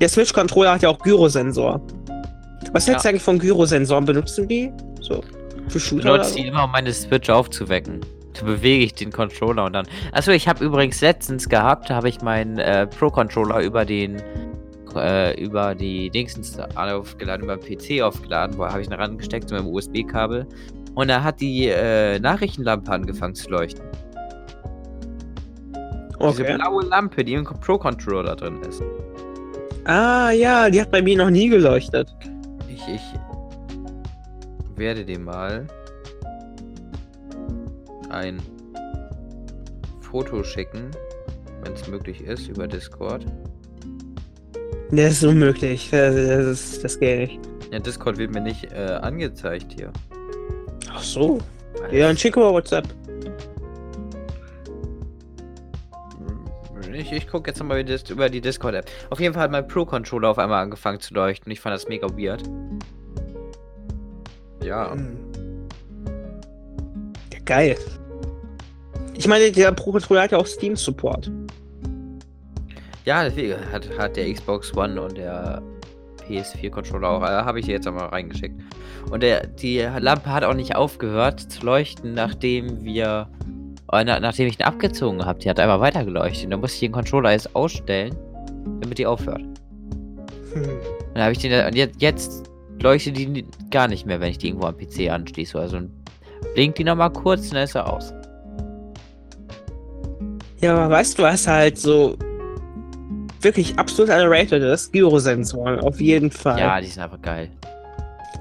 Der 0.00 0.08
Switch-Controller 0.08 0.72
hat 0.72 0.82
ja 0.82 0.88
auch 0.90 0.98
Gyrosensor. 0.98 1.80
Was 2.72 2.86
Ja. 2.86 2.92
hältst 2.92 3.04
du 3.04 3.08
eigentlich 3.10 3.22
von 3.22 3.38
Gyrosensoren? 3.38 4.04
Benutzt 4.04 4.36
du 4.36 4.44
die? 4.44 4.70
So. 5.00 5.22
Für 5.68 5.80
Shooter 5.80 6.12
benutze 6.12 6.36
die 6.36 6.46
immer, 6.46 6.64
um 6.64 6.72
meine 6.72 6.92
Switch 6.92 7.28
aufzuwecken. 7.28 8.00
Da 8.34 8.44
bewege 8.44 8.84
ich 8.84 8.94
den 8.94 9.10
Controller 9.10 9.64
und 9.64 9.72
dann. 9.72 9.86
Achso, 10.12 10.30
ich 10.30 10.46
habe 10.46 10.64
übrigens 10.64 11.00
letztens 11.00 11.48
gehabt, 11.48 11.90
habe 11.90 12.08
ich 12.08 12.20
meinen 12.20 12.58
äh, 12.58 12.86
Pro-Controller 12.86 13.60
über 13.62 13.84
den 13.84 14.22
äh, 14.94 15.42
über 15.42 15.74
die 15.74 16.10
Dingsens 16.10 16.58
aufgeladen, 16.76 17.44
über 17.44 17.56
den 17.56 17.78
PC 17.78 18.02
aufgeladen, 18.02 18.56
wo 18.58 18.66
habe 18.66 18.80
ich 18.80 18.88
ihn 18.88 18.92
rangesteckt 18.94 19.50
mit 19.50 19.60
dem 19.60 19.66
USB-Kabel. 19.68 20.46
Und 20.94 21.08
da 21.08 21.22
hat 21.22 21.40
die 21.40 21.68
äh, 21.68 22.18
Nachrichtenlampe 22.18 22.90
angefangen 22.90 23.34
zu 23.34 23.50
leuchten. 23.50 23.84
Diese 26.20 26.42
Okay. 26.42 26.54
blaue 26.56 26.84
Lampe, 26.86 27.22
die 27.22 27.34
im 27.34 27.44
Pro-Controller 27.44 28.36
drin 28.36 28.60
ist. 28.66 28.82
Ah, 29.84 30.30
ja, 30.30 30.70
die 30.70 30.80
hat 30.80 30.90
bei 30.90 31.02
mir 31.02 31.18
noch 31.18 31.30
nie 31.30 31.48
geleuchtet. 31.48 32.08
Ich, 32.68 32.82
ich 32.88 33.00
werde 34.76 35.04
dir 35.04 35.18
mal 35.18 35.66
ein 38.10 38.40
Foto 40.00 40.42
schicken, 40.44 40.90
wenn 41.64 41.72
es 41.72 41.86
möglich 41.88 42.22
ist, 42.24 42.48
über 42.48 42.66
Discord. 42.66 43.26
Das 44.90 45.12
ist 45.14 45.24
unmöglich. 45.24 45.90
Das, 45.90 46.14
das, 46.14 46.46
ist, 46.46 46.84
das 46.84 46.98
geht 47.00 47.18
nicht. 47.18 47.40
Ja, 47.72 47.78
Discord 47.80 48.18
wird 48.18 48.32
mir 48.32 48.40
nicht 48.40 48.72
äh, 48.72 48.76
angezeigt 49.02 49.72
hier. 49.76 49.92
Ach 50.92 51.02
so. 51.02 51.38
Ja, 51.90 52.06
dann 52.06 52.16
schick 52.16 52.36
mal 52.36 52.52
WhatsApp. 52.52 52.86
Ich, 56.92 57.12
ich 57.12 57.28
gucke 57.28 57.50
jetzt 57.50 57.58
nochmal 57.58 57.80
über 57.80 57.94
die- 57.98 58.12
über 58.12 58.28
die 58.30 58.40
Discord-App. 58.40 58.86
Auf 59.10 59.20
jeden 59.20 59.34
Fall 59.34 59.42
hat 59.42 59.50
mein 59.50 59.66
Pro-Controller 59.68 60.30
auf 60.30 60.38
einmal 60.38 60.62
angefangen 60.62 60.98
zu 61.00 61.12
leuchten. 61.12 61.52
Ich 61.52 61.60
fand 61.60 61.74
das 61.74 61.88
mega 61.88 62.08
weird. 62.16 62.42
Ja. 64.66 64.92
Hm. 64.92 65.16
Ja, 67.32 67.38
geil. 67.44 67.76
Ich 69.14 69.28
meine, 69.28 69.52
der 69.52 69.70
Pro 69.72 69.92
Controller 69.92 70.22
hat 70.22 70.32
ja 70.32 70.38
auch 70.38 70.46
Steam 70.46 70.74
Support. 70.74 71.30
Ja, 73.04 73.22
deswegen 73.22 73.54
hat, 73.70 73.88
hat 73.96 74.16
der 74.16 74.32
Xbox 74.32 74.76
One 74.76 75.00
und 75.00 75.16
der 75.16 75.62
PS4-Controller 76.28 77.08
auch. 77.08 77.22
Äh, 77.22 77.26
Habe 77.26 77.60
ich 77.60 77.66
jetzt 77.66 77.86
einmal 77.86 78.06
reingeschickt. 78.06 78.60
Und 79.10 79.22
der, 79.22 79.46
die 79.46 79.78
Lampe 80.00 80.30
hat 80.30 80.42
auch 80.42 80.54
nicht 80.54 80.74
aufgehört 80.74 81.40
zu 81.40 81.64
leuchten, 81.64 82.14
nachdem 82.14 82.82
wir. 82.82 83.28
Äh, 83.92 84.02
na, 84.04 84.18
nachdem 84.18 84.48
ich 84.48 84.58
ihn 84.58 84.64
abgezogen 84.64 85.24
habe. 85.24 85.38
Die 85.38 85.48
hat 85.48 85.60
einfach 85.60 85.78
weiter 85.78 86.04
geleuchtet. 86.04 86.52
Da 86.52 86.56
musste 86.56 86.74
ich 86.74 86.80
den 86.80 86.92
Controller 86.92 87.30
jetzt 87.30 87.54
ausstellen, 87.54 88.16
damit 88.80 88.98
die 88.98 89.06
aufhört. 89.06 89.42
Hm. 90.52 90.68
Dann 91.14 91.22
habe 91.22 91.32
ich 91.32 91.38
den. 91.38 91.64
Und 91.64 91.76
jetzt, 91.76 92.02
jetzt 92.02 92.50
leuchtet 92.82 93.16
die 93.16 93.46
gar 93.70 93.88
nicht 93.88 94.06
mehr, 94.06 94.20
wenn 94.20 94.30
ich 94.30 94.38
die 94.38 94.48
irgendwo 94.48 94.66
am 94.66 94.76
PC 94.76 95.10
anschließe. 95.10 95.58
Also 95.58 95.80
blinkt 96.54 96.78
die 96.78 96.84
nochmal 96.84 97.10
kurz 97.10 97.50
dann 97.50 97.62
ist 97.62 97.74
er 97.74 97.92
aus. 97.92 98.12
Ja, 100.60 100.74
aber 100.74 100.90
weißt 100.90 101.18
du, 101.18 101.22
was 101.22 101.46
halt 101.46 101.78
so 101.78 102.16
wirklich 103.40 103.78
absolut 103.78 104.10
underrated 104.10 104.62
ist? 104.62 104.92
Gyrosensoren, 104.92 105.80
auf 105.80 106.00
jeden 106.00 106.30
Fall. 106.30 106.58
Ja, 106.58 106.80
die 106.80 106.86
sind 106.86 107.02
einfach 107.02 107.20
geil. 107.20 107.50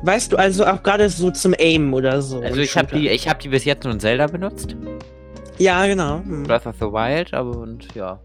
Weißt 0.03 0.31
du, 0.31 0.37
also 0.37 0.65
auch 0.65 0.81
gerade 0.83 1.09
so 1.09 1.31
zum 1.31 1.53
Aim 1.57 1.93
oder 1.93 2.21
so. 2.21 2.39
Also 2.41 2.59
ich 2.61 2.77
habe 2.77 2.95
die, 2.95 3.09
ich 3.09 3.27
habe 3.27 3.41
die 3.41 3.49
bis 3.49 3.65
jetzt 3.65 3.83
nur 3.83 3.93
in 3.93 3.99
Zelda 3.99 4.27
benutzt. 4.27 4.75
Ja, 5.57 5.85
genau. 5.87 6.19
Hm. 6.19 6.43
Breath 6.43 6.65
of 6.65 6.75
the 6.79 6.85
Wild, 6.85 7.33
aber 7.33 7.57
und 7.57 7.93
ja. 7.95 8.19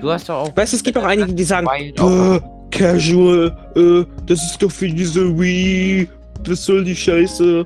Du 0.00 0.10
hast 0.10 0.28
doch 0.28 0.36
auch. 0.36 0.56
Weißt 0.56 0.72
du, 0.72 0.76
es 0.76 0.82
gibt 0.82 0.96
auch 0.98 1.04
einige, 1.04 1.32
die 1.32 1.44
sagen, 1.44 1.66
Wild 1.66 2.00
auch. 2.00 2.08
"Bäh, 2.08 2.40
Casual, 2.72 3.56
äh, 3.76 4.04
das 4.26 4.42
ist 4.42 4.62
doch 4.62 4.70
für 4.72 4.88
diese 4.88 5.38
Wii, 5.38 6.08
was 6.48 6.64
soll 6.64 6.82
die 6.84 6.96
Scheiße? 6.96 7.64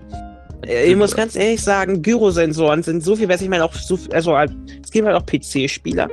Äh, 0.66 0.90
Ich 0.90 0.96
muss 0.96 1.14
ganz 1.16 1.36
ehrlich 1.36 1.62
sagen, 1.62 2.02
Gyrosensoren 2.02 2.82
sind 2.82 3.02
so 3.02 3.16
viel 3.16 3.26
besser. 3.26 3.44
Ich 3.44 3.48
meine 3.48 3.64
auch 3.64 3.72
so 3.72 3.96
viel, 3.96 4.12
also 4.12 4.36
halt, 4.36 4.52
es 4.84 4.90
gibt 4.90 5.06
halt 5.06 5.16
auch 5.16 5.24
PC-Spieler, 5.24 6.08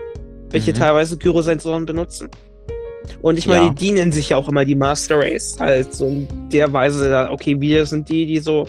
welche 0.51 0.71
Mhm. 0.71 0.75
teilweise 0.77 1.17
Gyrosensoren 1.17 1.85
benutzen. 1.85 2.29
Und 3.21 3.37
ich 3.37 3.47
meine, 3.47 3.65
Ja. 3.65 3.69
die 3.71 3.75
dienen 3.85 4.11
sich 4.11 4.29
ja 4.29 4.37
auch 4.37 4.47
immer 4.47 4.63
die 4.63 4.75
Master 4.75 5.17
Race, 5.19 5.57
halt 5.59 5.93
so 5.93 6.07
in 6.07 6.27
der 6.53 6.71
Weise, 6.71 7.27
okay, 7.31 7.59
wir 7.59 7.85
sind 7.85 8.07
die, 8.09 8.25
die 8.25 8.39
so 8.39 8.67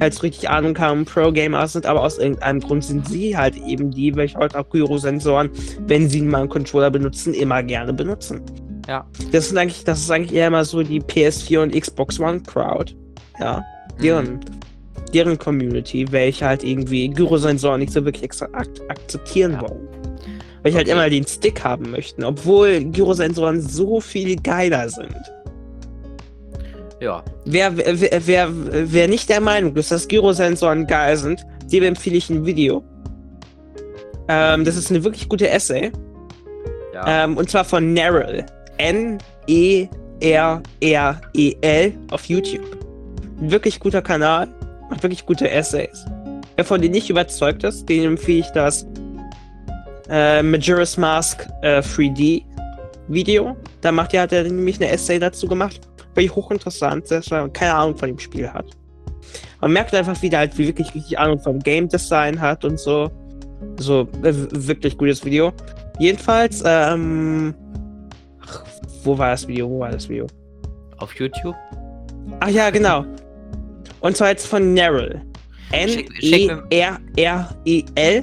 halt 0.00 0.14
so 0.14 0.20
richtig 0.22 0.48
Ahnung 0.48 0.78
haben, 0.78 1.04
Pro-Gamer 1.04 1.66
sind, 1.68 1.84
aber 1.86 2.02
aus 2.02 2.18
irgendeinem 2.18 2.60
Grund 2.60 2.84
sind 2.84 3.06
sie 3.06 3.36
halt 3.36 3.54
eben 3.56 3.90
die, 3.90 4.14
welche 4.16 4.36
halt 4.38 4.56
auch 4.56 4.68
Gyrosensoren, 4.70 5.50
wenn 5.86 6.08
sie 6.08 6.22
mal 6.22 6.40
einen 6.40 6.48
Controller 6.48 6.90
benutzen, 6.90 7.34
immer 7.34 7.62
gerne 7.62 7.92
benutzen. 7.92 8.40
Ja. 8.88 9.06
Das 9.32 9.48
sind 9.48 9.58
eigentlich, 9.58 9.84
das 9.84 10.00
ist 10.00 10.10
eigentlich 10.10 10.34
eher 10.34 10.50
mal 10.50 10.64
so 10.64 10.82
die 10.82 11.00
PS4 11.00 11.62
und 11.62 11.74
Xbox 11.78 12.20
One 12.20 12.40
Crowd. 12.40 12.94
Ja. 13.40 13.64
Deren, 14.02 14.34
Mhm. 14.34 14.40
deren 15.12 15.38
Community, 15.38 16.06
welche 16.10 16.44
halt 16.46 16.64
irgendwie 16.64 17.08
Gyrosensoren 17.08 17.80
nicht 17.80 17.92
so 17.92 18.04
wirklich 18.04 18.30
ak 18.42 18.68
akzeptieren 18.88 19.52
Ja. 19.52 19.62
wollen. 19.62 19.88
Welche 20.62 20.78
halt 20.78 20.86
Okay. 20.88 20.96
immer 20.96 21.10
den 21.10 21.26
Stick 21.26 21.62
haben 21.62 21.90
möchten, 21.90 22.24
obwohl 22.24 22.84
Gyrosensoren 22.84 23.60
so 23.60 24.00
viel 24.00 24.36
geiler 24.36 24.88
sind. 24.88 25.14
Ja. 27.00 27.22
Wer, 27.44 27.76
wer, 27.76 28.26
wer, 28.26 28.48
wer 28.52 29.08
nicht 29.08 29.28
der 29.28 29.40
Meinung 29.40 29.74
ist, 29.76 29.90
dass 29.90 30.08
Gyrosensoren 30.08 30.86
geil 30.86 31.16
sind, 31.16 31.44
dem 31.70 31.82
empfehle 31.84 32.16
ich 32.16 32.30
ein 32.30 32.46
Video. 32.46 32.82
Ähm, 34.28 34.64
das 34.64 34.76
ist 34.76 34.90
eine 34.90 35.04
wirklich 35.04 35.28
gute 35.28 35.48
Essay. 35.50 35.92
Ja. 36.94 37.24
Ähm, 37.24 37.36
und 37.36 37.50
zwar 37.50 37.64
von 37.64 37.92
Nerel. 37.92 38.46
N-E-R-R-E-L 38.78 39.92
auf 42.10 42.24
YouTube. 42.26 42.76
Ein 43.40 43.50
wirklich 43.50 43.80
guter 43.80 44.02
Kanal. 44.02 44.48
Macht 44.90 45.02
wirklich 45.02 45.24
gute 45.26 45.50
Essays. 45.50 46.04
Wer 46.56 46.64
von 46.64 46.80
denen 46.80 46.94
nicht 46.94 47.10
überzeugt 47.10 47.64
ist, 47.64 47.88
den 47.88 48.04
empfehle 48.04 48.40
ich 48.40 48.50
das 48.50 48.86
äh, 50.08 50.42
Majora's 50.42 50.96
Mask 50.96 51.46
äh, 51.62 51.80
3D 51.80 52.44
Video. 53.08 53.56
Da 53.80 53.92
macht 53.92 54.14
er, 54.14 54.22
hat 54.22 54.32
er 54.32 54.44
nämlich 54.44 54.80
eine 54.80 54.90
Essay 54.90 55.18
dazu 55.18 55.46
gemacht. 55.46 55.80
Wirklich 56.14 56.34
hochinteressant, 56.34 57.10
dass 57.10 57.30
er 57.30 57.48
keine 57.48 57.74
Ahnung 57.74 57.96
von 57.96 58.08
dem 58.08 58.18
Spiel 58.18 58.48
hat. 58.48 58.66
Man 59.60 59.72
merkt 59.72 59.94
einfach 59.94 60.16
halt, 60.22 60.58
wie 60.58 60.66
wirklich 60.66 60.94
richtig 60.94 61.18
Ahnung 61.18 61.40
vom 61.40 61.58
Game 61.58 61.88
Design 61.88 62.40
hat 62.40 62.64
und 62.64 62.78
so. 62.78 63.10
So, 63.78 64.02
äh, 64.22 64.32
wirklich 64.50 64.96
gutes 64.96 65.24
Video. 65.24 65.52
Jedenfalls, 65.98 66.62
ähm. 66.66 67.54
Wo 69.04 69.16
war 69.18 69.30
das 69.30 69.46
Video? 69.46 69.68
Wo 69.68 69.80
war 69.80 69.90
das 69.90 70.08
Video? 70.08 70.26
Auf 70.98 71.14
YouTube? 71.14 71.54
Ach 72.40 72.48
ja, 72.48 72.70
genau. 72.70 73.04
Und 74.00 74.16
zwar 74.16 74.28
jetzt 74.30 74.46
von. 74.46 74.74
Schick- 74.76 76.12
schick 76.20 76.46
mir- 76.46 76.62
N-E-R-E-L. 76.70 78.22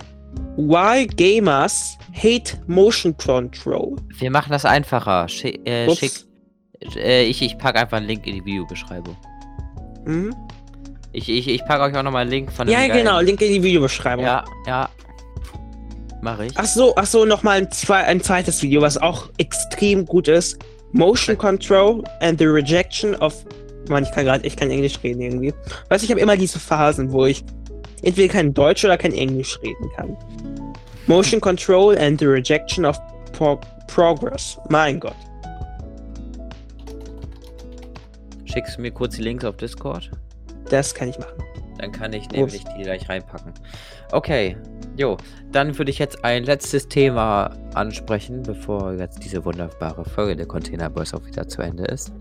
Why 0.58 1.08
Gamers 1.08 1.98
Hate 2.14 2.58
Motion 2.68 3.16
Control. 3.18 3.96
Wir 4.18 4.32
machen 4.32 4.52
das 4.52 4.66
einfacher. 4.66 5.28
Schick, 5.28 5.68
äh, 5.68 5.90
schick, 5.96 6.12
äh, 6.96 7.24
ich, 7.24 7.42
ich 7.42 7.58
packe 7.58 7.80
einfach 7.80 7.98
einen 7.98 8.08
Link 8.08 8.28
in 8.28 8.36
die 8.36 8.46
Videobeschreibung. 8.46 9.16
Mhm. 10.06 10.36
Ich, 11.14 11.30
ich, 11.30 11.48
ich 11.48 11.66
packe 11.66 11.84
euch 11.84 11.96
auch 11.98 12.04
nochmal 12.04 12.22
einen 12.24 12.32
Link 12.32 12.52
von 12.52 12.68
Ja, 12.68 12.88
genau. 12.88 13.20
Link 13.22 13.42
in 13.42 13.54
die 13.54 13.64
Videobeschreibung. 13.64 14.24
Ja, 14.26 14.44
ja. 14.66 14.90
Mache 16.22 16.46
ich. 16.46 16.54
Ach 16.56 16.66
so, 16.66 16.94
ach 16.96 17.06
so, 17.06 17.26
nochmal 17.26 17.58
ein, 17.58 17.72
zwei, 17.72 18.04
ein 18.04 18.22
zweites 18.22 18.62
Video, 18.62 18.82
was 18.82 18.98
auch 18.98 19.30
extrem 19.38 20.06
gut 20.06 20.28
ist. 20.28 20.60
Motion 20.92 21.38
Control 21.38 22.04
and 22.20 22.40
the 22.40 22.46
Rejection 22.46 23.16
of. 23.16 23.46
Mann, 23.90 24.04
ich 24.04 24.12
kann 24.12 24.26
gerade, 24.26 24.46
ich 24.46 24.56
kann 24.56 24.70
Englisch 24.70 25.00
reden 25.04 25.22
irgendwie. 25.22 25.54
Weißt 25.90 26.04
du, 26.04 26.06
ich 26.06 26.12
habe 26.12 26.22
immer 26.22 26.38
diese 26.38 26.60
Phasen, 26.60 27.12
wo 27.12 27.26
ich 27.26 27.44
entweder 28.04 28.32
kein 28.32 28.54
Deutsch 28.54 28.86
oder 28.86 28.98
kein 28.98 29.14
Englisch 29.14 29.60
reden 29.64 29.90
kann. 29.96 30.16
Motion 31.08 31.42
Control 31.42 31.98
and 31.98 32.20
the 32.20 32.26
Rejection 32.26 32.86
of 32.86 32.98
pro 33.34 33.60
Progress. 33.88 34.58
Mein 34.70 35.00
Gott. 35.00 35.16
Schickst 38.46 38.78
du 38.78 38.82
mir 38.82 38.92
kurz 38.92 39.16
die 39.16 39.24
Links 39.24 39.44
auf 39.44 39.58
Discord? 39.58 40.12
Das 40.70 40.94
kann 40.94 41.10
ich 41.10 41.18
machen. 41.18 41.44
Dann 41.80 41.92
kann 41.92 42.14
ich 42.14 42.30
nämlich 42.30 42.64
die 42.64 42.84
gleich 42.84 43.10
reinpacken. 43.10 43.54
Okay, 44.12 44.56
jo. 44.98 45.18
Dann 45.52 45.78
würde 45.78 45.92
ich 45.92 46.00
jetzt 46.00 46.24
ein 46.24 46.44
letztes 46.44 46.88
Thema 46.88 47.52
ansprechen, 47.74 48.44
bevor 48.44 48.94
jetzt 48.94 49.24
diese 49.24 49.44
wunderbare 49.44 50.06
Folge 50.06 50.36
der 50.36 50.46
Container 50.46 50.90
Boys 50.90 51.14
auch 51.14 51.26
wieder 51.26 51.48
zu 51.48 51.62
Ende 51.62 51.84
ist. 51.86 52.12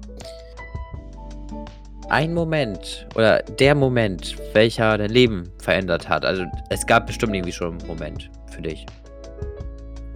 Ein 2.09 2.35
Moment 2.35 3.07
oder 3.15 3.41
der 3.43 3.75
Moment, 3.77 4.37
welcher 4.53 4.99
dein 4.99 5.11
Leben 5.11 5.53
verändert 5.63 6.09
hat. 6.09 6.25
Also 6.25 6.45
es 6.71 6.85
gab 6.87 7.07
bestimmt 7.07 7.35
irgendwie 7.35 7.53
schon 7.53 7.79
einen 7.79 7.87
Moment 7.87 8.29
für 8.51 8.63
dich. 8.63 8.85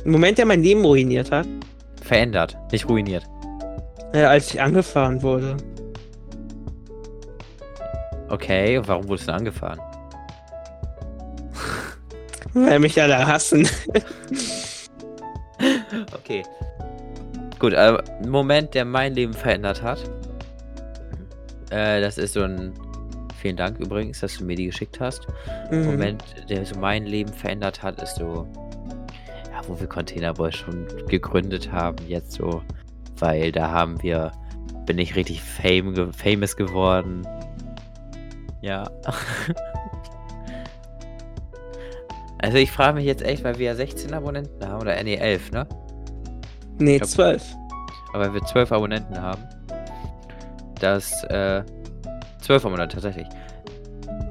Ein 0.04 0.10
Moment, 0.10 0.38
der 0.38 0.46
mein 0.46 0.62
Leben 0.62 0.84
ruiniert 0.84 1.30
hat, 1.30 1.46
Verändert, 2.02 2.56
nicht 2.72 2.88
ruiniert. 2.88 3.24
äh, 4.12 4.22
als 4.24 4.52
ich 4.52 4.60
angefahren 4.60 5.22
wurde. 5.22 5.56
Okay, 8.28 8.76
und 8.78 8.88
warum 8.88 9.08
wurdest 9.08 9.28
du 9.28 9.32
angefahren? 9.32 9.78
Weil 12.68 12.78
mich 12.78 13.00
alle 13.00 13.26
hassen. 13.26 13.68
Okay. 16.14 16.44
Gut, 17.58 17.74
also 17.74 17.98
ein 18.22 18.28
Moment, 18.28 18.74
der 18.74 18.84
mein 18.84 19.14
Leben 19.14 19.32
verändert 19.32 19.82
hat. 19.82 19.98
Äh, 21.70 22.00
das 22.00 22.18
ist 22.18 22.34
so 22.34 22.42
ein. 22.42 22.72
Vielen 23.40 23.56
Dank 23.56 23.78
übrigens, 23.78 24.20
dass 24.20 24.38
du 24.38 24.44
mir 24.44 24.56
die 24.56 24.66
geschickt 24.66 25.00
hast. 25.00 25.26
Mhm. 25.70 25.84
Moment, 25.84 26.22
der 26.48 26.64
so 26.64 26.78
mein 26.78 27.04
Leben 27.06 27.32
verändert 27.32 27.82
hat, 27.82 28.00
ist 28.00 28.16
so. 28.16 28.46
Ja, 29.50 29.60
wo 29.66 29.78
wir 29.78 29.86
Container 29.86 30.32
Boy 30.32 30.52
schon 30.52 30.86
gegründet 31.08 31.70
haben, 31.70 31.96
jetzt 32.06 32.32
so. 32.32 32.62
Weil 33.18 33.52
da 33.52 33.70
haben 33.70 34.02
wir. 34.02 34.32
Bin 34.86 34.98
ich 34.98 35.16
richtig 35.16 35.42
fame, 35.42 36.12
famous 36.12 36.56
geworden. 36.56 37.26
Ja. 38.60 38.84
also 42.44 42.58
ich 42.58 42.70
frage 42.70 42.96
mich 42.96 43.06
jetzt 43.06 43.22
echt, 43.22 43.42
weil 43.42 43.58
wir 43.58 43.66
ja 43.68 43.74
16 43.74 44.12
Abonnenten 44.12 44.68
haben, 44.68 44.82
oder 44.82 45.02
nee, 45.02 45.16
11, 45.16 45.52
ne? 45.52 45.66
Nee, 46.78 46.98
glaub- 46.98 47.08
12. 47.08 47.42
aber 48.12 48.34
wir 48.34 48.42
12 48.42 48.70
Abonnenten 48.70 49.18
haben, 49.18 49.42
dass 50.78 51.24
äh, 51.24 51.62
12 52.42 52.66
Abonnenten 52.66 52.94
tatsächlich. 53.00 53.26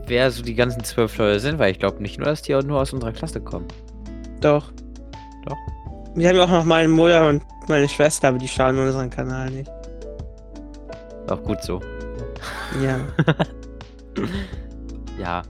Wer 0.05 0.29
so 0.29 0.43
die 0.43 0.53
ganzen 0.53 0.83
12 0.83 1.17
Leute 1.17 1.39
sind, 1.39 1.57
weil 1.57 1.71
ich 1.71 1.79
glaube 1.79 2.03
nicht 2.03 2.19
nur, 2.19 2.27
dass 2.27 2.43
die 2.43 2.53
auch 2.53 2.61
nur 2.61 2.81
aus 2.81 2.93
unserer 2.93 3.13
Klasse 3.13 3.41
kommen. 3.41 3.67
Doch. 4.41 4.71
Doch? 5.47 5.57
Wir 6.13 6.29
haben 6.29 6.35
ja 6.35 6.43
auch 6.43 6.49
noch 6.51 6.65
meine 6.65 6.89
Mutter 6.89 7.27
und 7.29 7.41
meine 7.67 7.89
Schwester, 7.89 8.27
aber 8.27 8.37
die 8.37 8.47
schauen 8.47 8.77
unseren 8.77 9.09
Kanal 9.09 9.49
nicht. 9.49 9.71
Auch 11.29 11.41
gut 11.41 11.63
so. 11.63 11.81
Ja. 12.79 12.99
Ja. 15.19 15.41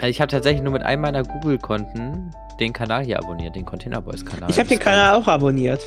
Also 0.00 0.08
ich 0.08 0.20
habe 0.20 0.30
tatsächlich 0.30 0.62
nur 0.62 0.72
mit 0.72 0.82
einem 0.82 1.02
meiner 1.02 1.22
Google-Konten 1.22 2.30
den 2.58 2.72
Kanal 2.72 3.04
hier 3.04 3.18
abonniert, 3.18 3.54
den 3.54 3.66
Container 3.66 4.00
Boys 4.00 4.24
Kanal. 4.24 4.50
Ich 4.50 4.58
habe 4.58 4.68
den 4.68 4.78
Kanal 4.78 5.14
auch 5.14 5.26
abonniert. 5.28 5.80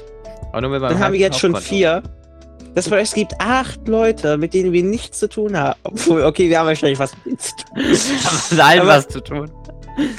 Aber 0.51 0.61
nur 0.61 0.70
mit 0.70 0.82
meinem 0.82 0.93
Dann 0.93 0.99
haben 1.03 1.14
wir 1.14 1.20
jetzt 1.20 1.39
schon 1.39 1.55
vier. 1.55 2.03
Das 2.76 2.89
heißt, 2.91 3.11
es 3.11 3.16
gibt 3.16 3.34
acht 3.39 3.88
Leute, 3.88 4.38
mit 4.38 4.53
denen 4.53 4.72
wir 4.72 4.84
nichts 4.84 5.18
zu 5.20 5.28
tun 5.28 5.57
haben. 5.57 5.80
Obwohl, 5.84 6.24
okay, 6.24 6.47
wir 6.49 6.59
haben 6.59 6.68
wahrscheinlich 6.68 6.99
was 6.99 7.11
mit 7.26 7.41
zu 7.41 7.53
tun. 7.55 8.59
Allen 8.59 8.82
Aber- 8.82 8.89
was 8.89 9.07
zu 9.07 9.20
tun. 9.20 9.49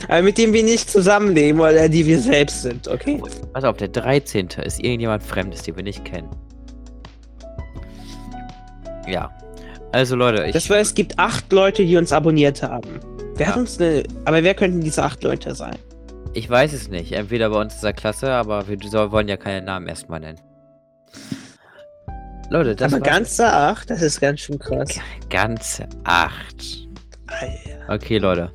Aber 0.09 0.22
mit 0.22 0.38
denen 0.38 0.53
wir 0.53 0.62
nicht 0.62 0.88
zusammenleben 0.88 1.61
oder 1.61 1.88
die 1.88 2.07
wir 2.07 2.20
selbst 2.20 2.62
sind, 2.62 2.86
okay? 2.86 3.20
Pass 3.53 3.64
auf, 3.64 3.76
der 3.76 3.88
13. 3.88 4.49
ist 4.64 4.78
irgendjemand 4.80 5.22
Fremdes, 5.24 5.62
den 5.62 5.74
wir 5.74 5.82
nicht 5.82 6.05
kennen. 6.05 6.28
Ja. 9.09 9.30
Also 9.90 10.14
Leute, 10.14 10.45
ich. 10.45 10.53
Das 10.53 10.70
heißt, 10.70 10.90
es 10.90 10.95
gibt 10.95 11.18
acht 11.18 11.53
Leute, 11.53 11.84
die 11.84 11.97
uns 11.97 12.12
abonniert 12.12 12.62
haben. 12.62 13.01
Wer 13.37 13.47
hat 13.49 13.55
Ja. 13.57 13.61
uns 13.61 13.80
eine. 13.80 14.05
Aber 14.24 14.43
wer 14.43 14.55
könnten 14.55 14.80
diese 14.80 15.03
acht 15.03 15.22
Leute 15.22 15.55
sein? 15.55 15.76
Ich 16.35 16.49
weiß 16.51 16.72
es 16.72 16.89
nicht. 16.89 17.12
Entweder 17.12 17.51
bei 17.51 17.61
uns 17.61 17.74
in 17.76 17.80
der 17.82 17.93
Klasse, 17.93 18.30
aber 18.32 18.66
wir 18.68 18.78
wollen 19.12 19.28
ja 19.28 19.37
keine 19.37 19.64
Namen 19.64 19.87
erstmal 19.87 20.20
nennen. 20.20 20.41
Leute, 22.51 22.76
das 22.76 22.93
aber 22.93 23.03
ganze 23.03 23.47
acht, 23.53 23.89
das 23.91 24.03
ist 24.03 24.20
ganz 24.20 24.41
schön 24.41 24.59
krass. 24.59 24.89
ganze 25.30 25.89
acht. 26.05 26.89
Alter. 27.26 27.93
Okay, 27.95 28.18
Leute. 28.18 28.53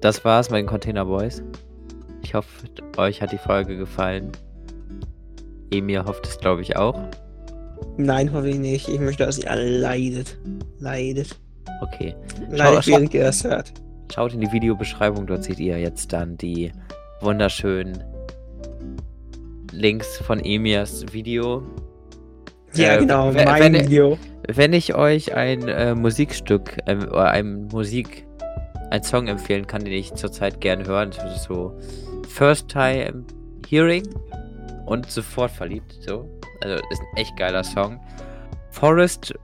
Das 0.00 0.24
war's 0.24 0.50
mit 0.50 0.58
den 0.58 0.66
Container 0.66 1.04
Boys. 1.06 1.42
Ich 2.22 2.34
hoffe, 2.34 2.48
euch 2.96 3.22
hat 3.22 3.32
die 3.32 3.38
Folge 3.38 3.76
gefallen. 3.76 4.32
Emir 5.70 6.04
hofft 6.04 6.26
es, 6.26 6.38
glaube 6.38 6.60
ich, 6.62 6.76
auch. 6.76 6.98
Nein, 7.96 8.32
hoffe 8.32 8.48
ich 8.50 8.58
nicht. 8.58 8.88
Ich 8.88 9.00
möchte, 9.00 9.24
dass 9.24 9.38
ihr 9.38 9.50
alle 9.50 9.78
leidet. 9.78 10.38
Leidet. 10.78 11.38
Okay. 11.84 12.14
Leidet, 12.50 12.84
schau- 12.84 12.90
während 12.92 13.14
ihr 13.14 13.24
das 13.24 13.44
hört. 13.44 13.72
Schaut 14.12 14.32
in 14.34 14.40
die 14.40 14.52
Videobeschreibung, 14.52 15.26
dort 15.26 15.44
seht 15.44 15.58
ihr 15.60 15.78
jetzt 15.78 16.12
dann 16.12 16.36
die 16.36 16.72
wunderschönen 17.20 18.02
Links 19.72 20.18
von 20.18 20.40
Emirs 20.40 21.04
Video. 21.12 21.62
Ja, 22.74 22.94
Äh, 22.94 22.98
genau, 22.98 23.34
wenn- 23.34 23.44
mein 23.48 23.72
wenn- 23.72 23.84
Video. 23.86 24.18
Wenn 24.46 24.72
ich 24.74 24.94
euch 24.94 25.34
ein 25.34 25.68
äh, 25.68 25.94
Musikstück 25.94 26.76
oder 26.86 27.30
ein 27.30 27.66
Musik, 27.68 28.26
ein 28.90 29.02
Song 29.02 29.26
empfehlen 29.28 29.66
kann, 29.66 29.82
den 29.84 29.94
ich 29.94 30.12
zurzeit 30.14 30.60
gerne 30.60 30.84
höre, 30.84 31.06
das 31.06 31.36
ist 31.36 31.44
so 31.44 31.72
First 32.28 32.68
Time 32.68 33.24
Hearing 33.68 34.06
und 34.84 35.10
sofort 35.10 35.50
verliebt, 35.50 35.96
so. 36.06 36.28
Also 36.62 36.76
ist 36.90 37.00
ein 37.00 37.16
echt 37.16 37.36
geiler 37.38 37.64
Song. 37.64 37.98
Forest 38.70 39.34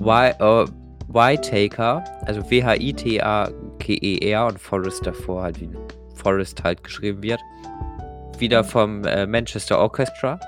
Whi- 0.00 0.34
äh, 0.38 0.66
Whitaker, 1.14 2.02
also 2.26 2.42
W-H-I-T-A-K-E-R 2.50 4.46
und 4.46 4.58
Forest 4.58 5.06
davor 5.06 5.44
halt 5.44 5.60
wie 5.60 5.70
Forest 6.16 6.62
halt 6.64 6.82
geschrieben 6.82 7.22
wird. 7.22 7.40
Wieder 8.38 8.64
vom 8.64 9.04
äh, 9.04 9.26
Manchester 9.26 9.78
Orchestra. 9.78 10.40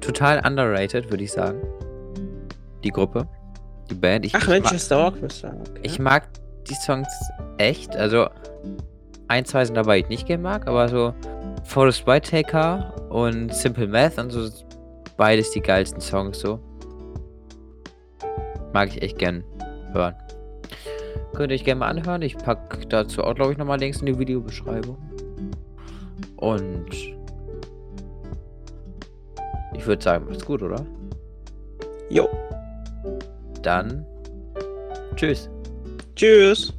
Total 0.00 0.44
underrated, 0.44 1.08
würde 1.10 1.22
ich 1.24 1.32
sagen. 1.32 1.60
Die 2.82 2.90
Gruppe. 2.90 3.28
Die 3.88 3.94
Band. 3.94 4.26
Ich, 4.26 4.34
Ach, 4.34 4.42
ich, 4.42 4.48
Manchester 4.48 4.98
Orchestra. 4.98 5.50
Okay. 5.50 5.80
ich 5.82 5.98
mag 5.98 6.26
die 6.68 6.74
Songs 6.74 7.08
echt. 7.58 7.96
Also, 7.96 8.28
ein, 9.28 9.44
zwei 9.44 9.64
sind 9.64 9.76
dabei, 9.76 9.98
die 9.98 10.04
ich 10.04 10.08
nicht 10.08 10.26
gerne 10.26 10.42
mag, 10.42 10.66
aber 10.66 10.88
so 10.88 11.14
Forest 11.64 12.06
Whitaker 12.06 12.94
und 13.10 13.54
Simple 13.54 13.86
Math 13.86 14.18
und 14.18 14.30
so 14.30 14.48
beides 15.16 15.50
die 15.52 15.60
geilsten 15.60 16.00
Songs 16.00 16.40
so. 16.40 16.60
Mag 18.72 18.88
ich 18.88 19.02
echt 19.02 19.18
gern 19.18 19.44
hören. 19.92 20.14
Könnt 21.34 21.52
ihr 21.52 21.56
euch 21.56 21.64
gerne 21.64 21.80
mal 21.80 21.88
anhören. 21.88 22.22
Ich 22.22 22.36
packe 22.36 22.86
dazu 22.86 23.22
auch, 23.22 23.34
glaube 23.34 23.52
ich, 23.52 23.58
nochmal 23.58 23.78
Links 23.78 24.00
in 24.00 24.06
die 24.06 24.18
Videobeschreibung. 24.18 24.96
Und 26.36 26.92
ich 29.74 29.86
würde 29.86 30.02
sagen, 30.02 30.26
macht's 30.26 30.44
gut, 30.44 30.62
oder? 30.62 30.84
Jo. 32.10 32.28
Dann 33.62 34.04
tschüss. 35.16 35.50
Tschüss. 36.14 36.72